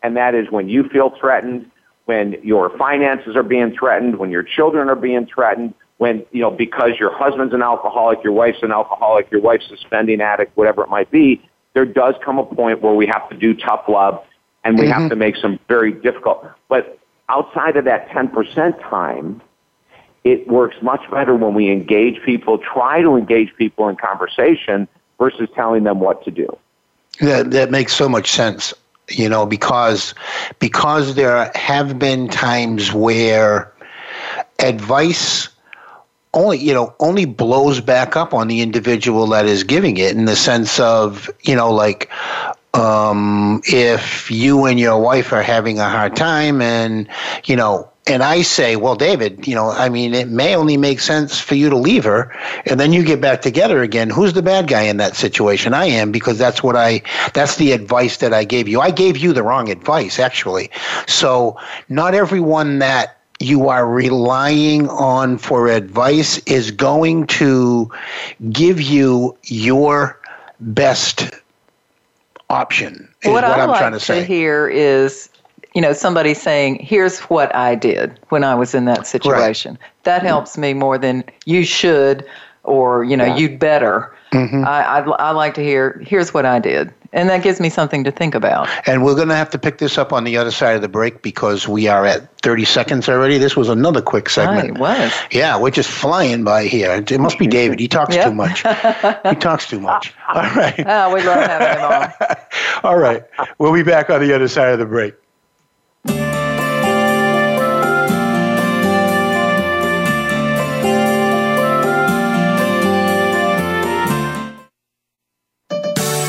and 0.02 0.16
that 0.16 0.34
is 0.34 0.50
when 0.50 0.68
you 0.68 0.88
feel 0.88 1.14
threatened, 1.18 1.70
when 2.04 2.36
your 2.42 2.76
finances 2.76 3.34
are 3.34 3.42
being 3.42 3.74
threatened, 3.74 4.18
when 4.18 4.30
your 4.30 4.42
children 4.42 4.88
are 4.88 4.96
being 4.96 5.26
threatened, 5.26 5.74
when 5.98 6.24
you 6.32 6.42
know 6.42 6.50
because 6.50 6.92
your 6.98 7.16
husband's 7.16 7.54
an 7.54 7.62
alcoholic, 7.62 8.22
your 8.22 8.32
wife's 8.32 8.62
an 8.62 8.72
alcoholic, 8.72 9.30
your 9.30 9.40
wife's 9.40 9.70
a 9.70 9.76
spending 9.78 10.20
addict, 10.20 10.56
whatever 10.56 10.82
it 10.82 10.88
might 10.88 11.10
be. 11.10 11.40
There 11.74 11.86
does 11.86 12.14
come 12.22 12.38
a 12.38 12.44
point 12.44 12.82
where 12.82 12.92
we 12.92 13.06
have 13.06 13.30
to 13.30 13.36
do 13.36 13.54
tough 13.54 13.84
love, 13.88 14.22
and 14.64 14.78
we 14.78 14.84
mm-hmm. 14.84 15.00
have 15.00 15.10
to 15.10 15.16
make 15.16 15.36
some 15.36 15.58
very 15.68 15.92
difficult. 15.92 16.44
But 16.68 16.98
outside 17.28 17.76
of 17.76 17.84
that 17.84 18.08
10% 18.08 18.80
time, 18.88 19.40
it 20.24 20.46
works 20.48 20.76
much 20.82 21.02
better 21.10 21.34
when 21.34 21.54
we 21.54 21.70
engage 21.70 22.22
people, 22.24 22.58
try 22.58 23.02
to 23.02 23.16
engage 23.16 23.54
people 23.56 23.88
in 23.88 23.96
conversation 23.96 24.86
versus 25.18 25.48
telling 25.54 25.84
them 25.84 26.00
what 26.00 26.24
to 26.24 26.30
do. 26.30 26.56
That 27.20 27.50
that 27.50 27.70
makes 27.70 27.94
so 27.94 28.08
much 28.08 28.30
sense, 28.30 28.72
you 29.08 29.28
know, 29.28 29.44
because 29.46 30.14
because 30.58 31.14
there 31.14 31.50
have 31.54 31.98
been 31.98 32.28
times 32.28 32.92
where 32.92 33.72
advice 34.58 35.48
only 36.34 36.58
you 36.58 36.72
know 36.72 36.94
only 37.00 37.24
blows 37.24 37.80
back 37.80 38.16
up 38.16 38.32
on 38.32 38.48
the 38.48 38.60
individual 38.60 39.26
that 39.26 39.44
is 39.44 39.64
giving 39.64 39.98
it 39.98 40.16
in 40.16 40.24
the 40.24 40.36
sense 40.36 40.80
of 40.80 41.30
you 41.42 41.54
know 41.54 41.70
like 41.70 42.10
um, 42.74 43.60
if 43.66 44.30
you 44.30 44.64
and 44.64 44.78
your 44.80 45.00
wife 45.00 45.32
are 45.32 45.42
having 45.42 45.78
a 45.78 45.88
hard 45.88 46.16
time 46.16 46.62
and 46.62 47.08
you 47.44 47.56
know 47.56 47.92
and 48.06 48.22
I 48.24 48.42
say, 48.42 48.74
well, 48.74 48.96
David, 48.96 49.46
you 49.46 49.54
know, 49.54 49.70
I 49.70 49.88
mean, 49.88 50.12
it 50.12 50.28
may 50.28 50.56
only 50.56 50.76
make 50.76 50.98
sense 50.98 51.38
for 51.38 51.54
you 51.54 51.70
to 51.70 51.76
leave 51.76 52.02
her, 52.02 52.34
and 52.66 52.80
then 52.80 52.92
you 52.92 53.04
get 53.04 53.20
back 53.20 53.42
together 53.42 53.80
again. 53.80 54.10
Who's 54.10 54.32
the 54.32 54.42
bad 54.42 54.66
guy 54.66 54.82
in 54.82 54.96
that 54.96 55.14
situation? 55.14 55.72
I 55.72 55.86
am 55.86 56.10
because 56.10 56.36
that's 56.36 56.64
what 56.64 56.74
I, 56.74 57.02
that's 57.32 57.56
the 57.56 57.70
advice 57.70 58.16
that 58.16 58.34
I 58.34 58.42
gave 58.42 58.66
you. 58.66 58.80
I 58.80 58.90
gave 58.90 59.16
you 59.16 59.32
the 59.32 59.44
wrong 59.44 59.70
advice, 59.70 60.18
actually. 60.18 60.70
So 61.06 61.56
not 61.88 62.14
everyone 62.14 62.80
that 62.80 63.18
you 63.38 63.68
are 63.68 63.86
relying 63.86 64.88
on 64.88 65.38
for 65.38 65.68
advice 65.68 66.38
is 66.38 66.72
going 66.72 67.26
to 67.26 67.90
give 68.50 68.80
you 68.80 69.36
your 69.44 70.18
best 70.60 71.30
option. 72.52 73.08
what, 73.22 73.32
what 73.32 73.44
I 73.44 73.58
am 73.58 73.70
like 73.70 73.80
trying 73.80 73.92
to, 73.92 74.00
say. 74.00 74.20
to 74.20 74.24
hear 74.24 74.68
is 74.68 75.28
you 75.74 75.80
know, 75.80 75.92
somebody 75.92 76.34
saying, 76.34 76.78
here's 76.80 77.20
what 77.20 77.54
I 77.54 77.74
did 77.74 78.18
when 78.28 78.44
I 78.44 78.54
was 78.54 78.74
in 78.74 78.84
that 78.86 79.06
situation. 79.06 79.72
Right. 79.72 80.04
That 80.04 80.22
helps 80.22 80.58
me 80.58 80.74
more 80.74 80.98
than 80.98 81.24
you 81.46 81.64
should 81.64 82.26
or, 82.64 83.04
you 83.04 83.16
know, 83.16 83.24
yeah. 83.24 83.36
you'd 83.36 83.58
better. 83.58 84.14
Mm-hmm. 84.32 84.64
I, 84.66 84.84
I, 84.84 85.00
I 85.00 85.30
like 85.30 85.54
to 85.54 85.62
hear, 85.62 86.02
here's 86.06 86.34
what 86.34 86.44
I 86.44 86.58
did. 86.58 86.92
And 87.12 87.28
that 87.28 87.42
gives 87.42 87.60
me 87.60 87.68
something 87.68 88.04
to 88.04 88.10
think 88.10 88.34
about. 88.34 88.68
And 88.86 89.04
we're 89.04 89.14
going 89.14 89.28
to 89.28 89.36
have 89.36 89.50
to 89.50 89.58
pick 89.58 89.78
this 89.78 89.98
up 89.98 90.12
on 90.12 90.24
the 90.24 90.36
other 90.38 90.50
side 90.50 90.76
of 90.76 90.82
the 90.82 90.88
break 90.88 91.20
because 91.20 91.68
we 91.68 91.86
are 91.86 92.06
at 92.06 92.40
30 92.40 92.64
seconds 92.64 93.08
already. 93.08 93.38
This 93.38 93.56
was 93.56 93.68
another 93.68 94.00
quick 94.00 94.30
segment. 94.30 94.78
Right, 94.78 95.00
it 95.00 95.04
was. 95.04 95.12
Yeah, 95.30 95.58
we're 95.58 95.70
just 95.70 95.90
flying 95.90 96.42
by 96.42 96.64
here. 96.64 96.90
It 96.92 97.20
must 97.20 97.38
be 97.38 97.46
David. 97.46 97.80
He 97.80 97.88
talks 97.88 98.14
yep. 98.14 98.28
too 98.28 98.34
much. 98.34 98.60
he 99.28 99.34
talks 99.36 99.68
too 99.68 99.80
much. 99.80 100.14
All 100.28 100.42
right. 100.54 100.82
Oh, 100.86 101.14
we 101.14 101.22
love 101.22 101.46
having 101.46 101.78
him 101.78 102.30
on. 102.30 102.36
All 102.84 102.98
right. 102.98 103.22
We'll 103.58 103.74
be 103.74 103.82
back 103.82 104.08
on 104.08 104.20
the 104.20 104.34
other 104.34 104.48
side 104.48 104.72
of 104.72 104.78
the 104.78 104.86
break. 104.86 105.14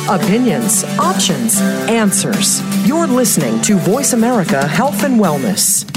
Opinions, 0.10 0.84
options, 1.00 1.62
answers. 1.90 2.62
You're 2.86 3.08
listening 3.08 3.62
to 3.62 3.78
Voice 3.78 4.12
America 4.12 4.68
Health 4.68 5.02
and 5.06 5.18
Wellness. 5.18 5.90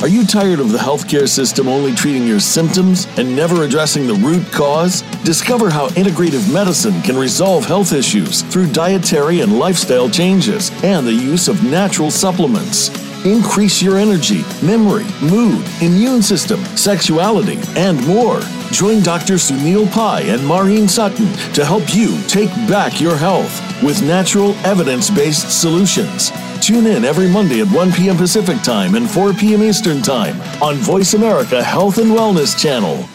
Are 0.00 0.08
you 0.08 0.24
tired 0.26 0.60
of 0.60 0.72
the 0.72 0.78
healthcare 0.78 1.28
system 1.28 1.68
only 1.68 1.94
treating 1.94 2.26
your 2.26 2.40
symptoms 2.40 3.06
and 3.18 3.36
never 3.36 3.64
addressing 3.64 4.06
the 4.06 4.14
root 4.14 4.50
cause? 4.50 5.02
Discover 5.24 5.68
how 5.68 5.88
integrative 5.90 6.50
medicine 6.50 7.02
can 7.02 7.16
resolve 7.16 7.66
health 7.66 7.92
issues 7.92 8.40
through 8.44 8.72
dietary 8.72 9.42
and 9.42 9.58
lifestyle 9.58 10.08
changes 10.08 10.70
and 10.82 11.06
the 11.06 11.12
use 11.12 11.48
of 11.48 11.62
natural 11.64 12.10
supplements. 12.10 13.11
Increase 13.24 13.80
your 13.80 13.98
energy, 13.98 14.42
memory, 14.64 15.06
mood, 15.22 15.64
immune 15.80 16.22
system, 16.22 16.58
sexuality, 16.76 17.60
and 17.76 18.04
more. 18.04 18.40
Join 18.72 19.00
Dr. 19.00 19.34
Sunil 19.34 19.90
Pai 19.92 20.30
and 20.30 20.44
Maureen 20.44 20.88
Sutton 20.88 21.32
to 21.54 21.64
help 21.64 21.94
you 21.94 22.20
take 22.22 22.50
back 22.66 23.00
your 23.00 23.16
health 23.16 23.60
with 23.80 24.02
natural, 24.02 24.54
evidence 24.66 25.08
based 25.08 25.60
solutions. 25.60 26.32
Tune 26.60 26.86
in 26.86 27.04
every 27.04 27.28
Monday 27.28 27.60
at 27.60 27.68
1 27.68 27.92
p.m. 27.92 28.16
Pacific 28.16 28.60
Time 28.62 28.96
and 28.96 29.08
4 29.08 29.34
p.m. 29.34 29.62
Eastern 29.62 30.02
Time 30.02 30.40
on 30.60 30.74
Voice 30.76 31.14
America 31.14 31.62
Health 31.62 31.98
and 31.98 32.10
Wellness 32.10 32.58
Channel. 32.58 33.08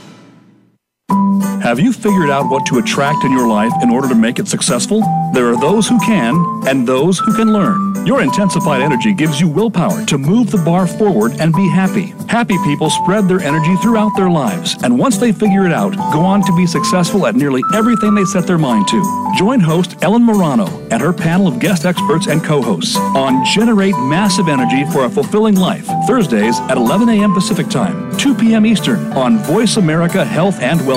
Have 1.68 1.80
you 1.80 1.92
figured 1.92 2.30
out 2.30 2.50
what 2.50 2.66
to 2.68 2.78
attract 2.80 3.24
in 3.24 3.32
your 3.32 3.48
life 3.48 3.72
in 3.82 3.90
order 3.90 4.08
to 4.10 4.16
make 4.16 4.40
it 4.40 4.48
successful? 4.48 5.02
There 5.34 5.50
are 5.50 5.60
those 5.60 5.88
who 5.88 6.00
can 6.00 6.36
and 6.68 6.88
those 6.88 7.20
who 7.20 7.34
can 7.36 7.52
learn. 7.52 8.06
Your 8.06 8.22
intensified 8.22 8.82
energy 8.82 9.14
gives 9.14 9.42
you 9.42 9.48
willpower 9.48 10.06
to 10.06 10.18
move 10.18 10.52
the 10.52 10.58
bar 10.60 10.88
forward 10.88 11.34
and 11.40 11.54
be 11.54 11.68
happy. 11.70 12.14
Happy 12.30 12.58
people 12.64 12.90
spread 12.90 13.28
their 13.28 13.40
energy 13.40 13.76
throughout 13.78 14.16
their 14.16 14.30
lives, 14.30 14.76
and 14.84 14.98
once 14.98 15.18
they 15.18 15.32
figure 15.32 15.66
it 15.66 15.74
out, 15.74 15.96
go 16.14 16.22
on 16.22 16.42
to 16.44 16.56
be 16.56 16.66
successful 16.66 17.26
at 17.26 17.36
nearly 17.36 17.64
everything 17.74 18.16
they 18.16 18.26
set 18.26 18.46
their 18.46 18.58
mind 18.58 18.88
to. 18.88 19.34
Join 19.38 19.60
host 19.60 19.98
Ellen 20.02 20.24
Morano 20.24 20.68
and 20.90 21.02
her 21.02 21.14
panel 21.14 21.48
of 21.48 21.60
guest 21.60 21.86
experts 21.86 22.28
and 22.28 22.44
co 22.44 22.62
hosts 22.62 22.98
on 22.98 23.44
Generate 23.46 23.98
Massive 23.98 24.48
Energy 24.48 24.86
for 24.92 25.06
a 25.06 25.10
Fulfilling 25.10 25.56
Life, 25.56 25.88
Thursdays 26.06 26.60
at 26.62 26.78
11 26.78 27.10
a.m. 27.10 27.34
Pacific 27.34 27.68
Time, 27.68 28.16
2 28.18 28.36
p.m. 28.36 28.66
Eastern 28.66 29.12
on 29.14 29.38
Voice 29.40 29.78
America 29.78 30.24
Health 30.24 30.62
and 30.62 30.80
Wellness. 30.82 30.97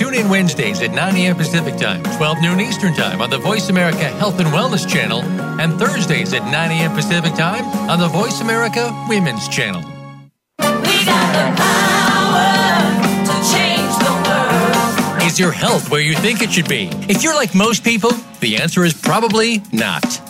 Tune 0.00 0.14
in 0.14 0.30
Wednesdays 0.30 0.80
at 0.80 0.92
9 0.92 1.16
a.m. 1.16 1.36
Pacific 1.36 1.76
Time, 1.76 2.02
12 2.16 2.40
noon 2.40 2.58
Eastern 2.58 2.94
Time 2.94 3.20
on 3.20 3.28
the 3.28 3.36
Voice 3.36 3.68
America 3.68 4.04
Health 4.04 4.40
and 4.40 4.48
Wellness 4.48 4.88
Channel, 4.88 5.20
and 5.60 5.78
Thursdays 5.78 6.32
at 6.32 6.42
9 6.42 6.54
a.m. 6.54 6.94
Pacific 6.94 7.34
Time 7.34 7.66
on 7.90 7.98
the 7.98 8.08
Voice 8.08 8.40
America 8.40 8.90
Women's 9.10 9.46
Channel. 9.48 9.82
We 9.82 11.04
got 11.04 11.34
the 11.36 11.52
power 11.54 12.48
to 13.26 13.34
change 13.52 13.92
the 13.98 15.18
world. 15.18 15.22
Is 15.24 15.38
your 15.38 15.52
health 15.52 15.90
where 15.90 16.00
you 16.00 16.14
think 16.14 16.40
it 16.40 16.50
should 16.50 16.66
be? 16.66 16.88
If 17.10 17.22
you're 17.22 17.34
like 17.34 17.54
most 17.54 17.84
people, 17.84 18.12
the 18.40 18.56
answer 18.56 18.86
is 18.86 18.94
probably 18.94 19.62
not. 19.70 20.29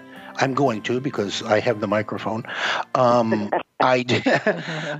I'm 0.37 0.53
going 0.53 0.81
to 0.83 0.99
because 0.99 1.41
I 1.43 1.59
have 1.59 1.79
the 1.79 1.87
microphone. 1.87 2.43
Um, 2.95 3.53
I 3.79 4.03
did. 4.03 4.23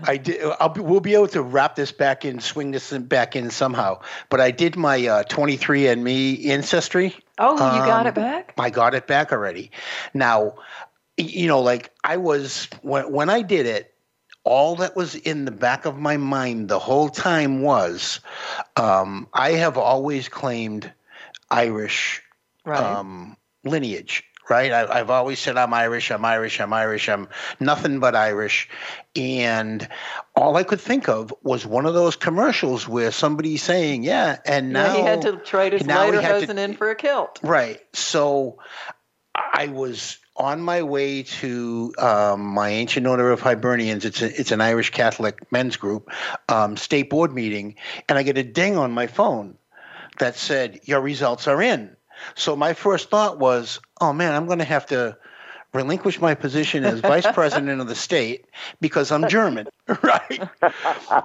I 0.04 0.18
did. 0.18 0.42
I'll 0.60 0.70
be, 0.70 0.82
we'll 0.82 1.00
be 1.00 1.14
able 1.14 1.28
to 1.30 1.42
wrap 1.42 1.76
this 1.76 1.92
back 1.92 2.26
in, 2.26 2.40
swing 2.40 2.72
this 2.72 2.92
back 2.92 3.36
in 3.36 3.50
somehow. 3.52 4.02
But 4.30 4.42
I 4.42 4.52
did 4.52 4.76
my 4.76 5.06
uh, 5.08 5.24
23andMe 5.24 6.48
ancestry. 6.48 7.16
Oh, 7.38 7.64
you 7.66 7.82
got 7.82 8.06
Um, 8.06 8.08
it 8.08 8.16
back? 8.16 8.56
I 8.58 8.70
got 8.70 8.94
it 8.94 9.08
back 9.08 9.32
already. 9.32 9.72
Now, 10.14 10.56
you 11.18 11.48
know, 11.48 11.62
like 11.62 11.92
I 12.04 12.18
was 12.18 12.68
when 12.82 13.12
when 13.12 13.30
I 13.30 13.42
did 13.42 13.66
it. 13.66 13.94
All 14.44 14.76
that 14.78 14.96
was 14.96 15.16
in 15.16 15.46
the 15.46 15.52
back 15.52 15.86
of 15.86 15.98
my 16.00 16.18
mind 16.18 16.68
the 16.70 16.80
whole 16.80 17.10
time 17.10 17.62
was, 17.62 18.20
um, 18.76 19.28
I 19.34 19.52
have 19.52 19.78
always 19.78 20.30
claimed 20.30 20.92
Irish 21.52 22.22
Right. 22.66 23.00
um, 23.00 23.38
lineage, 23.64 24.24
right? 24.52 24.72
I, 24.74 25.00
I've 25.00 25.10
always 25.10 25.40
said 25.40 25.56
I'm 25.56 25.74
Irish, 25.74 26.12
I'm 26.12 26.26
Irish, 26.26 26.60
I'm 26.60 26.74
Irish, 26.74 27.08
I'm 27.08 27.30
nothing 27.62 28.02
but 28.02 28.16
Irish. 28.16 28.70
And 29.16 29.88
all 30.36 30.58
I 30.58 30.64
could 30.64 30.82
think 30.82 31.08
of 31.08 31.34
was 31.42 31.66
one 31.66 31.86
of 31.86 31.94
those 31.94 32.18
commercials 32.18 32.86
where 32.86 33.12
somebody's 33.12 33.64
saying, 33.64 34.04
yeah, 34.04 34.38
and 34.46 34.74
now 34.74 34.94
he 34.94 35.02
had 35.02 35.22
to 35.22 35.38
trade 35.38 35.72
his 35.72 35.86
now 35.86 36.12
he 36.12 36.22
had 36.22 36.44
lederhosen 36.44 36.58
in 36.58 36.74
for 36.74 36.92
a 36.92 36.96
kilt. 36.96 37.40
Right. 37.42 37.80
So 37.94 38.60
I 39.34 39.68
was 39.68 40.18
on 40.36 40.62
my 40.62 40.84
way 40.84 41.24
to 41.24 41.94
um, 41.98 42.46
my 42.46 42.70
ancient 42.70 43.08
order 43.08 43.32
of 43.32 43.40
Hibernians. 43.40 44.04
It's 44.04 44.22
a, 44.22 44.40
it's 44.40 44.52
an 44.52 44.60
Irish 44.60 44.90
Catholic 44.90 45.50
men's 45.50 45.78
group 45.78 46.10
um, 46.50 46.76
state 46.76 47.10
board 47.10 47.34
meeting, 47.34 47.76
and 48.10 48.18
I 48.18 48.24
get 48.24 48.38
a 48.38 48.44
ding 48.44 48.78
on 48.78 48.92
my 48.92 49.08
phone 49.08 49.58
that 50.20 50.36
said 50.36 50.82
your 50.84 51.00
results 51.00 51.48
are 51.48 51.62
in. 51.62 51.96
So 52.36 52.56
my 52.56 52.74
first 52.74 53.10
thought 53.10 53.40
was, 53.40 53.80
oh 54.00 54.14
man, 54.14 54.34
I'm 54.34 54.46
going 54.46 54.60
to 54.60 54.66
have 54.66 54.86
to 54.88 55.18
relinquish 55.74 56.20
my 56.20 56.36
position 56.36 56.84
as 56.84 57.00
vice 57.00 57.26
president 57.34 57.82
of 57.82 57.88
the 57.88 57.96
state 57.96 58.46
because 58.80 59.12
I'm 59.12 59.28
German, 59.30 59.68
right? 60.04 60.50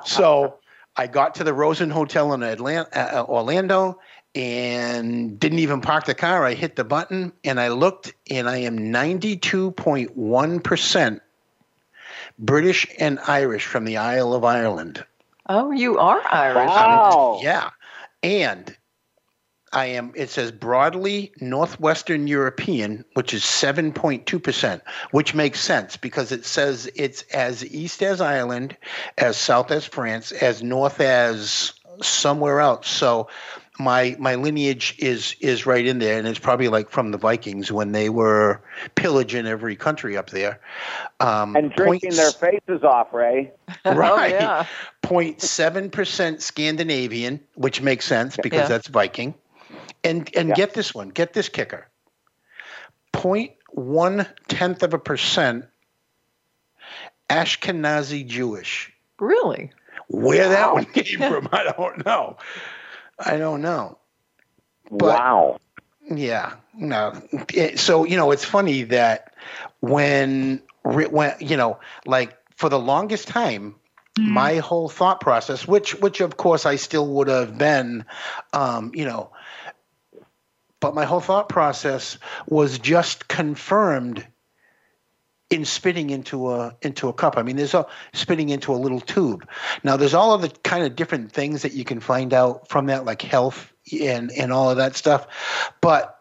so 0.04 0.58
I 0.96 1.06
got 1.06 1.34
to 1.36 1.44
the 1.44 1.52
Rosen 1.52 1.90
Hotel 1.90 2.32
in 2.32 2.42
Atlanta, 2.42 3.18
uh, 3.18 3.24
Orlando 3.24 3.98
and 4.36 5.40
didn't 5.40 5.58
even 5.60 5.80
park 5.80 6.04
the 6.04 6.14
car. 6.14 6.44
I 6.44 6.52
hit 6.54 6.76
the 6.76 6.84
button 6.84 7.32
and 7.42 7.58
I 7.58 7.68
looked, 7.68 8.12
and 8.30 8.46
I 8.48 8.58
am 8.58 8.78
92.1% 8.78 11.20
British 12.38 12.86
and 12.98 13.18
Irish 13.26 13.64
from 13.64 13.86
the 13.86 13.96
Isle 13.96 14.34
of 14.34 14.44
Ireland. 14.44 15.02
Oh, 15.48 15.70
you 15.70 15.98
are 15.98 16.20
Irish. 16.30 16.68
Wow. 16.68 17.40
Yeah. 17.42 17.70
And 18.22 18.75
I 19.76 19.84
am, 19.88 20.10
it 20.14 20.30
says 20.30 20.52
broadly 20.52 21.32
Northwestern 21.38 22.26
European, 22.26 23.04
which 23.12 23.34
is 23.34 23.42
7.2%, 23.42 24.80
which 25.10 25.34
makes 25.34 25.60
sense 25.60 25.98
because 25.98 26.32
it 26.32 26.46
says 26.46 26.90
it's 26.96 27.20
as 27.24 27.62
east 27.62 28.02
as 28.02 28.22
Ireland, 28.22 28.74
as 29.18 29.36
south 29.36 29.70
as 29.70 29.84
France, 29.84 30.32
as 30.32 30.62
north 30.62 30.98
as 31.02 31.74
somewhere 32.00 32.60
else. 32.60 32.88
So 32.88 33.28
my 33.78 34.16
my 34.18 34.36
lineage 34.36 34.94
is 34.98 35.36
is 35.40 35.66
right 35.66 35.84
in 35.84 35.98
there, 35.98 36.18
and 36.18 36.26
it's 36.26 36.38
probably 36.38 36.68
like 36.68 36.88
from 36.88 37.10
the 37.10 37.18
Vikings 37.18 37.70
when 37.70 37.92
they 37.92 38.08
were 38.08 38.62
pillaging 38.94 39.46
every 39.46 39.76
country 39.76 40.16
up 40.16 40.30
there. 40.30 40.58
Um, 41.20 41.54
and 41.54 41.70
drinking 41.72 42.12
points- 42.12 42.16
their 42.16 42.50
faces 42.50 42.82
off, 42.82 43.12
Ray. 43.12 43.52
right. 43.84 44.32
Oh, 44.32 44.36
yeah. 44.36 44.66
0.7% 45.02 46.40
Scandinavian, 46.40 47.40
which 47.54 47.82
makes 47.82 48.06
sense 48.06 48.38
because 48.42 48.60
Yeah. 48.60 48.68
that's 48.68 48.88
Viking. 48.88 49.34
And 50.06 50.30
and 50.36 50.54
get 50.54 50.74
this 50.74 50.94
one, 50.94 51.08
get 51.08 51.32
this 51.32 51.48
kicker. 51.48 51.88
0.1 53.12 54.26
tenth 54.48 54.82
of 54.82 54.94
a 54.94 54.98
percent 54.98 55.66
Ashkenazi 57.28 58.26
Jewish. 58.26 58.92
Really? 59.18 59.70
Where 60.08 60.48
that 60.48 60.72
one 60.72 60.84
came 60.84 61.18
from, 61.18 61.48
I 61.52 61.72
don't 61.76 62.04
know. 62.04 62.36
I 63.18 63.36
don't 63.36 63.62
know. 63.62 63.98
wow. 64.90 65.58
Yeah, 66.08 66.54
no. 66.76 67.20
So 67.74 68.04
you 68.04 68.16
know, 68.16 68.30
it's 68.30 68.44
funny 68.44 68.84
that 68.84 69.34
when 69.80 70.62
when 70.84 71.34
you 71.40 71.56
know, 71.56 71.80
like 72.04 72.36
for 72.54 72.68
the 72.68 72.78
longest 72.78 73.26
time, 73.26 73.74
my 74.18 74.56
whole 74.58 74.88
thought 74.88 75.20
process, 75.20 75.66
which 75.66 75.94
which 75.96 76.20
of 76.20 76.36
course 76.36 76.64
I 76.64 76.76
still 76.76 77.06
would 77.08 77.28
have 77.28 77.58
been, 77.58 78.04
um, 78.52 78.92
you 78.94 79.04
know, 79.04 79.30
but 80.86 80.94
my 80.94 81.04
whole 81.04 81.18
thought 81.18 81.48
process 81.48 82.16
was 82.46 82.78
just 82.78 83.26
confirmed 83.26 84.24
in 85.50 85.64
spitting 85.64 86.10
into 86.10 86.52
a 86.52 86.76
into 86.80 87.08
a 87.08 87.12
cup. 87.12 87.36
I 87.36 87.42
mean, 87.42 87.56
there's 87.56 87.74
a 87.74 87.86
spitting 88.12 88.50
into 88.50 88.72
a 88.72 88.76
little 88.76 89.00
tube. 89.00 89.48
Now, 89.82 89.96
there's 89.96 90.14
all 90.14 90.32
of 90.32 90.42
the 90.42 90.48
kind 90.62 90.84
of 90.84 90.94
different 90.94 91.32
things 91.32 91.62
that 91.62 91.72
you 91.72 91.82
can 91.82 91.98
find 91.98 92.32
out 92.32 92.68
from 92.68 92.86
that, 92.86 93.04
like 93.04 93.20
health 93.20 93.72
and 94.00 94.30
and 94.30 94.52
all 94.52 94.70
of 94.70 94.76
that 94.76 94.94
stuff. 94.94 95.26
But 95.80 96.20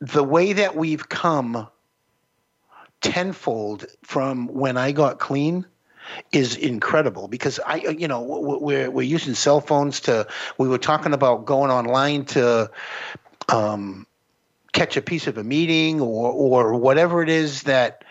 the 0.00 0.24
way 0.24 0.54
that 0.54 0.74
we've 0.74 1.06
come 1.06 1.68
tenfold 3.02 3.84
from 4.02 4.46
when 4.46 4.78
I 4.78 4.92
got 4.92 5.18
clean 5.18 5.66
is 6.32 6.56
incredible 6.56 7.28
because 7.28 7.60
I, 7.66 7.76
you 7.76 8.08
know, 8.08 8.22
we're 8.22 8.90
we're 8.90 9.02
using 9.02 9.34
cell 9.34 9.60
phones 9.60 10.00
to. 10.00 10.26
We 10.56 10.68
were 10.68 10.78
talking 10.78 11.12
about 11.12 11.44
going 11.44 11.70
online 11.70 12.24
to. 12.26 12.70
Um, 13.52 14.06
catch 14.72 14.96
a 14.96 15.02
piece 15.02 15.26
of 15.26 15.36
a 15.36 15.44
meeting 15.44 16.00
or 16.00 16.30
or 16.30 16.74
whatever 16.74 17.22
it 17.22 17.28
is 17.28 17.64
that 17.64 18.04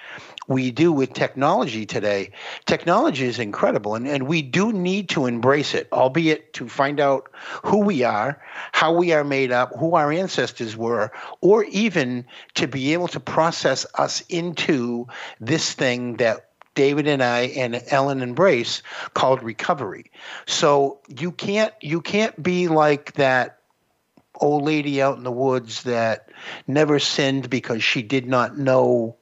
we 0.50 0.72
do 0.72 0.92
with 0.92 1.14
technology 1.14 1.86
today. 1.86 2.32
Technology 2.66 3.26
is 3.26 3.38
incredible 3.38 3.94
and, 3.94 4.08
and 4.08 4.24
we 4.24 4.42
do 4.42 4.74
need 4.74 5.08
to 5.10 5.28
embrace 5.28 5.76
it, 5.76 5.88
albeit 5.94 6.54
to 6.54 6.68
find 6.68 7.00
out 7.00 7.30
who 7.64 7.78
we 7.78 8.04
are, 8.04 8.42
how 8.72 8.92
we 8.92 9.14
are 9.14 9.24
made 9.24 9.52
up, 9.52 9.72
who 9.78 9.96
our 9.96 10.12
ancestors 10.12 10.76
were, 10.76 11.12
or 11.42 11.66
even 11.66 12.26
to 12.56 12.68
be 12.68 12.94
able 12.94 13.08
to 13.08 13.20
process 13.20 13.86
us 13.96 14.22
into 14.22 15.08
this 15.40 15.74
thing 15.74 16.18
that 16.18 16.50
David 16.74 17.08
and 17.08 17.22
I 17.22 17.42
and 17.42 17.84
Ellen 17.90 18.22
embrace 18.22 18.82
called 19.14 19.44
recovery. 19.44 20.12
So 20.48 21.00
you 21.08 21.32
can't 21.32 21.74
you 21.82 22.02
can't 22.02 22.42
be 22.42 22.68
like 22.68 23.14
that 23.14 23.59
old 24.40 24.64
lady 24.64 25.02
out 25.02 25.18
in 25.18 25.24
the 25.24 25.32
woods 25.32 25.84
that 25.84 26.30
never 26.68 27.00
sinned 27.00 27.50
because 27.50 27.84
she 27.84 28.02
did 28.02 28.28
not 28.28 28.58
know 28.58 29.16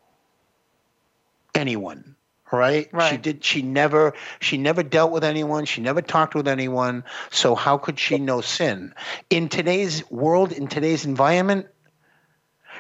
anyone 1.56 2.16
right? 2.52 2.90
Right. 2.94 3.12
she 3.12 3.18
did 3.18 3.44
she 3.44 3.62
never 3.62 4.14
she 4.40 4.58
never 4.58 4.84
dealt 4.84 5.12
with 5.12 5.24
anyone 5.24 5.66
she 5.66 5.82
never 5.82 6.02
talked 6.02 6.36
with 6.36 6.48
anyone 6.48 7.04
so 7.30 7.56
how 7.56 7.78
could 7.78 8.00
she 8.00 8.18
know 8.18 8.42
sin 8.42 8.94
in 9.30 9.50
today's 9.50 10.10
world 10.10 10.52
in 10.52 10.68
today's 10.68 11.06
environment 11.06 11.68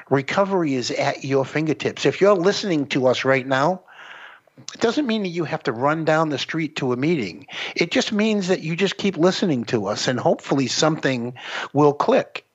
recovery 0.09 0.73
is 0.73 0.91
at 0.91 1.23
your 1.23 1.43
fingertips 1.43 2.05
if 2.05 2.21
you're 2.21 2.35
listening 2.35 2.87
to 2.87 3.07
us 3.07 3.25
right 3.25 3.45
now 3.45 3.81
it 4.73 4.81
doesn't 4.81 5.07
mean 5.07 5.23
that 5.23 5.29
you 5.29 5.43
have 5.43 5.63
to 5.63 5.71
run 5.71 6.05
down 6.05 6.29
the 6.29 6.37
street 6.37 6.75
to 6.77 6.93
a 6.93 6.97
meeting. 6.97 7.47
It 7.75 7.91
just 7.91 8.11
means 8.11 8.47
that 8.47 8.61
you 8.61 8.75
just 8.75 8.97
keep 8.97 9.17
listening 9.17 9.65
to 9.65 9.87
us 9.87 10.07
and 10.07 10.19
hopefully 10.19 10.67
something 10.67 11.35
will 11.73 11.93
click. 11.93 12.45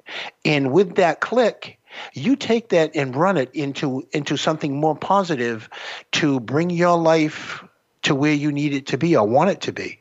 And 0.44 0.72
with 0.72 0.96
that 0.96 1.20
click, 1.20 1.78
you 2.12 2.36
take 2.36 2.70
that 2.70 2.96
and 2.96 3.14
run 3.14 3.36
it 3.36 3.50
into 3.54 4.06
into 4.12 4.36
something 4.36 4.78
more 4.78 4.96
positive 4.96 5.68
to 6.12 6.40
bring 6.40 6.70
your 6.70 6.98
life 6.98 7.64
to 8.02 8.14
where 8.14 8.32
you 8.32 8.50
need 8.50 8.74
it 8.74 8.86
to 8.86 8.98
be 8.98 9.16
or 9.16 9.26
want 9.26 9.50
it 9.50 9.60
to 9.62 9.72
be. 9.72 10.00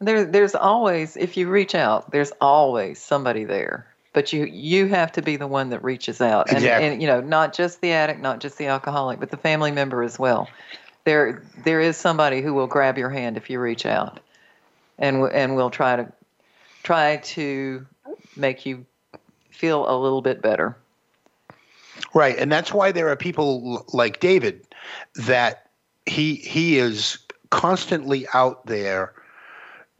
There, 0.00 0.24
there's 0.24 0.54
always, 0.54 1.16
if 1.16 1.36
you 1.36 1.48
reach 1.48 1.74
out, 1.74 2.12
there's 2.12 2.30
always 2.40 3.00
somebody 3.00 3.44
there. 3.44 3.86
But 4.12 4.32
you, 4.32 4.44
you 4.44 4.86
have 4.86 5.12
to 5.12 5.22
be 5.22 5.36
the 5.36 5.46
one 5.46 5.70
that 5.70 5.82
reaches 5.82 6.20
out, 6.20 6.48
and, 6.48 6.58
Exactly. 6.58 6.88
and 6.88 7.02
you 7.02 7.08
know, 7.08 7.20
not 7.20 7.52
just 7.52 7.80
the 7.80 7.92
addict, 7.92 8.20
not 8.20 8.40
just 8.40 8.58
the 8.58 8.66
alcoholic, 8.66 9.20
but 9.20 9.30
the 9.30 9.36
family 9.36 9.70
member 9.70 10.02
as 10.02 10.18
well. 10.18 10.48
There, 11.04 11.42
there 11.64 11.80
is 11.80 11.96
somebody 11.96 12.42
who 12.42 12.54
will 12.54 12.66
grab 12.66 12.98
your 12.98 13.10
hand 13.10 13.36
if 13.36 13.48
you 13.48 13.60
reach 13.60 13.86
out, 13.86 14.20
and 14.98 15.22
and 15.32 15.56
will 15.56 15.70
try 15.70 15.96
to, 15.96 16.12
try 16.82 17.16
to 17.16 17.86
make 18.36 18.66
you 18.66 18.84
feel 19.50 19.88
a 19.88 19.96
little 19.96 20.22
bit 20.22 20.42
better. 20.42 20.76
Right, 22.14 22.38
and 22.38 22.50
that's 22.50 22.72
why 22.72 22.92
there 22.92 23.08
are 23.08 23.16
people 23.16 23.86
like 23.92 24.20
David 24.20 24.66
that 25.16 25.70
he 26.06 26.36
he 26.36 26.78
is 26.78 27.18
constantly 27.50 28.26
out 28.34 28.66
there 28.66 29.14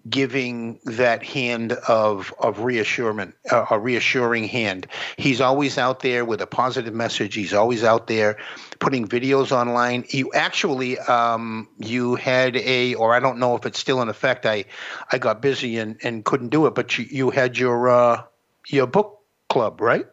giving 0.08 0.78
that 0.84 1.22
hand 1.22 1.72
of 1.72 2.32
of 2.38 2.60
reassurance, 2.60 3.34
uh, 3.50 3.66
a 3.70 3.78
reassuring 3.78 4.44
hand. 4.44 4.86
He's 5.16 5.40
always 5.40 5.78
out 5.78 6.00
there 6.00 6.24
with 6.24 6.40
a 6.40 6.46
positive 6.46 6.94
message. 6.94 7.34
He's 7.34 7.54
always 7.54 7.84
out 7.84 8.06
there 8.06 8.38
putting 8.78 9.06
videos 9.08 9.52
online. 9.52 10.04
You 10.08 10.32
actually 10.32 10.98
um, 10.98 11.68
you 11.78 12.14
had 12.14 12.56
a, 12.56 12.94
or 12.94 13.14
I 13.14 13.20
don't 13.20 13.38
know 13.38 13.56
if 13.56 13.66
it's 13.66 13.78
still 13.78 14.02
in 14.02 14.08
effect. 14.08 14.46
I 14.46 14.64
I 15.10 15.18
got 15.18 15.42
busy 15.42 15.78
and, 15.78 15.96
and 16.02 16.24
couldn't 16.24 16.48
do 16.48 16.66
it, 16.66 16.74
but 16.74 16.98
you, 16.98 17.06
you 17.10 17.30
had 17.30 17.58
your 17.58 17.88
uh, 17.88 18.22
your 18.68 18.86
book 18.86 19.20
club, 19.48 19.80
right? 19.80 20.06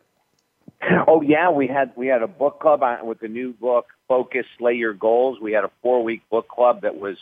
Oh 1.07 1.21
yeah, 1.21 1.49
we 1.49 1.67
had 1.67 1.91
we 1.95 2.07
had 2.07 2.21
a 2.21 2.27
book 2.27 2.59
club 2.59 2.83
on, 2.83 3.05
with 3.05 3.19
the 3.19 3.27
new 3.27 3.53
book 3.53 3.87
Focus 4.07 4.45
Slay 4.57 4.73
Your 4.73 4.93
Goals. 4.93 5.39
We 5.39 5.53
had 5.53 5.63
a 5.63 5.71
four 5.81 6.03
week 6.03 6.21
book 6.29 6.47
club 6.47 6.81
that 6.81 6.97
was 6.97 7.17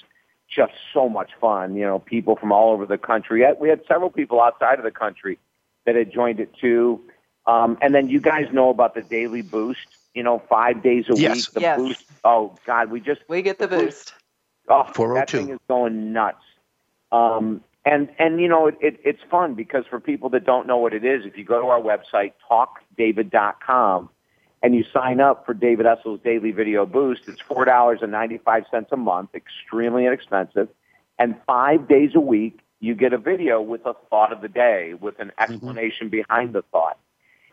just 0.56 0.74
so 0.94 1.10
much 1.10 1.32
fun. 1.40 1.76
You 1.76 1.86
know, 1.86 2.00
people 2.00 2.36
from 2.36 2.52
all 2.52 2.72
over 2.74 2.86
the 2.86 2.98
country. 2.98 3.44
We 3.60 3.70
had 3.70 3.82
several 3.88 4.10
people 4.10 4.42
outside 4.42 4.78
of 4.80 4.86
the 4.86 4.92
country 4.92 5.40
that 5.86 5.96
had 5.96 6.12
joined 6.14 6.40
it 6.40 6.52
too. 6.60 7.02
Um, 7.46 7.78
and 7.82 7.94
then 7.94 8.10
you 8.10 8.22
guys 8.22 8.46
know 8.54 8.70
about 8.70 8.96
the 8.96 9.02
daily 9.02 9.42
boost. 9.42 9.80
You 10.14 10.24
know, 10.24 10.42
five 10.50 10.84
days 10.84 11.06
a 11.10 11.16
Yes. 11.16 11.34
week. 11.34 11.54
The 11.54 11.60
Yes. 11.62 11.80
boost. 11.80 12.00
Oh 12.24 12.58
God, 12.66 12.92
we 12.92 13.00
just 13.00 13.22
We 13.28 13.42
get 13.42 13.60
the 13.60 13.68
boost. 13.68 14.14
Oh, 14.70 14.84
that 14.84 14.96
402. 14.96 15.38
thing 15.38 15.50
is 15.50 15.60
going 15.68 16.14
nuts. 16.14 16.38
Um, 17.12 17.62
and 17.86 18.10
and 18.18 18.40
you 18.40 18.48
know 18.48 18.68
it, 18.68 18.78
it, 18.80 19.00
it's 19.04 19.20
fun 19.30 19.56
because 19.56 19.86
for 19.90 20.00
people 20.00 20.30
that 20.30 20.46
don't 20.46 20.68
know 20.68 20.78
what 20.78 20.94
it 20.94 21.04
is, 21.04 21.26
if 21.26 21.38
you 21.38 21.44
go 21.44 21.60
to 21.62 21.68
our 21.68 21.82
website 21.82 22.34
talkdavid.com 22.50 24.10
and 24.64 24.74
you 24.74 24.84
sign 24.94 25.20
up 25.20 25.46
for 25.46 25.54
David 25.54 25.86
Essel's 25.86 26.22
daily 26.22 26.52
video 26.52 26.86
boost, 26.86 27.28
it's 27.28 27.42
four 27.42 27.66
dollars 27.66 28.00
and 28.02 28.12
ninety 28.12 28.40
five 28.40 28.64
cents 28.72 28.90
a 28.92 28.98
month, 28.98 29.36
extremely 29.36 30.06
inexpensive, 30.08 30.70
and 31.20 31.36
five 31.46 31.88
days 31.88 32.12
a 32.16 32.20
week 32.20 32.60
you 32.80 32.96
get 32.96 33.14
a 33.14 33.18
video 33.18 33.62
with 33.62 33.86
a 33.86 33.94
thought 34.10 34.34
of 34.34 34.42
the 34.42 34.50
day 34.50 34.94
with 34.94 35.20
an 35.20 35.32
explanation 35.38 36.10
behind 36.10 36.54
the 36.54 36.64
thought. 36.64 36.98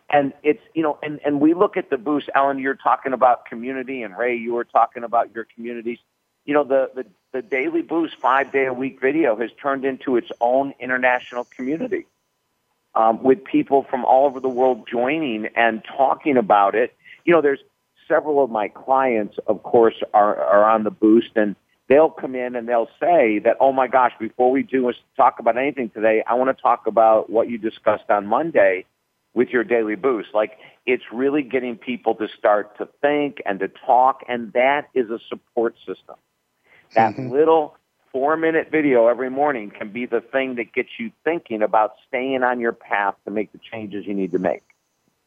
And 0.08 0.32
it's 0.42 0.62
you 0.74 0.82
know, 0.82 0.98
and 1.02 1.20
and 1.24 1.40
we 1.40 1.52
look 1.54 1.76
at 1.76 1.90
the 1.90 1.98
boost. 1.98 2.30
Ellen, 2.34 2.58
you're 2.58 2.74
talking 2.74 3.12
about 3.12 3.44
community, 3.44 4.02
and 4.02 4.16
Ray, 4.16 4.36
you 4.36 4.54
were 4.54 4.64
talking 4.64 5.04
about 5.04 5.34
your 5.34 5.46
communities 5.54 5.98
you 6.44 6.54
know 6.54 6.64
the, 6.64 6.90
the 6.94 7.06
the 7.32 7.42
daily 7.42 7.82
boost 7.82 8.16
five 8.16 8.50
day 8.50 8.66
a 8.66 8.72
week 8.72 9.00
video 9.00 9.36
has 9.36 9.50
turned 9.62 9.84
into 9.84 10.16
its 10.16 10.30
own 10.40 10.74
international 10.80 11.44
community 11.44 12.06
um, 12.94 13.22
with 13.22 13.44
people 13.44 13.84
from 13.88 14.04
all 14.04 14.26
over 14.26 14.40
the 14.40 14.48
world 14.48 14.88
joining 14.90 15.46
and 15.54 15.82
talking 15.84 16.36
about 16.36 16.74
it 16.74 16.94
you 17.24 17.32
know 17.32 17.40
there's 17.40 17.60
several 18.08 18.42
of 18.42 18.50
my 18.50 18.68
clients 18.68 19.36
of 19.46 19.62
course 19.62 19.96
are 20.14 20.36
are 20.36 20.64
on 20.64 20.84
the 20.84 20.90
boost 20.90 21.30
and 21.36 21.56
they'll 21.88 22.10
come 22.10 22.34
in 22.34 22.56
and 22.56 22.68
they'll 22.68 22.90
say 23.00 23.38
that 23.38 23.56
oh 23.60 23.72
my 23.72 23.86
gosh 23.86 24.12
before 24.18 24.50
we 24.50 24.62
do 24.62 24.92
talk 25.16 25.38
about 25.38 25.56
anything 25.56 25.90
today 25.90 26.22
i 26.26 26.34
want 26.34 26.54
to 26.54 26.62
talk 26.62 26.86
about 26.86 27.30
what 27.30 27.48
you 27.48 27.58
discussed 27.58 28.08
on 28.08 28.26
monday 28.26 28.84
with 29.34 29.48
your 29.50 29.64
daily 29.64 29.94
boost. 29.94 30.28
Like 30.34 30.58
it's 30.86 31.04
really 31.12 31.42
getting 31.42 31.76
people 31.76 32.14
to 32.16 32.28
start 32.38 32.76
to 32.78 32.88
think 33.00 33.40
and 33.46 33.60
to 33.60 33.68
talk, 33.68 34.22
and 34.28 34.52
that 34.52 34.88
is 34.94 35.10
a 35.10 35.18
support 35.28 35.76
system. 35.86 36.16
That 36.94 37.14
mm-hmm. 37.14 37.30
little 37.30 37.76
four 38.12 38.36
minute 38.36 38.70
video 38.72 39.06
every 39.06 39.30
morning 39.30 39.70
can 39.70 39.92
be 39.92 40.06
the 40.06 40.20
thing 40.20 40.56
that 40.56 40.72
gets 40.72 40.88
you 40.98 41.12
thinking 41.24 41.62
about 41.62 41.92
staying 42.08 42.42
on 42.42 42.58
your 42.60 42.72
path 42.72 43.14
to 43.24 43.30
make 43.30 43.52
the 43.52 43.60
changes 43.70 44.06
you 44.06 44.14
need 44.14 44.32
to 44.32 44.38
make. 44.38 44.62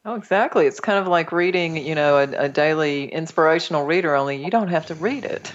Oh, 0.06 0.16
exactly. 0.16 0.66
It's 0.68 0.80
kind 0.82 1.00
of 1.00 1.08
like 1.08 1.32
reading, 1.32 1.78
you 1.78 1.96
know, 1.96 2.18
a, 2.18 2.24
a 2.46 2.50
daily 2.50 3.06
inspirational 3.12 3.86
reader, 3.86 4.16
only 4.16 4.44
you 4.44 4.52
don't 4.52 4.68
have 4.68 4.86
to 4.88 4.96
read 4.96 5.24
it. 5.24 5.54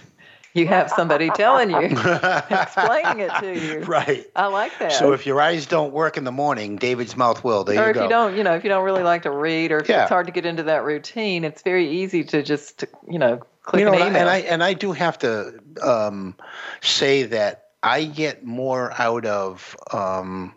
You 0.55 0.67
have 0.67 0.91
somebody 0.91 1.29
telling 1.31 1.71
you, 1.71 1.77
explaining 2.51 3.21
it 3.21 3.31
to 3.41 3.55
you. 3.55 3.81
Right. 3.81 4.27
I 4.35 4.47
like 4.47 4.73
that. 4.79 4.93
So 4.93 5.13
if 5.13 5.27
your 5.27 5.41
eyes 5.41 5.67
don't 5.67 5.93
work 5.93 6.17
in 6.17 6.25
the 6.25 6.33
morning, 6.33 6.77
David's 6.77 7.17
mouth 7.17 7.45
will. 7.45 7.63
There 7.65 7.79
or 7.83 7.85
you 7.85 7.91
if 7.91 7.97
you 8.03 8.09
don't, 8.09 8.35
you 8.37 8.43
know, 8.43 8.55
if 8.55 8.65
you 8.65 8.71
don't 8.71 8.85
really 8.85 9.03
like 9.03 9.23
to 9.23 9.31
read, 9.31 9.71
or 9.71 9.79
if 9.81 9.89
Yeah. 9.89 10.03
it's 10.03 10.09
hard 10.09 10.27
to 10.27 10.33
get 10.33 10.47
into 10.47 10.63
that 10.65 10.83
routine, 10.83 11.45
it's 11.45 11.61
very 11.63 11.89
easy 11.89 12.25
to 12.25 12.43
just, 12.43 12.87
you 13.09 13.19
know, 13.19 13.43
click 13.63 13.81
you 13.81 13.85
know, 13.87 13.93
an 13.93 14.01
and 14.01 14.03
I- 14.03 14.09
email. 14.09 14.21
and 14.23 14.31
I 14.31 14.37
and 14.39 14.65
I 14.65 14.73
do 14.73 14.93
have 14.93 15.19
to 15.19 15.61
um, 15.83 16.35
say 16.81 17.25
that 17.25 17.67
I 17.83 18.05
get 18.05 18.45
more 18.45 18.93
out 18.99 19.27
of 19.27 19.77
um, 19.93 20.55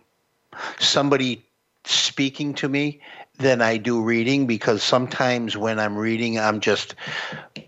somebody 0.80 1.46
speaking 1.84 2.54
to 2.56 2.70
me 2.70 3.02
than 3.42 3.62
I 3.62 3.78
do 3.78 4.02
reading 4.02 4.48
because 4.48 4.84
sometimes 4.84 5.58
when 5.58 5.80
I'm 5.80 5.98
reading, 5.98 6.40
I'm 6.40 6.60
just 6.60 6.96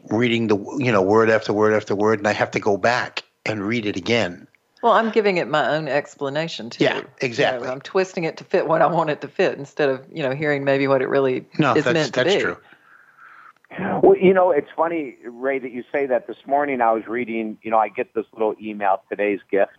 reading 0.09 0.47
the 0.47 0.57
you 0.80 0.91
know 0.91 1.01
word 1.01 1.30
after 1.30 1.53
word 1.53 1.74
after 1.74 1.95
word, 1.95 2.19
and 2.19 2.28
I 2.28 2.34
have 2.34 2.51
to 2.51 2.59
go 2.59 2.78
back 2.78 3.24
and 3.45 3.61
read 3.61 3.86
it 3.86 3.97
again. 3.97 4.47
well, 4.82 4.93
I'm 4.93 5.11
giving 5.11 5.38
it 5.38 5.47
my 5.47 5.76
own 5.76 5.88
explanation 5.88 6.69
too. 6.69 6.84
Yeah, 6.84 6.95
You 6.95 7.01
know, 7.01 7.07
exactly. 7.21 7.67
I'm 7.69 7.82
twisting 7.82 8.24
it 8.24 8.38
to 8.38 8.43
fit 8.43 8.67
what 8.67 8.82
I 8.82 8.88
want 8.88 9.09
it 9.09 9.21
to 9.21 9.28
fit 9.28 9.57
instead 9.57 9.89
of, 9.89 10.05
you 10.11 10.24
know, 10.24 10.32
hearing 10.32 10.63
maybe 10.63 10.88
what 10.88 11.01
it 11.01 11.09
really 11.09 11.45
No, 11.57 11.74
is 11.74 11.84
that's 11.84 11.93
meant 11.93 12.13
to 12.15 12.24
that's 12.24 12.36
be. 12.36 12.41
true. 12.41 12.57
Well, 14.03 14.15
you 14.17 14.34
know, 14.34 14.51
it's 14.51 14.67
funny, 14.76 15.17
Ray, 15.26 15.57
that 15.59 15.71
you 15.71 15.84
say 15.91 16.05
that. 16.05 16.28
This 16.28 16.38
morning 16.45 16.80
I 16.80 16.91
was 16.91 17.07
reading, 17.07 17.57
you 17.63 17.71
know, 17.71 17.78
I 17.80 17.89
get 17.89 18.13
this 18.13 18.26
little 18.34 18.53
email, 18.61 19.01
today's 19.09 19.39
gift, 19.49 19.71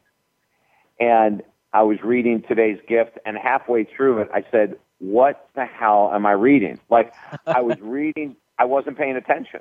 and 0.99 1.43
I 1.73 1.83
was 1.83 1.99
reading 2.03 2.43
today's 2.49 2.79
gift, 2.89 3.19
and 3.25 3.37
halfway 3.37 3.85
through 3.85 4.23
it, 4.23 4.29
I 4.35 4.45
said, 4.51 4.77
What 5.05 5.49
the 5.55 5.67
hell 5.67 6.11
am 6.15 6.25
I 6.25 6.33
reading? 6.33 6.81
Like, 6.91 7.15
I 7.53 7.61
was 7.61 7.77
reading, 7.83 8.37
I 8.59 8.65
wasn't 8.65 8.97
paying 8.97 9.17
attention. 9.17 9.61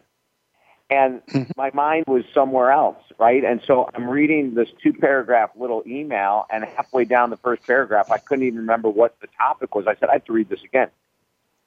And 0.89 1.21
my 1.57 1.71
mind 1.73 2.05
was 2.07 2.23
somewhere 2.33 2.71
else, 2.71 2.97
right? 3.19 3.43
And 3.43 3.61
so 3.65 3.89
I'm 3.93 4.07
reading 4.09 4.55
this 4.55 4.69
two 4.81 4.93
paragraph 4.93 5.51
little 5.55 5.83
email, 5.85 6.45
and 6.51 6.63
halfway 6.63 7.05
down 7.05 7.29
the 7.29 7.37
first 7.37 7.65
paragraph, 7.67 8.07
I 8.09 8.19
couldn't 8.19 8.45
even 8.45 8.59
remember 8.59 8.89
what 8.89 9.15
the 9.21 9.27
topic 9.37 9.75
was. 9.75 9.85
I 9.87 9.95
said, 9.99 10.09
I 10.09 10.13
have 10.13 10.25
to 10.25 10.33
read 10.33 10.49
this 10.49 10.63
again. 10.63 10.89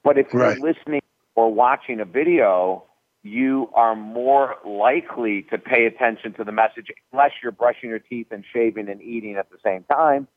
But 0.03 0.17
if 0.17 0.27
Right. 0.31 0.57
you're 0.57 0.73
listening 0.73 1.01
or 1.35 1.53
watching 1.53 1.99
a 1.99 2.05
video, 2.05 2.83
you 3.23 3.69
are 3.73 3.95
more 3.95 4.55
likely 4.65 5.43
to 5.51 5.57
pay 5.57 5.85
attention 5.85 6.33
to 6.33 6.43
the 6.43 6.51
message 6.51 6.87
unless 7.11 7.31
you're 7.43 7.51
brushing 7.51 7.89
your 7.89 7.99
teeth 7.99 8.27
and 8.31 8.43
shaving 8.53 8.89
and 8.89 9.01
eating 9.01 9.35
at 9.35 9.49
the 9.51 9.57
same 9.63 9.83
time. 9.83 10.27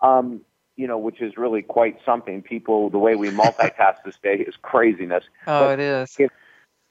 Um, 0.00 0.42
you 0.76 0.86
know, 0.86 0.98
which 0.98 1.20
is 1.20 1.36
really 1.36 1.62
quite 1.62 1.98
something. 2.04 2.42
People, 2.42 2.90
the 2.90 2.98
way 2.98 3.14
we 3.14 3.28
multitask 3.28 3.96
this 4.04 4.14
day 4.22 4.36
is 4.46 4.54
craziness. 4.62 5.24
Oh, 5.46 5.60
But 5.68 5.78
it 5.78 5.82
is. 5.82 6.16
if- 6.18 6.30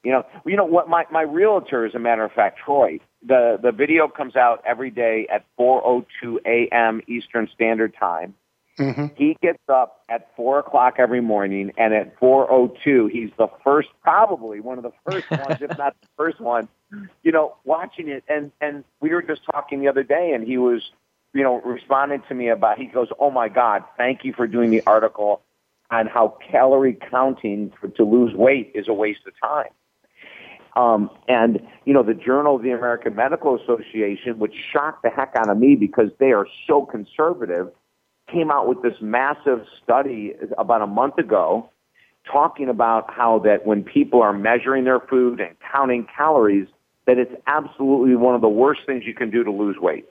you 0.04 0.12
know, 0.12 0.24
you 0.44 0.56
know 0.56 0.64
what? 0.64 0.88
My 0.88 1.04
my 1.10 1.22
realtor, 1.22 1.84
as 1.84 1.94
a 1.94 1.98
matter 1.98 2.22
of 2.22 2.30
fact, 2.32 2.60
Troy. 2.64 3.00
The 3.26 3.58
the 3.60 3.72
video 3.72 4.06
comes 4.06 4.36
out 4.36 4.62
every 4.64 4.90
day 4.90 5.26
at 5.32 5.44
4:02 5.58 6.38
a.m. 6.46 7.00
Eastern 7.08 7.48
Standard 7.52 7.92
Time. 7.98 8.34
hmm 8.76 9.06
He 9.16 9.36
gets 9.42 9.58
up 9.68 10.02
at 10.08 10.28
four 10.36 10.60
o'clock 10.60 10.96
every 10.98 11.20
morning, 11.20 11.72
and 11.76 11.92
at 11.92 12.16
4:02, 12.20 13.08
he's 13.10 13.30
the 13.36 13.48
first, 13.64 13.88
probably 14.02 14.60
one 14.60 14.78
of 14.78 14.84
the 14.84 14.92
first 15.04 15.28
ones, 15.40 15.58
if 15.60 15.76
not 15.76 15.96
the 16.00 16.08
first 16.16 16.38
one, 16.40 16.68
you 17.24 17.32
know, 17.32 17.56
watching 17.64 18.08
it. 18.08 18.22
And 18.28 18.52
and 18.60 18.84
we 19.00 19.10
were 19.10 19.22
just 19.22 19.40
talking 19.50 19.80
the 19.80 19.88
other 19.88 20.04
day, 20.04 20.30
and 20.34 20.46
he 20.46 20.56
was, 20.56 20.82
you 21.34 21.42
know, 21.42 21.60
responding 21.62 22.22
to 22.28 22.34
me 22.34 22.48
about. 22.48 22.78
He 22.78 22.86
goes, 22.86 23.08
"Oh 23.18 23.30
my 23.30 23.48
God, 23.48 23.84
thank 23.96 24.24
you 24.24 24.32
for 24.32 24.46
doing 24.46 24.70
the 24.70 24.82
article 24.86 25.42
on 25.90 26.06
how 26.06 26.36
calorie 26.50 26.98
counting 27.10 27.72
for, 27.80 27.88
to 27.88 28.04
lose 28.04 28.34
weight 28.34 28.72
is 28.74 28.88
a 28.88 28.94
waste 28.94 29.20
of 29.26 29.32
time." 29.40 29.70
Um, 30.76 31.10
and 31.28 31.60
you 31.84 31.94
know, 31.94 32.02
the 32.02 32.14
Journal 32.14 32.56
of 32.56 32.62
the 32.62 32.70
American 32.70 33.14
Medical 33.14 33.58
Association, 33.60 34.38
which 34.38 34.54
shocked 34.72 35.02
the 35.02 35.10
heck 35.10 35.34
out 35.36 35.48
of 35.48 35.58
me 35.58 35.74
because 35.74 36.10
they 36.18 36.32
are 36.32 36.46
so 36.66 36.84
conservative, 36.84 37.70
came 38.30 38.50
out 38.50 38.68
with 38.68 38.82
this 38.82 39.00
massive 39.00 39.64
study 39.82 40.34
about 40.58 40.82
a 40.82 40.86
month 40.86 41.18
ago 41.18 41.70
talking 42.30 42.68
about 42.68 43.12
how 43.12 43.38
that 43.38 43.66
when 43.66 43.82
people 43.82 44.20
are 44.20 44.32
measuring 44.32 44.84
their 44.84 45.00
food 45.00 45.40
and 45.40 45.56
counting 45.72 46.06
calories, 46.16 46.66
that 47.06 47.18
it's 47.18 47.32
absolutely 47.46 48.16
one 48.16 48.34
of 48.34 48.40
the 48.40 48.48
worst 48.48 48.80
things 48.84 49.04
you 49.06 49.14
can 49.14 49.30
do 49.30 49.44
to 49.44 49.50
lose 49.50 49.76
weight. 49.78 50.06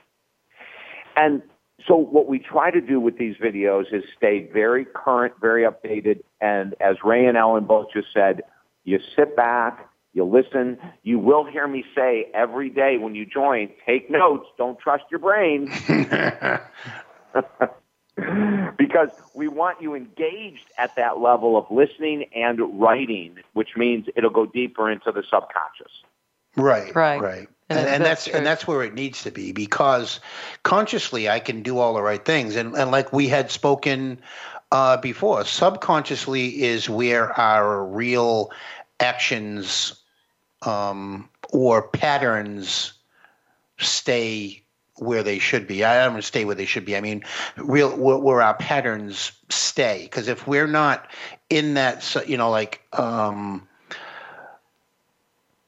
And 1.16 1.42
so 1.88 1.96
what 1.96 2.28
we 2.28 2.40
try 2.40 2.72
to 2.72 2.82
do 2.82 3.00
with 3.00 3.18
these 3.18 3.36
videos 3.38 3.94
is 3.94 4.04
stay 4.18 4.50
very 4.52 4.86
current, 4.86 5.34
very 5.40 5.64
updated, 5.64 6.22
and 6.42 6.76
as 6.80 6.98
Ray 7.04 7.26
and 7.26 7.38
Ellen 7.38 7.66
both 7.66 7.88
just 7.94 8.08
said, 8.14 8.42
you 8.84 9.00
sit 9.16 9.36
back, 9.36 9.90
you 10.14 10.24
listen. 10.24 10.78
You 11.04 11.20
will 11.20 11.44
hear 11.44 11.68
me 11.68 11.84
say 11.94 12.28
every 12.34 12.70
day 12.70 12.98
when 12.98 13.16
you 13.16 13.26
join, 13.26 13.70
take 13.86 14.10
notes, 14.10 14.48
don't 14.58 14.80
trust 14.80 15.04
your 15.12 15.20
brain. 15.20 15.70
because 18.78 19.10
we 19.34 19.48
want 19.48 19.82
you 19.82 19.94
engaged 19.94 20.68
at 20.78 20.96
that 20.96 21.20
level 21.20 21.58
of 21.58 21.66
listening 21.70 22.26
and 22.34 22.80
writing, 22.80 23.38
which 23.54 23.70
means 23.76 24.06
it'll 24.16 24.30
go 24.30 24.46
deeper 24.46 24.90
into 24.90 25.12
the 25.12 25.24
subconscious. 25.24 25.92
Right, 26.56 26.96
Right. 26.96 27.22
right. 27.22 27.48
And 27.70 27.80
And, 27.80 27.88
and 27.88 28.06
that's 28.06 28.26
that's 28.26 28.36
and 28.36 28.46
that's 28.46 28.68
where 28.68 28.84
it 28.84 28.94
needs 28.94 29.24
to 29.24 29.32
be 29.32 29.52
because 29.52 30.20
consciously 30.64 31.30
I 31.30 31.40
can 31.40 31.64
do 31.64 31.80
all 31.80 31.94
the 31.94 32.02
right 32.02 32.24
things 32.24 32.56
and 32.56 32.76
and 32.76 32.92
like 32.92 33.12
we 33.12 33.28
had 33.28 33.50
spoken 33.50 34.20
uh, 34.72 34.98
before, 34.98 35.46
subconsciously 35.46 36.64
is 36.64 36.90
where 36.90 37.32
our 37.40 37.86
real 37.86 38.52
actions 39.00 40.02
um, 40.64 41.30
or 41.52 41.88
patterns 41.88 42.94
stay 43.78 44.62
where 44.98 45.24
they 45.24 45.40
should 45.40 45.68
be. 45.68 45.84
I 45.84 46.04
don't 46.04 46.14
want 46.14 46.24
to 46.24 46.28
stay 46.28 46.46
where 46.46 46.56
they 46.56 46.66
should 46.66 46.86
be. 46.86 46.96
I 46.96 47.02
mean, 47.02 47.24
real 47.58 47.96
where, 47.96 48.18
where 48.18 48.42
our 48.42 48.56
patterns 48.56 49.32
stay. 49.50 50.04
Because 50.04 50.28
if 50.28 50.48
we're 50.48 50.68
not 50.68 51.10
in 51.50 51.76
that, 51.76 52.16
you 52.28 52.38
know, 52.38 52.50
like. 52.50 52.82
Um, 52.94 53.68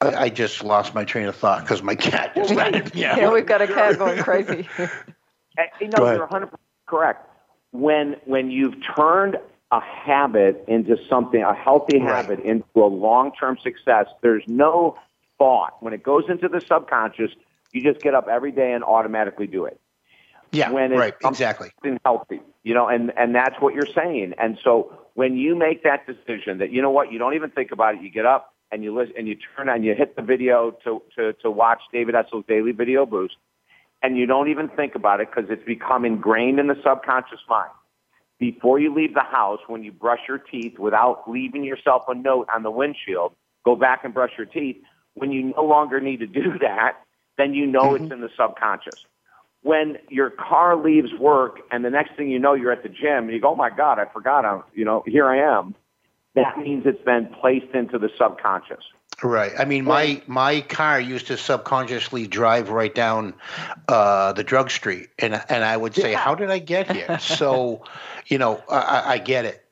I, 0.02 0.16
I 0.16 0.30
just 0.30 0.64
lost 0.64 0.94
my 0.94 1.04
train 1.06 1.28
of 1.28 1.36
thought 1.36 1.62
because 1.62 1.82
my 1.82 1.96
cat 1.96 2.36
just 2.36 2.54
ratted 2.56 2.94
me 2.94 3.06
out. 3.06 3.18
Yeah, 3.18 3.32
we've 3.32 3.46
got 3.46 3.62
a 3.62 3.68
cat 3.68 3.98
going 3.98 4.18
crazy. 4.24 4.68
And, 4.78 5.70
you 5.82 5.90
Go 5.90 5.98
know, 5.98 6.06
ahead. 6.06 6.18
you're 6.18 6.28
100% 6.28 6.52
correct. 6.86 7.28
When 7.72 8.16
when 8.26 8.50
you've 8.50 8.76
turned 8.96 9.38
a 9.72 9.82
habit 9.82 10.64
into 10.68 10.98
something, 11.10 11.42
a 11.42 11.54
healthy 11.54 12.00
habit 12.00 12.40
into 12.40 12.66
a 12.76 12.88
long-term 12.88 13.58
success, 13.62 14.06
there's 14.22 14.44
no 14.48 14.98
thought. 15.38 15.82
When 15.82 15.94
it 15.94 16.02
goes 16.02 16.24
into 16.30 16.48
the 16.48 16.62
subconscious, 16.62 17.32
you 17.74 17.84
just 17.84 18.02
get 18.02 18.16
up 18.16 18.28
every 18.30 18.52
day 18.52 18.72
and 18.72 18.84
automatically 18.84 19.48
do 19.48 19.66
it. 19.66 19.80
Yeah, 20.54 20.72
when 20.72 20.94
it's 20.94 21.00
right, 21.00 21.14
exactly. 21.26 21.70
something 21.76 22.00
healthy, 22.06 22.42
you 22.64 22.74
know, 22.74 22.88
and 22.88 23.12
and 23.18 23.36
that's 23.36 23.60
what 23.60 23.74
you're 23.74 23.86
saying. 23.86 24.34
And 24.40 24.58
so 24.64 24.98
when 25.16 25.36
you 25.36 25.56
make 25.56 25.84
that 25.84 26.08
decision 26.08 26.60
that 26.60 26.72
you 26.72 26.82
know 26.82 26.92
what, 26.92 27.12
you 27.12 27.20
don't 27.20 27.34
even 27.34 27.50
think 27.50 27.72
about 27.72 27.96
it, 27.96 28.02
you 28.02 28.10
get 28.10 28.26
up 28.26 28.54
and 28.72 28.84
you 28.84 28.96
listen 28.96 29.14
and 29.18 29.28
you 29.28 29.38
turn 29.56 29.70
on, 29.70 29.84
you 29.84 29.96
hit 29.96 30.16
the 30.16 30.22
video 30.22 30.78
to 30.84 31.02
to 31.16 31.34
to 31.42 31.52
watch 31.52 31.82
David 31.92 32.16
Essel's 32.16 32.46
daily 32.48 32.72
video 32.72 33.06
boost, 33.06 33.36
and 34.02 34.18
you 34.18 34.26
don't 34.26 34.50
even 34.50 34.70
think 34.70 34.96
about 34.96 35.22
it 35.22 35.30
because 35.30 35.50
it's 35.50 35.66
become 35.66 36.06
ingrained 36.06 36.60
in 36.60 36.68
the 36.68 36.76
subconscious 36.84 37.40
mind. 37.50 37.72
Before 38.40 38.78
you 38.78 38.94
leave 38.94 39.14
the 39.14 39.22
house, 39.24 39.60
when 39.68 39.84
you 39.84 39.92
brush 39.92 40.20
your 40.28 40.38
teeth, 40.38 40.78
without 40.78 41.24
leaving 41.28 41.64
yourself 41.64 42.04
a 42.08 42.14
note 42.14 42.48
on 42.54 42.62
the 42.64 42.72
windshield, 42.72 43.34
go 43.66 43.76
back 43.76 44.04
and 44.04 44.14
brush 44.14 44.32
your 44.38 44.46
teeth. 44.46 44.78
When 45.16 45.32
you 45.32 45.54
no 45.56 45.64
longer 45.64 46.00
need 46.00 46.20
to 46.20 46.28
do 46.28 46.58
that, 46.62 46.98
then 47.38 47.54
you 47.54 47.66
know 47.66 47.96
it's 47.96 48.04
mm-hmm. 48.04 48.14
in 48.14 48.22
the 48.22 48.30
subconscious 48.38 49.06
when 49.68 49.98
your 50.10 50.30
car 50.30 50.76
leaves 50.82 51.10
work 51.20 51.60
and 51.72 51.84
the 51.84 51.90
next 51.90 52.16
thing 52.16 52.30
you 52.30 52.40
know 52.40 52.54
you're 52.54 52.72
at 52.72 52.84
the 52.84 52.90
gym 52.90 53.26
and 53.26 53.32
you 53.32 53.42
go, 53.42 53.50
oh 53.50 53.56
my 53.56 53.70
God, 53.70 54.00
I 54.00 54.06
forgot 54.06 54.46
I'm, 54.46 54.64
you 54.74 54.86
know, 54.86 55.04
here 55.06 55.28
I 55.28 55.58
am. 55.58 55.76
That 56.36 56.58
means 56.60 56.86
it's 56.86 57.04
been 57.04 57.28
placed 57.42 57.74
into 57.74 57.98
the 57.98 58.10
subconscious. 58.18 58.84
Right. 59.24 59.52
I 59.58 59.66
mean, 59.66 59.86
my 59.86 60.22
my 60.28 60.62
car 60.62 61.00
used 61.00 61.28
to 61.28 61.38
subconsciously 61.38 62.28
drive 62.28 62.70
right 62.70 62.94
down 62.94 63.34
uh, 63.88 64.34
the 64.34 64.44
drug 64.44 64.70
street, 64.70 65.10
and 65.18 65.34
and 65.50 65.64
I 65.64 65.76
would 65.76 65.96
say, 65.96 66.12
Yeah. 66.12 66.20
"How 66.20 66.36
did 66.36 66.52
I 66.52 66.60
get 66.60 66.92
here?" 66.92 67.18
so, 67.20 67.82
you 68.28 68.38
know, 68.38 68.62
I, 68.70 68.76
I- 68.78 69.12
I 69.14 69.18
get 69.18 69.46
it. 69.46 69.66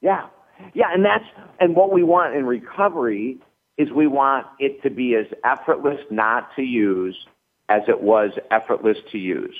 Yeah. 0.00 0.28
Yeah, 0.72 0.86
and 0.90 1.04
that's 1.04 1.24
and 1.60 1.76
what 1.76 1.92
we 1.92 2.02
want 2.02 2.34
in 2.34 2.46
recovery 2.46 3.36
is 3.76 3.90
we 3.90 4.06
want 4.06 4.46
it 4.58 4.82
to 4.84 4.90
be 4.90 5.14
as 5.16 5.26
effortless 5.44 6.00
not 6.10 6.48
to 6.56 6.62
use 6.62 7.26
as 7.68 7.82
it 7.88 8.00
was 8.00 8.30
effortless 8.50 8.96
to 9.12 9.18
use. 9.18 9.56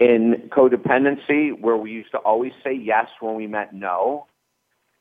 In 0.00 0.48
codependency, 0.50 1.52
where 1.60 1.76
we 1.76 1.92
used 1.92 2.10
to 2.12 2.18
always 2.18 2.52
say 2.64 2.72
yes 2.72 3.08
when 3.20 3.34
we 3.36 3.46
meant 3.46 3.72
no, 3.72 4.26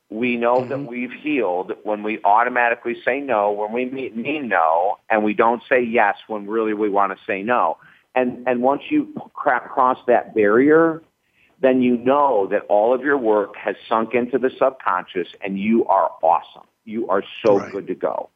we 0.09 0.37
know 0.37 0.65
that 0.65 0.85
we've 0.85 1.11
healed 1.11 1.73
when 1.83 2.01
we 2.01 2.19
automatically 2.23 2.95
say 3.03 3.19
no, 3.19 3.51
when 3.51 3.73
we 3.73 3.85
mean, 3.85 4.47
no, 4.47 4.97
and 5.09 5.23
we 5.23 5.33
don't 5.33 5.61
say 5.69 5.81
yes 5.83 6.15
when 6.27 6.47
really 6.47 6.73
we 6.73 6.89
want 6.89 7.17
to 7.17 7.23
say 7.25 7.43
no. 7.43 7.77
And 8.15 8.47
and 8.47 8.61
once 8.61 8.83
you 8.89 9.13
cross 9.33 9.97
that 10.07 10.33
barrier, 10.33 11.03
then 11.61 11.81
you 11.81 11.97
know 11.97 12.47
that 12.51 12.61
all 12.69 12.93
of 12.93 13.01
your 13.01 13.17
work 13.17 13.55
has 13.57 13.75
sunk 13.87 14.13
into 14.13 14.37
the 14.37 14.49
subconscious 14.57 15.27
and 15.41 15.59
you 15.59 15.85
are 15.87 16.11
awesome. 16.23 16.67
You 16.85 17.07
are 17.09 17.23
so 17.45 17.59
good 17.69 17.87
to 17.87 17.95
go. 17.95 18.29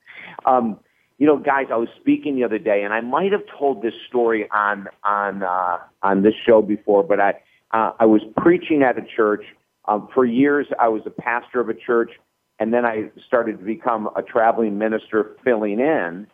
Um, 0.45 0.77
you 1.17 1.27
know, 1.27 1.37
guys, 1.37 1.67
I 1.71 1.77
was 1.77 1.87
speaking 1.99 2.35
the 2.35 2.43
other 2.43 2.57
day, 2.57 2.83
and 2.83 2.93
I 2.93 3.01
might 3.01 3.31
have 3.31 3.43
told 3.57 3.81
this 3.81 3.93
story 4.09 4.49
on 4.51 4.87
on 5.03 5.43
uh, 5.43 5.77
on 6.03 6.23
this 6.23 6.33
show 6.45 6.61
before, 6.61 7.03
but 7.03 7.19
I 7.19 7.33
uh, 7.71 7.93
I 7.99 8.05
was 8.05 8.21
preaching 8.37 8.83
at 8.83 8.97
a 8.97 9.03
church. 9.15 9.45
Um, 9.85 10.07
for 10.13 10.25
years, 10.25 10.67
I 10.79 10.89
was 10.89 11.01
a 11.05 11.09
pastor 11.09 11.59
of 11.59 11.69
a 11.69 11.73
church, 11.73 12.11
and 12.59 12.73
then 12.73 12.85
I 12.85 13.09
started 13.25 13.59
to 13.59 13.65
become 13.65 14.09
a 14.15 14.21
traveling 14.21 14.77
minister, 14.77 15.35
filling 15.43 15.79
in. 15.79 16.27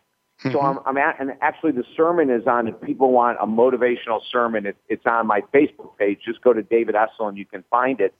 So 0.52 0.60
I'm, 0.60 0.78
I'm 0.86 0.96
at, 0.96 1.18
and 1.18 1.32
actually 1.40 1.72
the 1.72 1.84
sermon 1.96 2.30
is 2.30 2.46
on. 2.46 2.68
If 2.68 2.80
people 2.80 3.10
want 3.10 3.38
a 3.40 3.46
motivational 3.46 4.20
sermon, 4.30 4.66
it, 4.66 4.76
it's 4.88 5.04
on 5.04 5.26
my 5.26 5.40
Facebook 5.52 5.98
page. 5.98 6.20
Just 6.24 6.42
go 6.42 6.52
to 6.52 6.62
David 6.62 6.94
Essel 6.94 7.28
and 7.28 7.36
you 7.36 7.44
can 7.44 7.64
find 7.70 8.00
it. 8.00 8.14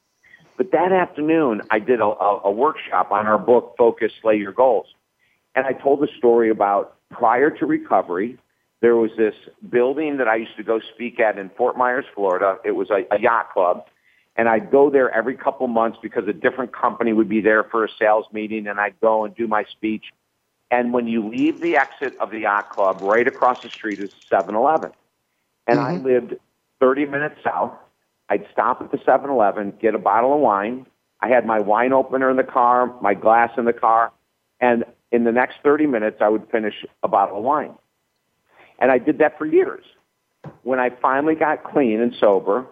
But 0.57 0.73
that 0.73 0.91
afternoon, 0.91 1.63
I 1.71 1.79
did 1.79 2.01
a, 2.01 2.07
a, 2.07 2.41
a 2.47 2.51
workshop 2.51 3.13
on 3.13 3.29
our 3.29 3.39
book, 3.39 3.77
Focus, 3.79 4.11
Slay 4.21 4.37
Your 4.37 4.51
Goals. 4.51 4.87
And 5.55 5.65
I 5.65 5.73
told 5.73 6.03
a 6.03 6.09
story 6.19 6.51
about 6.51 6.97
prior 7.11 7.51
to 7.51 7.67
recovery, 7.67 8.37
there 8.81 8.97
was 8.97 9.13
this 9.17 9.35
building 9.71 10.17
that 10.17 10.27
I 10.27 10.37
used 10.37 10.57
to 10.57 10.65
go 10.65 10.81
speak 10.95 11.21
at 11.21 11.39
in 11.39 11.51
Fort 11.51 11.77
Myers, 11.77 12.05
Florida. 12.17 12.59
It 12.65 12.73
was 12.73 12.91
a, 12.91 13.07
a 13.15 13.21
yacht 13.21 13.53
club. 13.53 13.87
And 14.39 14.49
I'd 14.49 14.71
go 14.71 14.89
there 14.89 15.11
every 15.11 15.35
couple 15.35 15.67
months 15.67 15.99
because 16.01 16.29
a 16.29 16.33
different 16.33 16.73
company 16.73 17.13
would 17.13 17.29
be 17.29 17.41
there 17.41 17.65
for 17.65 17.85
a 17.85 17.89
sales 17.99 18.25
meeting 18.33 18.69
and 18.69 18.79
I'd 18.79 18.99
go 19.01 19.25
and 19.25 19.35
do 19.35 19.49
my 19.49 19.65
speech. 19.65 20.05
And 20.71 20.93
when 20.93 21.09
you 21.09 21.29
leave 21.29 21.61
the 21.61 21.77
exit 21.77 22.17
of 22.19 22.31
the 22.31 22.41
yacht 22.41 22.71
club, 22.71 23.01
right 23.03 23.27
across 23.27 23.63
the 23.63 23.69
street 23.69 23.99
is 23.99 24.13
7-Eleven. 24.31 24.93
And 25.67 25.81
I 25.81 25.95
mm-hmm. 25.95 26.07
lived 26.07 26.37
30 26.81 27.07
minutes 27.07 27.41
south. 27.43 27.73
I'd 28.29 28.47
stop 28.53 28.81
at 28.81 28.93
the 28.93 28.99
7-Eleven, 28.99 29.75
get 29.81 29.95
a 29.95 29.99
bottle 29.99 30.35
of 30.35 30.41
wine. 30.41 30.87
I 31.21 31.29
had 31.29 31.45
my 31.45 31.59
wine 31.59 31.93
opener 31.93 32.31
in 32.31 32.37
the 32.37 32.45
car, 32.45 32.95
my 33.01 33.15
glass 33.15 33.51
in 33.59 33.65
the 33.65 33.73
car, 33.73 34.13
and 34.61 34.85
in 35.11 35.25
the 35.25 35.33
next 35.33 35.57
30 35.65 35.87
minutes, 35.87 36.19
I 36.21 36.29
would 36.29 36.49
finish 36.51 36.87
a 37.03 37.09
bottle 37.09 37.39
of 37.39 37.45
wine. 37.45 37.75
And 38.79 38.93
I 38.93 38.99
did 38.99 39.19
that 39.19 39.37
for 39.37 39.47
years. 39.47 39.85
When 40.63 40.79
I 40.79 40.91
finally 40.91 41.35
got 41.35 41.65
clean 41.65 42.01
and 42.01 42.15
sober, 42.21 42.67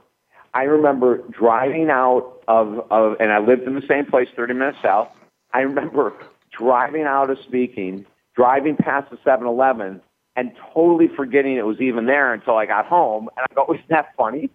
I 0.56 0.62
remember 0.62 1.18
driving 1.30 1.90
out 1.90 2.40
of, 2.48 2.90
of 2.90 3.16
and 3.20 3.30
I 3.30 3.40
lived 3.40 3.64
in 3.64 3.74
the 3.74 3.86
same 3.86 4.06
place, 4.06 4.26
30 4.34 4.54
minutes 4.54 4.78
south. 4.82 5.08
I 5.52 5.60
remember 5.60 6.14
driving 6.50 7.02
out 7.02 7.28
of 7.28 7.36
speaking, 7.46 8.06
driving 8.34 8.74
past 8.74 9.10
the 9.10 9.18
7-Eleven, 9.18 10.00
and 10.34 10.52
totally 10.72 11.08
forgetting 11.14 11.56
it 11.58 11.66
was 11.66 11.78
even 11.82 12.06
there 12.06 12.32
until 12.32 12.56
I 12.56 12.64
got 12.64 12.86
home. 12.86 13.28
And 13.36 13.46
I 13.50 13.54
go, 13.54 13.74
isn't 13.74 13.88
that 13.90 14.14
funny? 14.16 14.48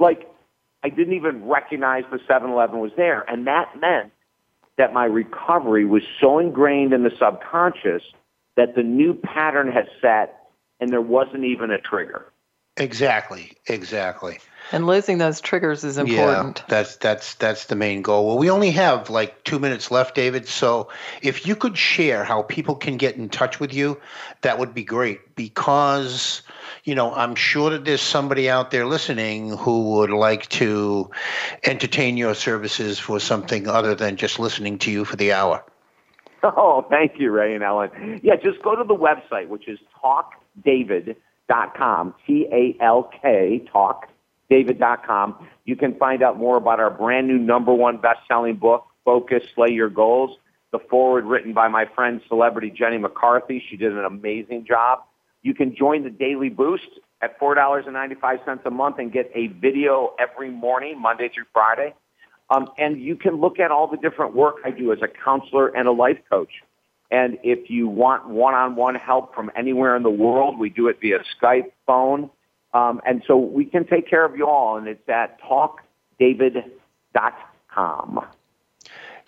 Like, 0.00 0.28
I 0.82 0.88
didn't 0.88 1.14
even 1.14 1.46
recognize 1.46 2.02
the 2.10 2.18
7-Eleven 2.18 2.80
was 2.80 2.90
there. 2.96 3.24
And 3.30 3.46
that 3.46 3.78
meant 3.80 4.10
that 4.78 4.92
my 4.92 5.04
recovery 5.04 5.84
was 5.84 6.02
so 6.20 6.40
ingrained 6.40 6.92
in 6.92 7.04
the 7.04 7.12
subconscious 7.20 8.02
that 8.56 8.74
the 8.74 8.82
new 8.82 9.14
pattern 9.14 9.70
had 9.70 9.86
set 10.00 10.50
and 10.80 10.90
there 10.90 11.00
wasn't 11.00 11.44
even 11.44 11.70
a 11.70 11.78
trigger. 11.78 12.26
Exactly. 12.76 13.52
Exactly. 13.66 14.38
And 14.72 14.86
losing 14.86 15.18
those 15.18 15.40
triggers 15.40 15.82
is 15.82 15.98
important. 15.98 16.58
Yeah, 16.58 16.64
that's 16.68 16.96
that's 16.96 17.34
that's 17.34 17.66
the 17.66 17.74
main 17.74 18.02
goal. 18.02 18.26
Well, 18.26 18.38
we 18.38 18.50
only 18.50 18.70
have 18.70 19.10
like 19.10 19.42
two 19.42 19.58
minutes 19.58 19.90
left, 19.90 20.14
David. 20.14 20.46
So 20.46 20.88
if 21.22 21.46
you 21.46 21.56
could 21.56 21.76
share 21.76 22.22
how 22.22 22.42
people 22.42 22.76
can 22.76 22.96
get 22.96 23.16
in 23.16 23.28
touch 23.28 23.58
with 23.58 23.74
you, 23.74 24.00
that 24.42 24.58
would 24.58 24.72
be 24.72 24.84
great. 24.84 25.34
Because 25.34 26.42
you 26.84 26.94
know, 26.94 27.12
I'm 27.12 27.34
sure 27.34 27.70
that 27.70 27.84
there's 27.84 28.00
somebody 28.00 28.48
out 28.48 28.70
there 28.70 28.86
listening 28.86 29.56
who 29.56 29.96
would 29.96 30.10
like 30.10 30.48
to 30.50 31.10
entertain 31.64 32.16
your 32.16 32.34
services 32.34 32.98
for 32.98 33.18
something 33.18 33.66
other 33.66 33.94
than 33.94 34.16
just 34.16 34.38
listening 34.38 34.78
to 34.78 34.90
you 34.90 35.04
for 35.04 35.16
the 35.16 35.32
hour. 35.32 35.64
Oh, 36.42 36.86
thank 36.88 37.12
you, 37.18 37.30
Ray 37.30 37.54
and 37.54 37.62
Ellen. 37.62 38.20
Yeah, 38.22 38.36
just 38.36 38.62
go 38.62 38.74
to 38.74 38.84
the 38.84 38.94
website, 38.94 39.48
which 39.48 39.68
is 39.68 39.78
talkdavid.com, 40.02 42.14
T-A-L-K, 42.26 43.68
talkdavid.com. 44.50 45.48
You 45.64 45.76
can 45.76 45.94
find 45.96 46.22
out 46.22 46.38
more 46.38 46.56
about 46.56 46.80
our 46.80 46.90
brand 46.90 47.28
new 47.28 47.38
number 47.38 47.72
one 47.72 47.98
best-selling 47.98 48.56
book, 48.56 48.86
Focus, 49.04 49.42
Slay 49.54 49.72
Your 49.72 49.88
Goals. 49.88 50.36
The 50.72 50.78
foreword 50.90 51.24
written 51.24 51.52
by 51.52 51.68
my 51.68 51.86
friend, 51.94 52.20
celebrity 52.28 52.70
Jenny 52.70 52.98
McCarthy. 52.98 53.62
She 53.68 53.76
did 53.76 53.92
an 53.92 54.04
amazing 54.04 54.66
job. 54.66 55.00
You 55.42 55.54
can 55.54 55.74
join 55.74 56.04
the 56.04 56.10
Daily 56.10 56.48
Boost 56.48 56.88
at 57.22 57.38
$4.95 57.40 58.64
a 58.64 58.70
month 58.70 58.98
and 58.98 59.12
get 59.12 59.30
a 59.34 59.48
video 59.48 60.14
every 60.18 60.50
morning, 60.50 61.00
Monday 61.00 61.30
through 61.34 61.44
Friday. 61.52 61.94
Um, 62.50 62.68
and 62.78 63.00
you 63.00 63.16
can 63.16 63.40
look 63.40 63.58
at 63.58 63.70
all 63.70 63.86
the 63.86 63.96
different 63.96 64.34
work 64.34 64.56
I 64.64 64.70
do 64.70 64.92
as 64.92 64.98
a 65.02 65.08
counselor 65.08 65.68
and 65.68 65.86
a 65.86 65.92
life 65.92 66.18
coach. 66.28 66.50
And 67.10 67.38
if 67.42 67.70
you 67.70 67.88
want 67.88 68.28
one-on-one 68.28 68.94
help 68.94 69.34
from 69.34 69.50
anywhere 69.56 69.96
in 69.96 70.02
the 70.02 70.10
world, 70.10 70.58
we 70.58 70.70
do 70.70 70.88
it 70.88 70.98
via 71.00 71.18
Skype, 71.40 71.72
phone. 71.86 72.30
Um, 72.72 73.00
and 73.04 73.24
so 73.26 73.36
we 73.36 73.64
can 73.64 73.84
take 73.86 74.08
care 74.08 74.24
of 74.24 74.36
you 74.36 74.46
all. 74.46 74.76
And 74.76 74.86
it's 74.86 75.08
at 75.08 75.40
talkdavid.com. 75.42 78.20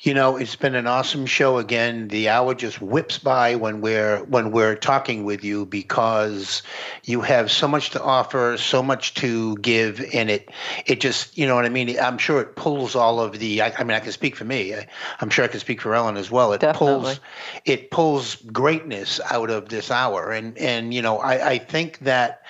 You 0.02 0.14
know, 0.14 0.36
it's 0.36 0.56
been 0.56 0.74
an 0.74 0.88
awesome 0.88 1.26
show 1.26 1.58
again. 1.58 2.08
The 2.08 2.28
hour 2.28 2.56
just 2.56 2.82
whips 2.82 3.18
by 3.18 3.54
when 3.54 3.80
we're 3.80 4.24
when 4.24 4.50
we're 4.50 4.74
talking 4.74 5.22
with 5.22 5.44
you 5.44 5.64
because 5.64 6.62
you 7.04 7.20
have 7.20 7.52
so 7.52 7.68
much 7.68 7.90
to 7.90 8.02
offer, 8.02 8.56
so 8.58 8.82
much 8.82 9.14
to 9.14 9.56
give, 9.58 10.04
and 10.12 10.28
it 10.28 10.50
it 10.86 11.00
just 11.00 11.38
you 11.38 11.46
know 11.46 11.54
what 11.54 11.66
I 11.66 11.68
mean. 11.68 11.96
I'm 12.00 12.18
sure 12.18 12.40
it 12.40 12.56
pulls 12.56 12.96
all 12.96 13.20
of 13.20 13.38
the. 13.38 13.62
I, 13.62 13.72
I 13.78 13.84
mean, 13.84 13.96
I 13.96 14.00
can 14.00 14.10
speak 14.10 14.34
for 14.34 14.44
me. 14.44 14.74
I, 14.74 14.88
I'm 15.20 15.30
sure 15.30 15.44
I 15.44 15.48
can 15.48 15.60
speak 15.60 15.80
for 15.80 15.94
Ellen 15.94 16.16
as 16.16 16.32
well. 16.32 16.52
It 16.52 16.64
pulls 16.74 17.20
it 17.64 17.92
pulls 17.92 18.34
greatness 18.34 19.20
out 19.30 19.50
of 19.50 19.68
this 19.68 19.92
hour, 19.92 20.32
and 20.32 20.58
and 20.58 20.92
you 20.92 21.02
know 21.02 21.18
I, 21.18 21.50
I 21.50 21.58
think 21.58 22.00
that 22.00 22.42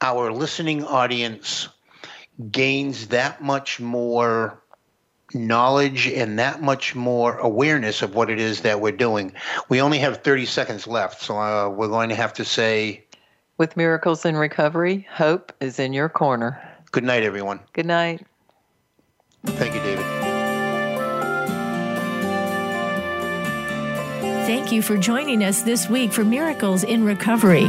our 0.00 0.32
listening 0.32 0.84
audience 0.84 1.68
gains 2.50 3.08
that 3.08 3.42
much 3.42 3.80
more 3.80 4.62
knowledge 5.34 6.06
and 6.06 6.38
that 6.38 6.62
much 6.62 6.94
more 6.94 7.36
awareness 7.38 8.02
of 8.02 8.14
what 8.14 8.30
it 8.30 8.38
is 8.38 8.60
that 8.60 8.80
we're 8.80 8.92
doing. 8.92 9.32
We 9.68 9.80
only 9.80 9.98
have 9.98 10.18
30 10.22 10.46
seconds 10.46 10.86
left, 10.86 11.22
so 11.22 11.38
uh, 11.38 11.68
we're 11.68 11.88
going 11.88 12.10
to 12.10 12.14
have 12.14 12.32
to 12.34 12.44
say 12.44 13.04
With 13.58 13.76
miracles 13.76 14.24
in 14.24 14.36
recovery, 14.36 15.06
hope 15.10 15.52
is 15.60 15.78
in 15.78 15.92
your 15.92 16.08
corner. 16.08 16.60
good 16.92 17.04
night, 17.04 17.22
everyone. 17.22 17.60
Good 17.72 17.86
night. 17.86 18.24
Thank 19.46 19.74
you, 19.74 19.80
David. 19.80 20.04
Thank 24.46 24.70
you 24.70 24.80
for 24.80 24.96
joining 24.96 25.42
us 25.42 25.62
this 25.62 25.88
week 25.90 26.12
for 26.12 26.24
Miracles 26.24 26.84
in 26.84 27.04
Recovery. 27.04 27.68